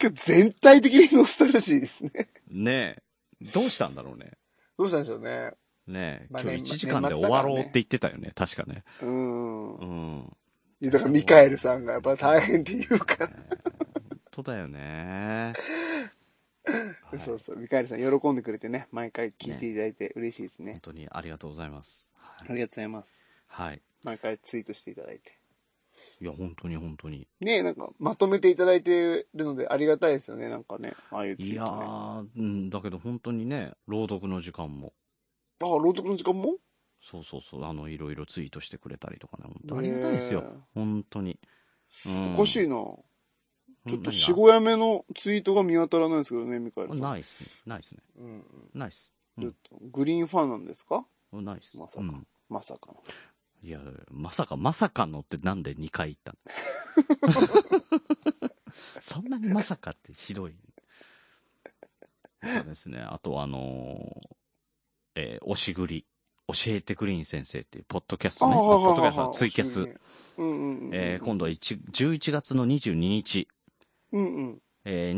[0.00, 2.12] 今日全体的にノスタルジーですね。
[2.48, 2.96] ね
[3.42, 3.44] え。
[3.52, 4.32] どうしたんだろうね。
[4.78, 5.52] どうしたんでしょうね。
[5.86, 6.26] ねえ。
[6.30, 8.32] まあ今日年1時間で終わろうって言ってたよね。
[8.34, 8.84] 確かね。
[9.02, 9.74] うん。
[9.76, 10.36] ういん。
[10.80, 13.26] やだからミカエルさんがやっぱ大変って言うから。
[13.28, 15.54] 本当だよね。
[17.10, 17.56] はいそうそう。
[17.56, 20.80] ミカエルさん喜んでくれてね、毎回聞いていただいて嬉しいですね本。
[20.80, 22.08] 当にありがとうございます。
[22.14, 23.26] はいありがとうございます。
[23.46, 23.82] はい。
[24.04, 25.38] 毎回ツイートしていただいて。
[26.20, 27.26] いや、本当に本当に。
[27.40, 30.94] ねなんか、まとめていただいてるのでありがたいですよね、なんかね。
[31.10, 32.30] ああいうツイいやート、ね。
[32.36, 34.92] ー、うん、だけど本当にね、朗読の時間も、
[35.60, 36.56] あ、朗読の時間も？
[37.00, 40.42] そうそうそう、あの、いろいろツイートしてくれたりとかね、本当ありがたいですよ。
[40.42, 41.38] ね本当に。
[42.06, 42.76] うんおかしいな。
[43.86, 47.00] ちょっと何が？4、5や目のツイートが見当たらないですけどね、ミカエルさん。
[47.00, 47.48] ないっすね。
[47.66, 47.98] ないっすね。
[48.18, 48.44] うんうん。
[48.74, 49.14] ないっす。
[49.36, 51.04] うちょっんと、グリーンファンなんですか？
[51.32, 51.76] ないっす。
[51.78, 52.26] まさかうん。
[52.48, 53.02] まさかの。
[53.62, 53.80] いや、
[54.10, 56.34] まさか、まさかのってなんで2回言った
[57.42, 57.48] の？
[59.00, 60.54] そんなにまさかってひどい。
[62.42, 62.98] そうですね。
[63.00, 64.28] あとあのー
[65.16, 66.04] えー、おしぐり。
[66.50, 68.54] 教えてグリーン先生っていう、ポッドキャストね。
[68.54, 69.82] あポッドキャストのツイキャス。。
[69.82, 69.90] うん
[70.38, 70.94] うんうん。
[70.94, 73.48] えー今度は1 11月の22日、
[74.12, 74.62] うんうん。
[74.84, 75.16] えー、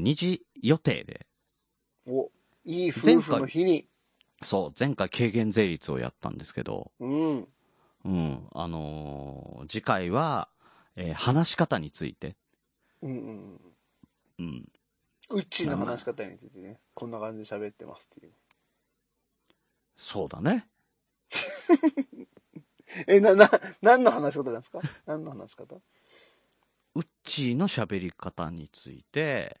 [0.00, 1.26] 22時予定で、
[2.06, 2.30] お、
[2.64, 3.88] いい夫婦の日に。
[4.44, 7.48] そう、前回軽減税率をやったんですけど、うん。
[8.04, 10.48] うん、あのー次回は、
[10.96, 12.36] えー話し方について、
[13.02, 13.60] うんうん
[14.38, 14.68] うん、
[15.30, 18.32] うっちーの話し方についてね、こんな感じで喋ってますっていう。
[19.96, 20.68] そうだね。
[23.06, 23.50] え、な、な、
[23.82, 24.80] 何の話し方なんですか？
[25.06, 25.76] 何の話し方？
[27.28, 29.60] うっちーの喋り方について、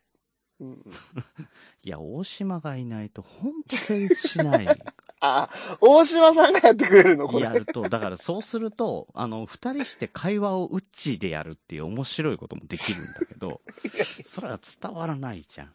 [0.58, 0.76] うんうん。
[1.84, 4.66] いや、大島がいないとほんと成立しない。
[5.20, 5.50] あ、
[5.80, 7.44] 大島さんがやってくれるのこれ。
[7.44, 13.60] やると、だからそうすると、あの、二人して会話をうっちーでやるっていう面白いこともできるんだけど、
[14.24, 15.74] それは伝わらないじゃん。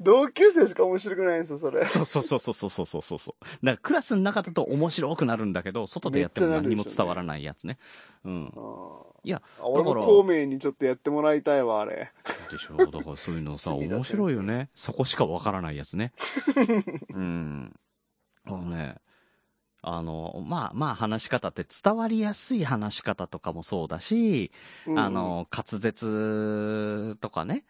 [0.00, 1.84] 同級生しか面白くないんですよ、それ。
[1.84, 3.44] そうそうそうそうそうそうそうそう。
[3.66, 7.78] だからクラスの中だと面白くなるんだけど、外でやっても何にも伝わらないやつね。
[8.24, 8.52] うん。
[9.24, 12.12] いや、あ俺もだから孔明にちょっとやってもらいたいわ、あれ。
[12.50, 14.70] でしょだからそういうのさ、 面白いよね。
[14.74, 16.12] そこしかわからないやつね。
[17.12, 17.74] うん。
[18.44, 18.96] あのね、
[19.80, 24.52] あの、まあまあ話し方って伝わりやすい話し方とかもそうだし、
[24.86, 27.64] うんあ、の、滑舌とかね、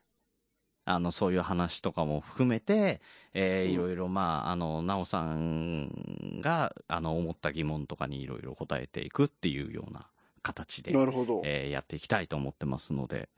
[0.84, 3.00] あの、そういう話とかも含めて、
[3.32, 10.08] えーうんいろいろ、まあ、あの、なおさんが、あの、思った疑問とかにいろいろ答えていくっていうような
[10.44, 11.42] 形で、なるほど。
[11.44, 13.28] えーやっていきたいと思ってますので、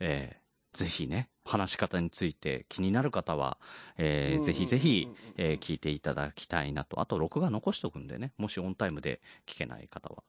[0.00, 0.40] えー
[0.72, 3.58] ぜひね、話し方について気になる方は、
[3.96, 7.00] えーうんぜひぜひえー聞いていただきたいなと。
[7.00, 10.22] あと、録画残しとくんでね、もしオンタイムで聞けない方は、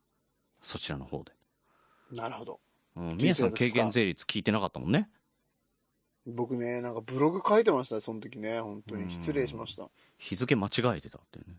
[0.61, 1.34] そちらの方で。
[2.11, 2.60] なるほど。
[2.95, 3.57] うん、聞いて皆さんですか？
[3.57, 5.10] 軽減税率聞いてなかったもんね。
[6.26, 8.60] 僕ね、なんかブログ書いてましたね、その時ね。
[8.61, 9.14] 本当うんに。
[9.14, 9.89] 失礼しました。
[10.18, 11.56] 日付間違えてたっていうね。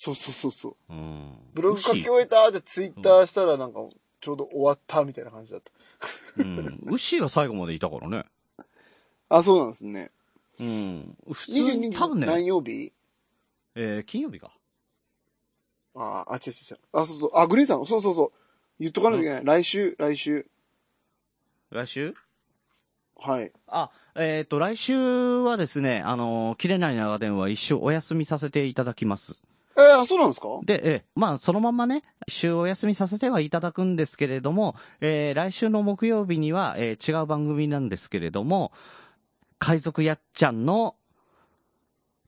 [0.00, 0.92] そうそうそうそう。
[0.92, 1.32] うん。
[1.54, 3.80] ブログ書き終えたってツイッターしたらなんか、
[4.20, 5.72] ちょうど終わったみたいな感じだった。
[6.42, 6.66] ーうん。
[6.86, 8.24] ウッシーは最後までいたからね。
[9.28, 10.12] あ、そうなんですね。
[10.60, 11.16] うん。
[11.32, 12.92] 普通22に、日多分何ね、曜日？
[13.74, 14.52] えー金曜日か。
[15.96, 16.78] ああ、違う違う違う。
[16.92, 17.30] あ、そうそう。
[17.34, 18.32] あ、グリーンさん、そうそうそう。
[18.78, 19.44] 言っとかなきゃいけない。
[19.62, 20.48] 来週、来週。
[21.70, 22.14] 来週？
[23.16, 23.50] はい。
[23.66, 24.96] あ、えっ、と、来週
[25.40, 29.42] はですね、あのー切れない長電話一週お休みさせていただきます。
[29.78, 30.48] えー、あ、そうなんですか？
[30.64, 38.72] で、えーまあ、そのまんまね、一週お休みさせてはいただくんですけれども、えー来週の木曜日には、えー違う番組なんですけれども、
[39.58, 40.96] 海賊やっちゃんの、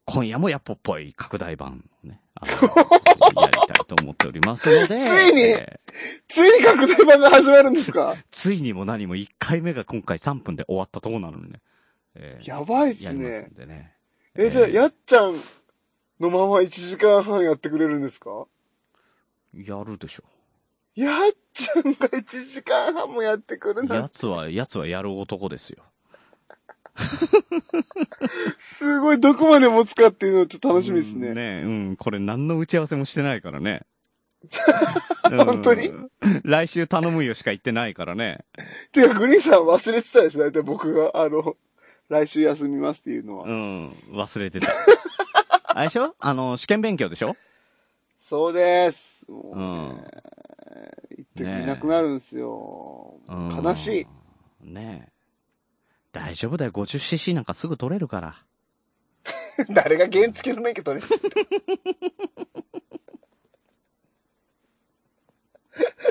[0.04, 4.92] 今夜もやっぽっぽい拡大版をね、 やりたいと思っておりますので、つ
[5.30, 5.92] いにえー
[6.28, 8.16] ついに拡大版が始まるんですか？
[8.30, 11.60] ついにも何も1回目が今回3分で終わったところなのにね。
[12.14, 13.54] えーやばいっすやりますねん。
[13.54, 13.94] でね。
[14.36, 15.34] え、じゃあ、えーやっちゃん
[16.20, 18.46] のまま1時間半やってくれるんですか？
[19.54, 20.24] やるでしょ。
[20.94, 25.82] やっちゃんが1時間半もやってくるなんて、やつは、やつはやる男ですよ。
[28.78, 31.28] すごいどこまで持つかっていうのちょっと楽しみですね。
[31.28, 31.96] うんねうん。
[31.96, 33.82] これ何の打ち合わせもしてないからね。
[35.24, 35.88] 本当に？
[35.88, 36.10] うん
[36.44, 38.44] 来週頼むよしか言ってないからね。
[38.92, 40.40] てか、グリーンさん忘れてたでしょ？
[40.40, 41.56] 大体僕が、あの、
[42.08, 43.46] 来週休みますっていうのは。
[43.46, 44.68] うん、忘れてた。
[45.74, 46.14] あれでしょ？
[46.20, 47.36] あの、試験勉強でしょ？
[48.18, 49.24] そうです。
[49.30, 50.04] もううんね、
[51.18, 53.18] 行ってくれなくなるんですよ。
[53.28, 54.06] うん悲し
[54.62, 54.66] い。。
[54.66, 55.12] ねえ。
[56.12, 58.42] 大丈夫だよ、50cc なんかすぐ取れるから。
[59.70, 61.06] 誰が原付の免許取れ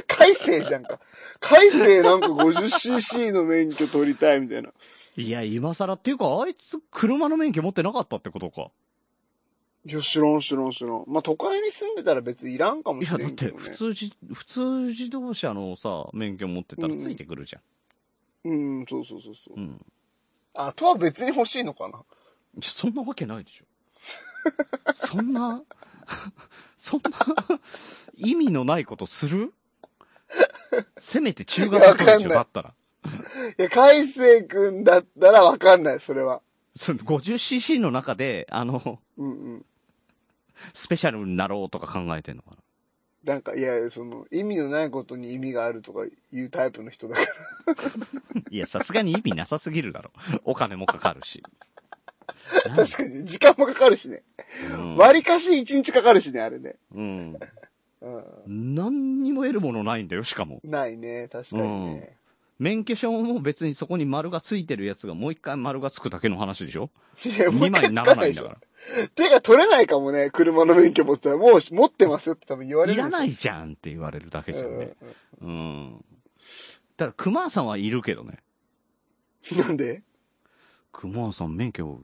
[0.07, 0.99] 改正 じゃんか。
[1.39, 4.69] 改正なんか 50cc の免許取りたいみたいな。
[5.15, 8.71] いや、今更っていうか、あいつ車の免許持ってなかったってことか。
[9.85, 11.03] いや、知らん知らん知らん。
[11.07, 13.63] まあ、都会に住んでたら別にいらんかもいや、しれだってんけどね。
[13.63, 17.61] 普通自、普通自動車のさ、免許持ってたらついてくるじゃん。
[18.49, 19.57] うん、そうそうそうそう。
[19.57, 19.85] うん。
[20.53, 22.01] あとは別に欲しいのかない
[22.57, 23.65] やそんなわけないでしょ。
[24.93, 25.61] そんな、
[26.77, 27.11] そんな、
[28.15, 29.53] 意味のないことする？
[30.99, 32.73] せめて中学校でしょ、いやわだったら。
[33.57, 36.41] いや、海星くんだったらわかんない、それは。
[36.75, 39.65] その 50cc の中で、あの、うんうん。
[40.73, 42.57] スペシャルになろうとか考えてんのかな？
[43.33, 47.27] なんか、いや、その、意味のないことに意味があるとかいうタイプの人だから。
[48.49, 50.11] いや、さすがに意味なさすぎるだろ。
[50.45, 51.43] お金もかかるし。
[52.63, 54.23] 確かに、時間もかかるしね。
[54.71, 56.75] うん割かし1日かかるしね、あれね。
[56.95, 57.39] うん。
[58.01, 58.09] う
[58.47, 58.75] ん。
[58.75, 60.61] 何にも得るものないんだよ、しかも。
[60.63, 62.17] ないね、確かにね。
[62.59, 66.89] 免許証も別にそこに丸がついてるやつがもう一回丸がつくだけの話でしょ？
[67.25, 68.57] いや、もう2一回枚にならないんだか。
[69.15, 72.89] 手が取れないかもね、車の免許持ってたら、もう持ってますよって多分言わら。
[72.91, 73.01] れる。
[73.01, 74.93] いらないいじゃんって言われるだけじゃんね。
[75.41, 76.05] ううん。
[76.97, 78.39] ただ、熊さんはいるけどね。
[79.55, 80.03] んなんで？
[80.91, 82.01] 熊さん免許を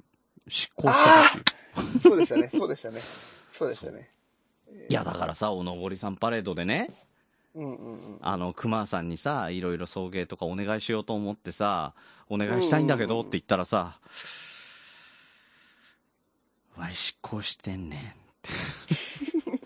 [0.48, 1.40] 執行して
[1.74, 2.00] ほしい。
[2.00, 3.00] そうでしたね、そうでしたね。
[3.50, 4.10] そうでしたね。
[4.90, 6.92] いや、だからさ、おのぼりさんパレードでね、
[7.56, 8.18] うんうんうん。
[8.22, 11.94] あの、熊さんにさ、いろいろ送迎とかお願いしようと思ってさ、
[12.30, 14.00] お願いしたいんだけどって言ったらさ、
[16.78, 18.04] わい執行してんねんっ
[18.42, 18.50] て。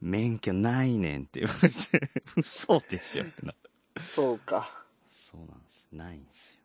[0.00, 3.56] 免許ないねんって言われて、嘘でしょってなっ
[3.94, 4.02] た。
[4.02, 4.82] そうか。
[5.10, 5.86] そうなんです。
[5.92, 6.62] ないんですよ。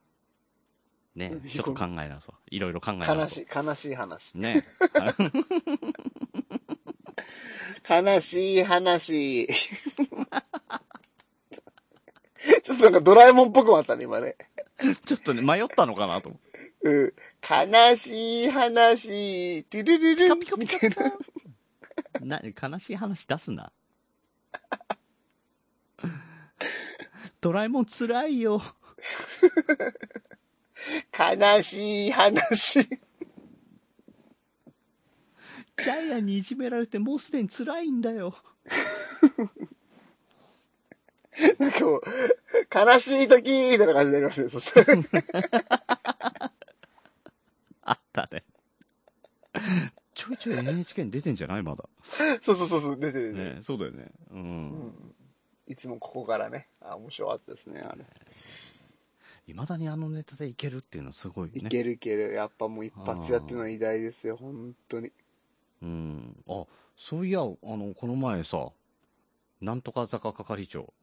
[1.17, 2.35] ねちょっと考えなそう。
[2.49, 3.17] いろいろ考えなそう。
[3.17, 4.33] 悲しい、悲しい話。
[4.35, 4.67] ね
[7.89, 9.47] 悲しい話。
[12.63, 14.35] ちょっとなんかドラえもんっぽくなったね、今ね。
[15.05, 16.73] ちょっとね、迷ったのかなと思って。
[16.83, 17.13] うん。
[17.41, 19.63] 悲しい話。
[19.63, 20.89] トゥルルルンピカピカみたい
[22.21, 22.39] な。
[22.41, 23.71] な、悲しい話出すな。
[27.41, 28.61] ドラえもん辛いよ。
[31.17, 32.87] 悲しい話。
[35.77, 38.35] ジャイアンにいじめられてもうすでに辛いんだよ。
[41.59, 42.01] なんかもう、
[42.73, 44.97] 悲しい時みたいな感じになりますね、そしたら。
[47.83, 48.43] あったね。
[50.15, 51.63] ちょいちょい NHK に出てんじゃない？
[51.63, 51.87] まだ。
[52.41, 53.43] そうそうそうそう、出てるね。
[53.55, 54.07] ねそうだよね。
[54.31, 54.33] う。
[54.33, 55.13] うんん。
[55.67, 56.67] いつもここからね。
[56.81, 58.03] あ、面白かったですね、あれ。
[59.45, 61.61] 未だにあのネタでいけるっていうのはすごいよね。
[61.67, 62.33] いけるいける。
[62.33, 65.11] やっぱもう一発やってるのは偉大ですよ、本当に。
[65.81, 66.43] うん。
[66.47, 68.69] あ、そういや、あの、この前さ、
[69.61, 70.93] なんとか坂係長。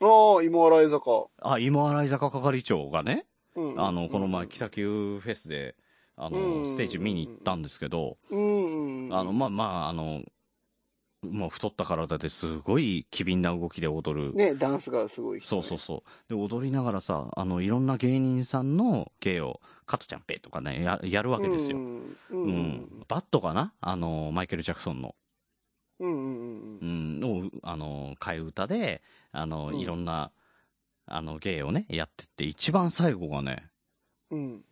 [0.00, 1.26] ああ、芋洗い坂。
[1.40, 3.80] あ、芋洗坂係長がね、うん。
[3.80, 5.76] あの、この前、北九フェスで、
[6.16, 9.06] あうの、んステージ見に行ったんですけど、うん。
[9.06, 9.14] うん。
[9.14, 10.22] あの、まあ、まあ、あの、
[11.22, 14.34] もう太った体ですごい機敏な動きで踊る。
[14.34, 16.28] ね、ダンスがすごい人ね、そうそうそう。
[16.28, 21.76] で、踊りながらさ、あの、いろんな芸人さんの芸を、加トちゃんぺとかね、ややるわけですよ。
[21.76, 21.84] うん。
[22.06, 23.04] ううんん。
[23.08, 23.72] バットかな？
[23.80, 25.14] あの、マイケル・ジャクソンの。
[26.00, 27.18] うんうんううん。
[27.18, 30.32] ん、の、あの、替え歌で、あの、うんいろんな、
[31.06, 33.70] あの、芸をね、やってって、一番最後がね、
[34.30, 34.64] うん。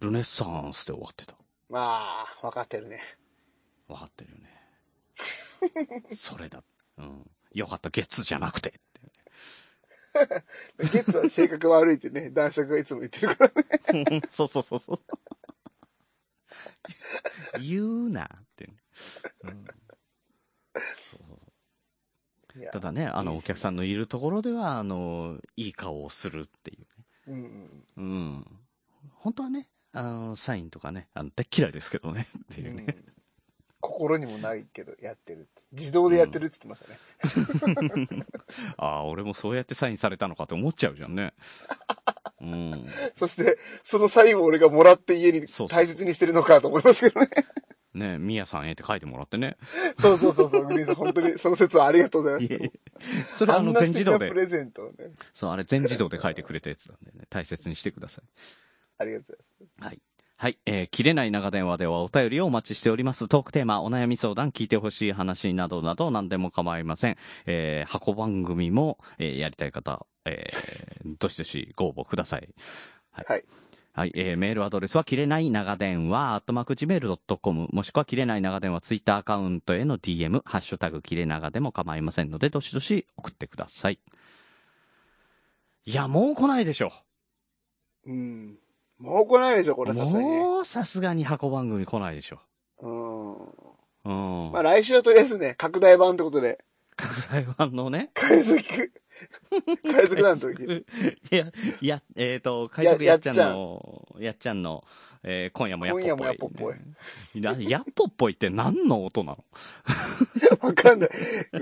[0.00, 1.34] ルネッサンスで終わってた。
[1.68, 3.00] まあ、分かってるね。
[3.86, 4.50] わかってるよね。
[6.14, 6.62] それだ。
[6.98, 7.30] うん。
[7.52, 8.80] よかった、ゲッツじゃなくて。
[10.78, 13.52] ゲッツは性格悪いってね、男爵がいつも言ってるか
[13.92, 14.22] らね。
[14.30, 14.98] そうそうそうそう。
[17.60, 18.70] 言うなって、
[19.42, 19.64] うん
[21.10, 21.18] そ
[22.56, 26.86] ういやただね、あの、お客さんのいるところでは、あの、いい顔をするっていうね。
[27.26, 27.84] うんうん。
[27.96, 28.46] うん。
[29.14, 32.84] 本当はね、あの、サインとかね、あの、大っ嫌いですけどね、っていうね。
[32.86, 33.13] うん
[33.84, 35.62] 心にもないけど、やってるって。
[35.72, 38.08] 自動でやってるって言ってましたね。
[38.78, 41.34] ああ、俺もそうやってサインされたのかって思っちゃうじゃんね。
[42.40, 42.86] うん。
[43.16, 47.28] そして、そのサインを俺がもらって家に大切にしてるのかと思いますけどね。
[47.92, 49.56] ね、みやさんへって書いてもらってね。
[50.00, 52.72] そうそうそうそう、グリーンさん、本当にその説はありがとうございまいえ
[53.30, 53.38] す。
[53.38, 55.12] それあの全自動でプ、レゼントをね。
[55.32, 58.24] そう、あれ全自動で書いてくれたやつなんでね、大切にしてください。
[58.98, 59.86] ありがとうございます。
[59.86, 60.00] はい。
[60.44, 60.58] はい。
[60.66, 63.28] えー切れない長電話ではお便りをお待ちしております。
[63.28, 67.16] トークテーマ、お悩み相談、聞いてほしい話などなど何でも構いません。
[67.46, 72.48] えー箱番組も、えーやりたい方、えー どしどしご応募ください。
[73.10, 73.24] はい。
[73.26, 73.44] はい。
[73.94, 74.12] はい。
[74.14, 83.98] えーメールアドレスは、切れない長電話、アットマーク Gmail.com、もしくは、切れない長電話、ツイッターアカウントへの DM、ハッシュタグ、切れ長でも構いませんので、どしどし送ってください。
[85.86, 86.92] いや、もう来ないでしょ。
[88.04, 88.58] うん。
[89.04, 90.38] もう来ないでしょ、これさすがにね。
[90.40, 92.40] もう、さすがに箱番組来ないでしょ。
[92.82, 93.34] うん。
[94.04, 94.52] うん。
[94.52, 96.64] まあ来週はとりあえずね、拡大版ってことで、
[96.96, 98.10] 拡大版のね。
[98.14, 98.60] 海賊、
[99.84, 100.86] 海賊団の時。
[101.30, 104.84] いや、いや、えっ、と、海賊やっちゃんの、やっちゃんの、
[105.26, 109.44] えー今夜もやっぽっぽい、今夜もやっぽっぽいなやっぽっぽいって何の音なの？
[110.60, 111.10] わかんない。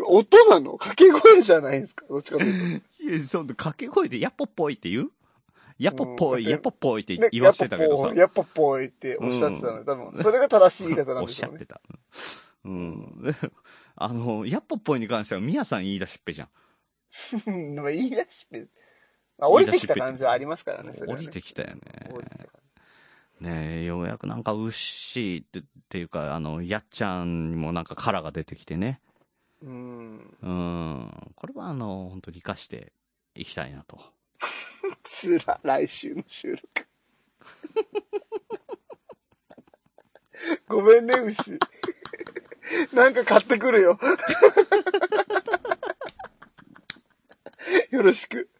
[0.06, 0.72] 音なの？
[0.78, 2.04] 掛け声じゃないんですか？
[2.08, 2.86] どっちかというと。
[3.04, 5.10] いや、その掛け声でやっぽっぽいって言う？
[5.78, 8.14] やっぽっぽい、うんやっぽっぽいってね言わしてたけどさ。
[8.14, 11.58] やっぱぽいっておっしゃってたので、多分、それが正しい言い方なんおっでしょうね。
[11.58, 11.80] しゃってた。
[12.64, 13.36] うん。
[13.96, 16.48] あの、やっぽっぽいに関しては、みやさん言い出しっぺじゃん。
[17.44, 18.66] 言い出しっぺ。
[19.38, 21.80] まあ、降りてきた感じはありますからね、それはね降りてきたよね。
[23.40, 29.00] ねえ、ようやくなんか、うっしーってっていうか、あの、やっちゃんにもなんかカラが出てきてね。
[29.60, 29.66] じ。
[29.66, 30.36] うん。
[30.42, 31.32] うん。
[31.34, 32.92] これはあの、本当に活かして
[33.34, 34.00] いきたいなと。
[35.04, 36.86] つら、来週の収録。
[40.68, 41.58] ごめんね、牛。
[42.92, 43.98] なんか買ってくるよ。
[47.90, 48.50] よろしく。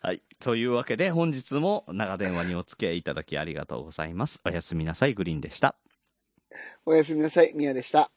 [0.00, 0.22] はい。
[0.40, 4.40] というわけで、本日も長電話にお付き合いいただきありがとうございます。
[4.44, 5.76] おやすみなさい、グリーンでした。
[6.84, 8.10] おやすみなさい、みやでした。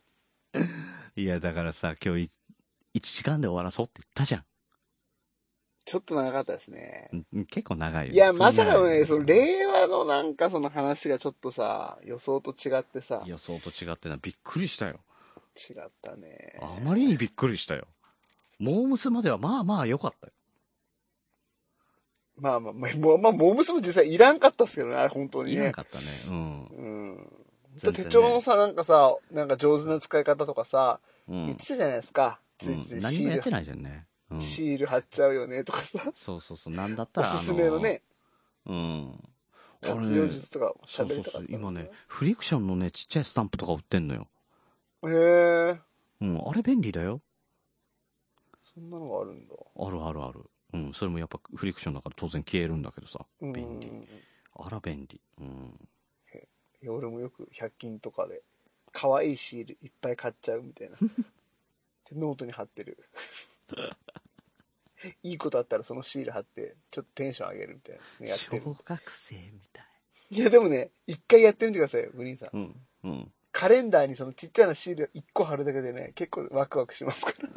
[1.16, 2.30] いや、だからさ、今日い1
[3.14, 4.44] 時間で終わらそうって言ったじゃ
[5.86, 7.10] ちょっと長かったですね。
[7.14, 7.42] ん。
[7.42, 8.14] ん結構長いよ。
[8.14, 15.00] いや、まさかのね、その、令和のなんかその話がちょっとさ、予想と違ってさ、予想と違ってな、びっくりしたよ。
[15.56, 16.60] 違ったね。
[16.60, 17.86] あまりにびっくりしたよ。
[18.58, 20.34] モームスまではまあまあ良かったよ。
[22.38, 25.62] まあまあ、まあ、まあ、モームスも実際いらんかったっすけどね、あれ本当にね。
[25.62, 26.06] いなかったね。
[26.28, 26.66] うん。
[26.66, 27.16] うん。
[27.84, 31.68] ね手帳のさ、なんかさ、なんか上手な使い方とかさ、うん言って。
[31.68, 32.40] たじゃないですか。
[32.58, 34.06] つうんいつい何もやってないじゃんね。
[34.32, 34.42] うん。
[34.42, 36.74] シール貼っちゃうよねとかさ、そうそうそう。
[36.74, 37.30] なんだったおら。
[37.30, 38.02] すすめのね、
[38.66, 38.76] あの。
[38.76, 39.30] うん。
[39.82, 41.58] 活用術とかそう喋りたかった、そう。
[41.60, 44.28] 今ね、フリクションのね、ちっちゃいスタンプとか売ってんのよ。
[45.04, 45.80] へえ、
[46.22, 46.50] うん。
[46.50, 47.22] あれ便利だよ。
[48.74, 49.56] そんなのがあるんだ。
[49.78, 50.42] あるあるある。
[50.74, 50.94] うん。
[50.94, 53.26] それもやっぱフリクションだから当然消えるんだけどさ。
[53.42, 53.54] うん。
[53.54, 53.92] 便利。
[54.58, 55.22] あら便利。
[55.40, 55.90] うん。
[56.82, 58.42] いや俺もよく100均とかで、
[58.92, 60.98] 可愛いシールいっぱい買っちゃうみたいな。
[62.10, 62.98] でノートに貼ってる。
[65.24, 68.78] いいことあったらそのシール貼って、ちょっとテンション上げるみたいなね、やってる。
[68.86, 69.86] 学生みたい。
[70.32, 72.50] いやでもね、一回やってみてくださいよ、グリーンさん。
[72.54, 72.88] うん。
[73.04, 73.32] うん。
[73.52, 77.50] カレンダーにそのちっちゃなシール1個貼るだけでね、結構ワクワクしますから。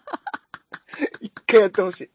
[1.20, 2.10] 一回やってほしい。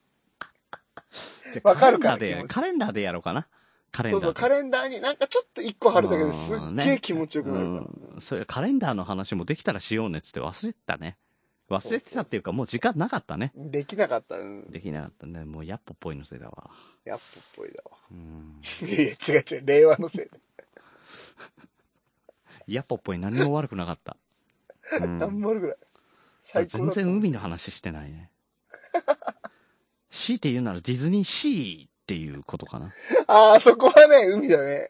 [1.64, 2.18] わかるか
[2.49, 3.47] カレンダーでやろうかな。
[3.96, 4.26] カレンダーで。
[4.26, 7.80] そうそう、カレンダーになんかちょっと1個貼るだけですっうんげえ気持ちよくなるから。
[8.16, 8.22] うん。
[8.22, 11.18] それカレンダーの話もできたらしようねっつって忘れてたね。
[11.70, 13.52] 忘れてたっていうか、もう時間なかったね。
[13.56, 14.36] できなかった。
[14.36, 14.70] うん。
[14.70, 15.46] できなかったね。
[15.46, 16.70] もうやっぽっぽいのせいだわ。
[17.06, 17.98] やっぱっぽいだわ。
[18.12, 18.62] うん。
[18.88, 20.32] いや違う違う、令和のせいで。
[22.68, 24.18] やっぽっぽい何も悪くなかった。
[25.00, 25.20] うん。
[25.20, 25.78] 何も悪くない。
[26.42, 28.30] 最全然海の話してないね。
[30.10, 32.94] 強いて言うならディズニーシーっていうことかな。
[33.26, 34.88] ああ、そこはね、海だね。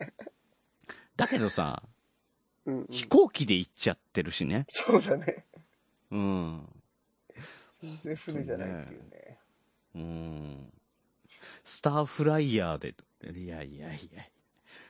[1.16, 1.82] だけどさ、
[2.66, 2.88] うん、うん。
[2.92, 4.66] 飛行機で行っちゃってるしね。
[4.68, 5.46] そうだね。
[6.12, 6.70] うん。
[7.82, 9.38] 全然船じゃないっていうね。
[9.96, 10.74] うん。
[11.64, 12.96] スターフライヤーで、
[13.34, 14.24] いやいやいや、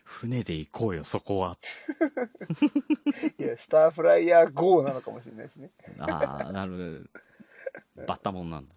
[0.04, 1.58] 船で行こうよ、そこは。
[3.38, 5.70] いや、スターフライヤー GO なのかもしれないしね。
[6.00, 7.08] ああ、なる
[7.96, 8.06] ほど。
[8.08, 8.74] バッタモンなんだ。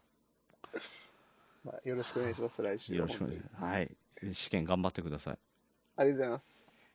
[1.65, 2.95] まあ、よろしくお願いします、来週。
[2.95, 3.65] よろしくお願いします。
[3.65, 3.97] はい。
[4.33, 5.39] 試験頑張ってください。
[5.97, 6.58] ありがとうございます。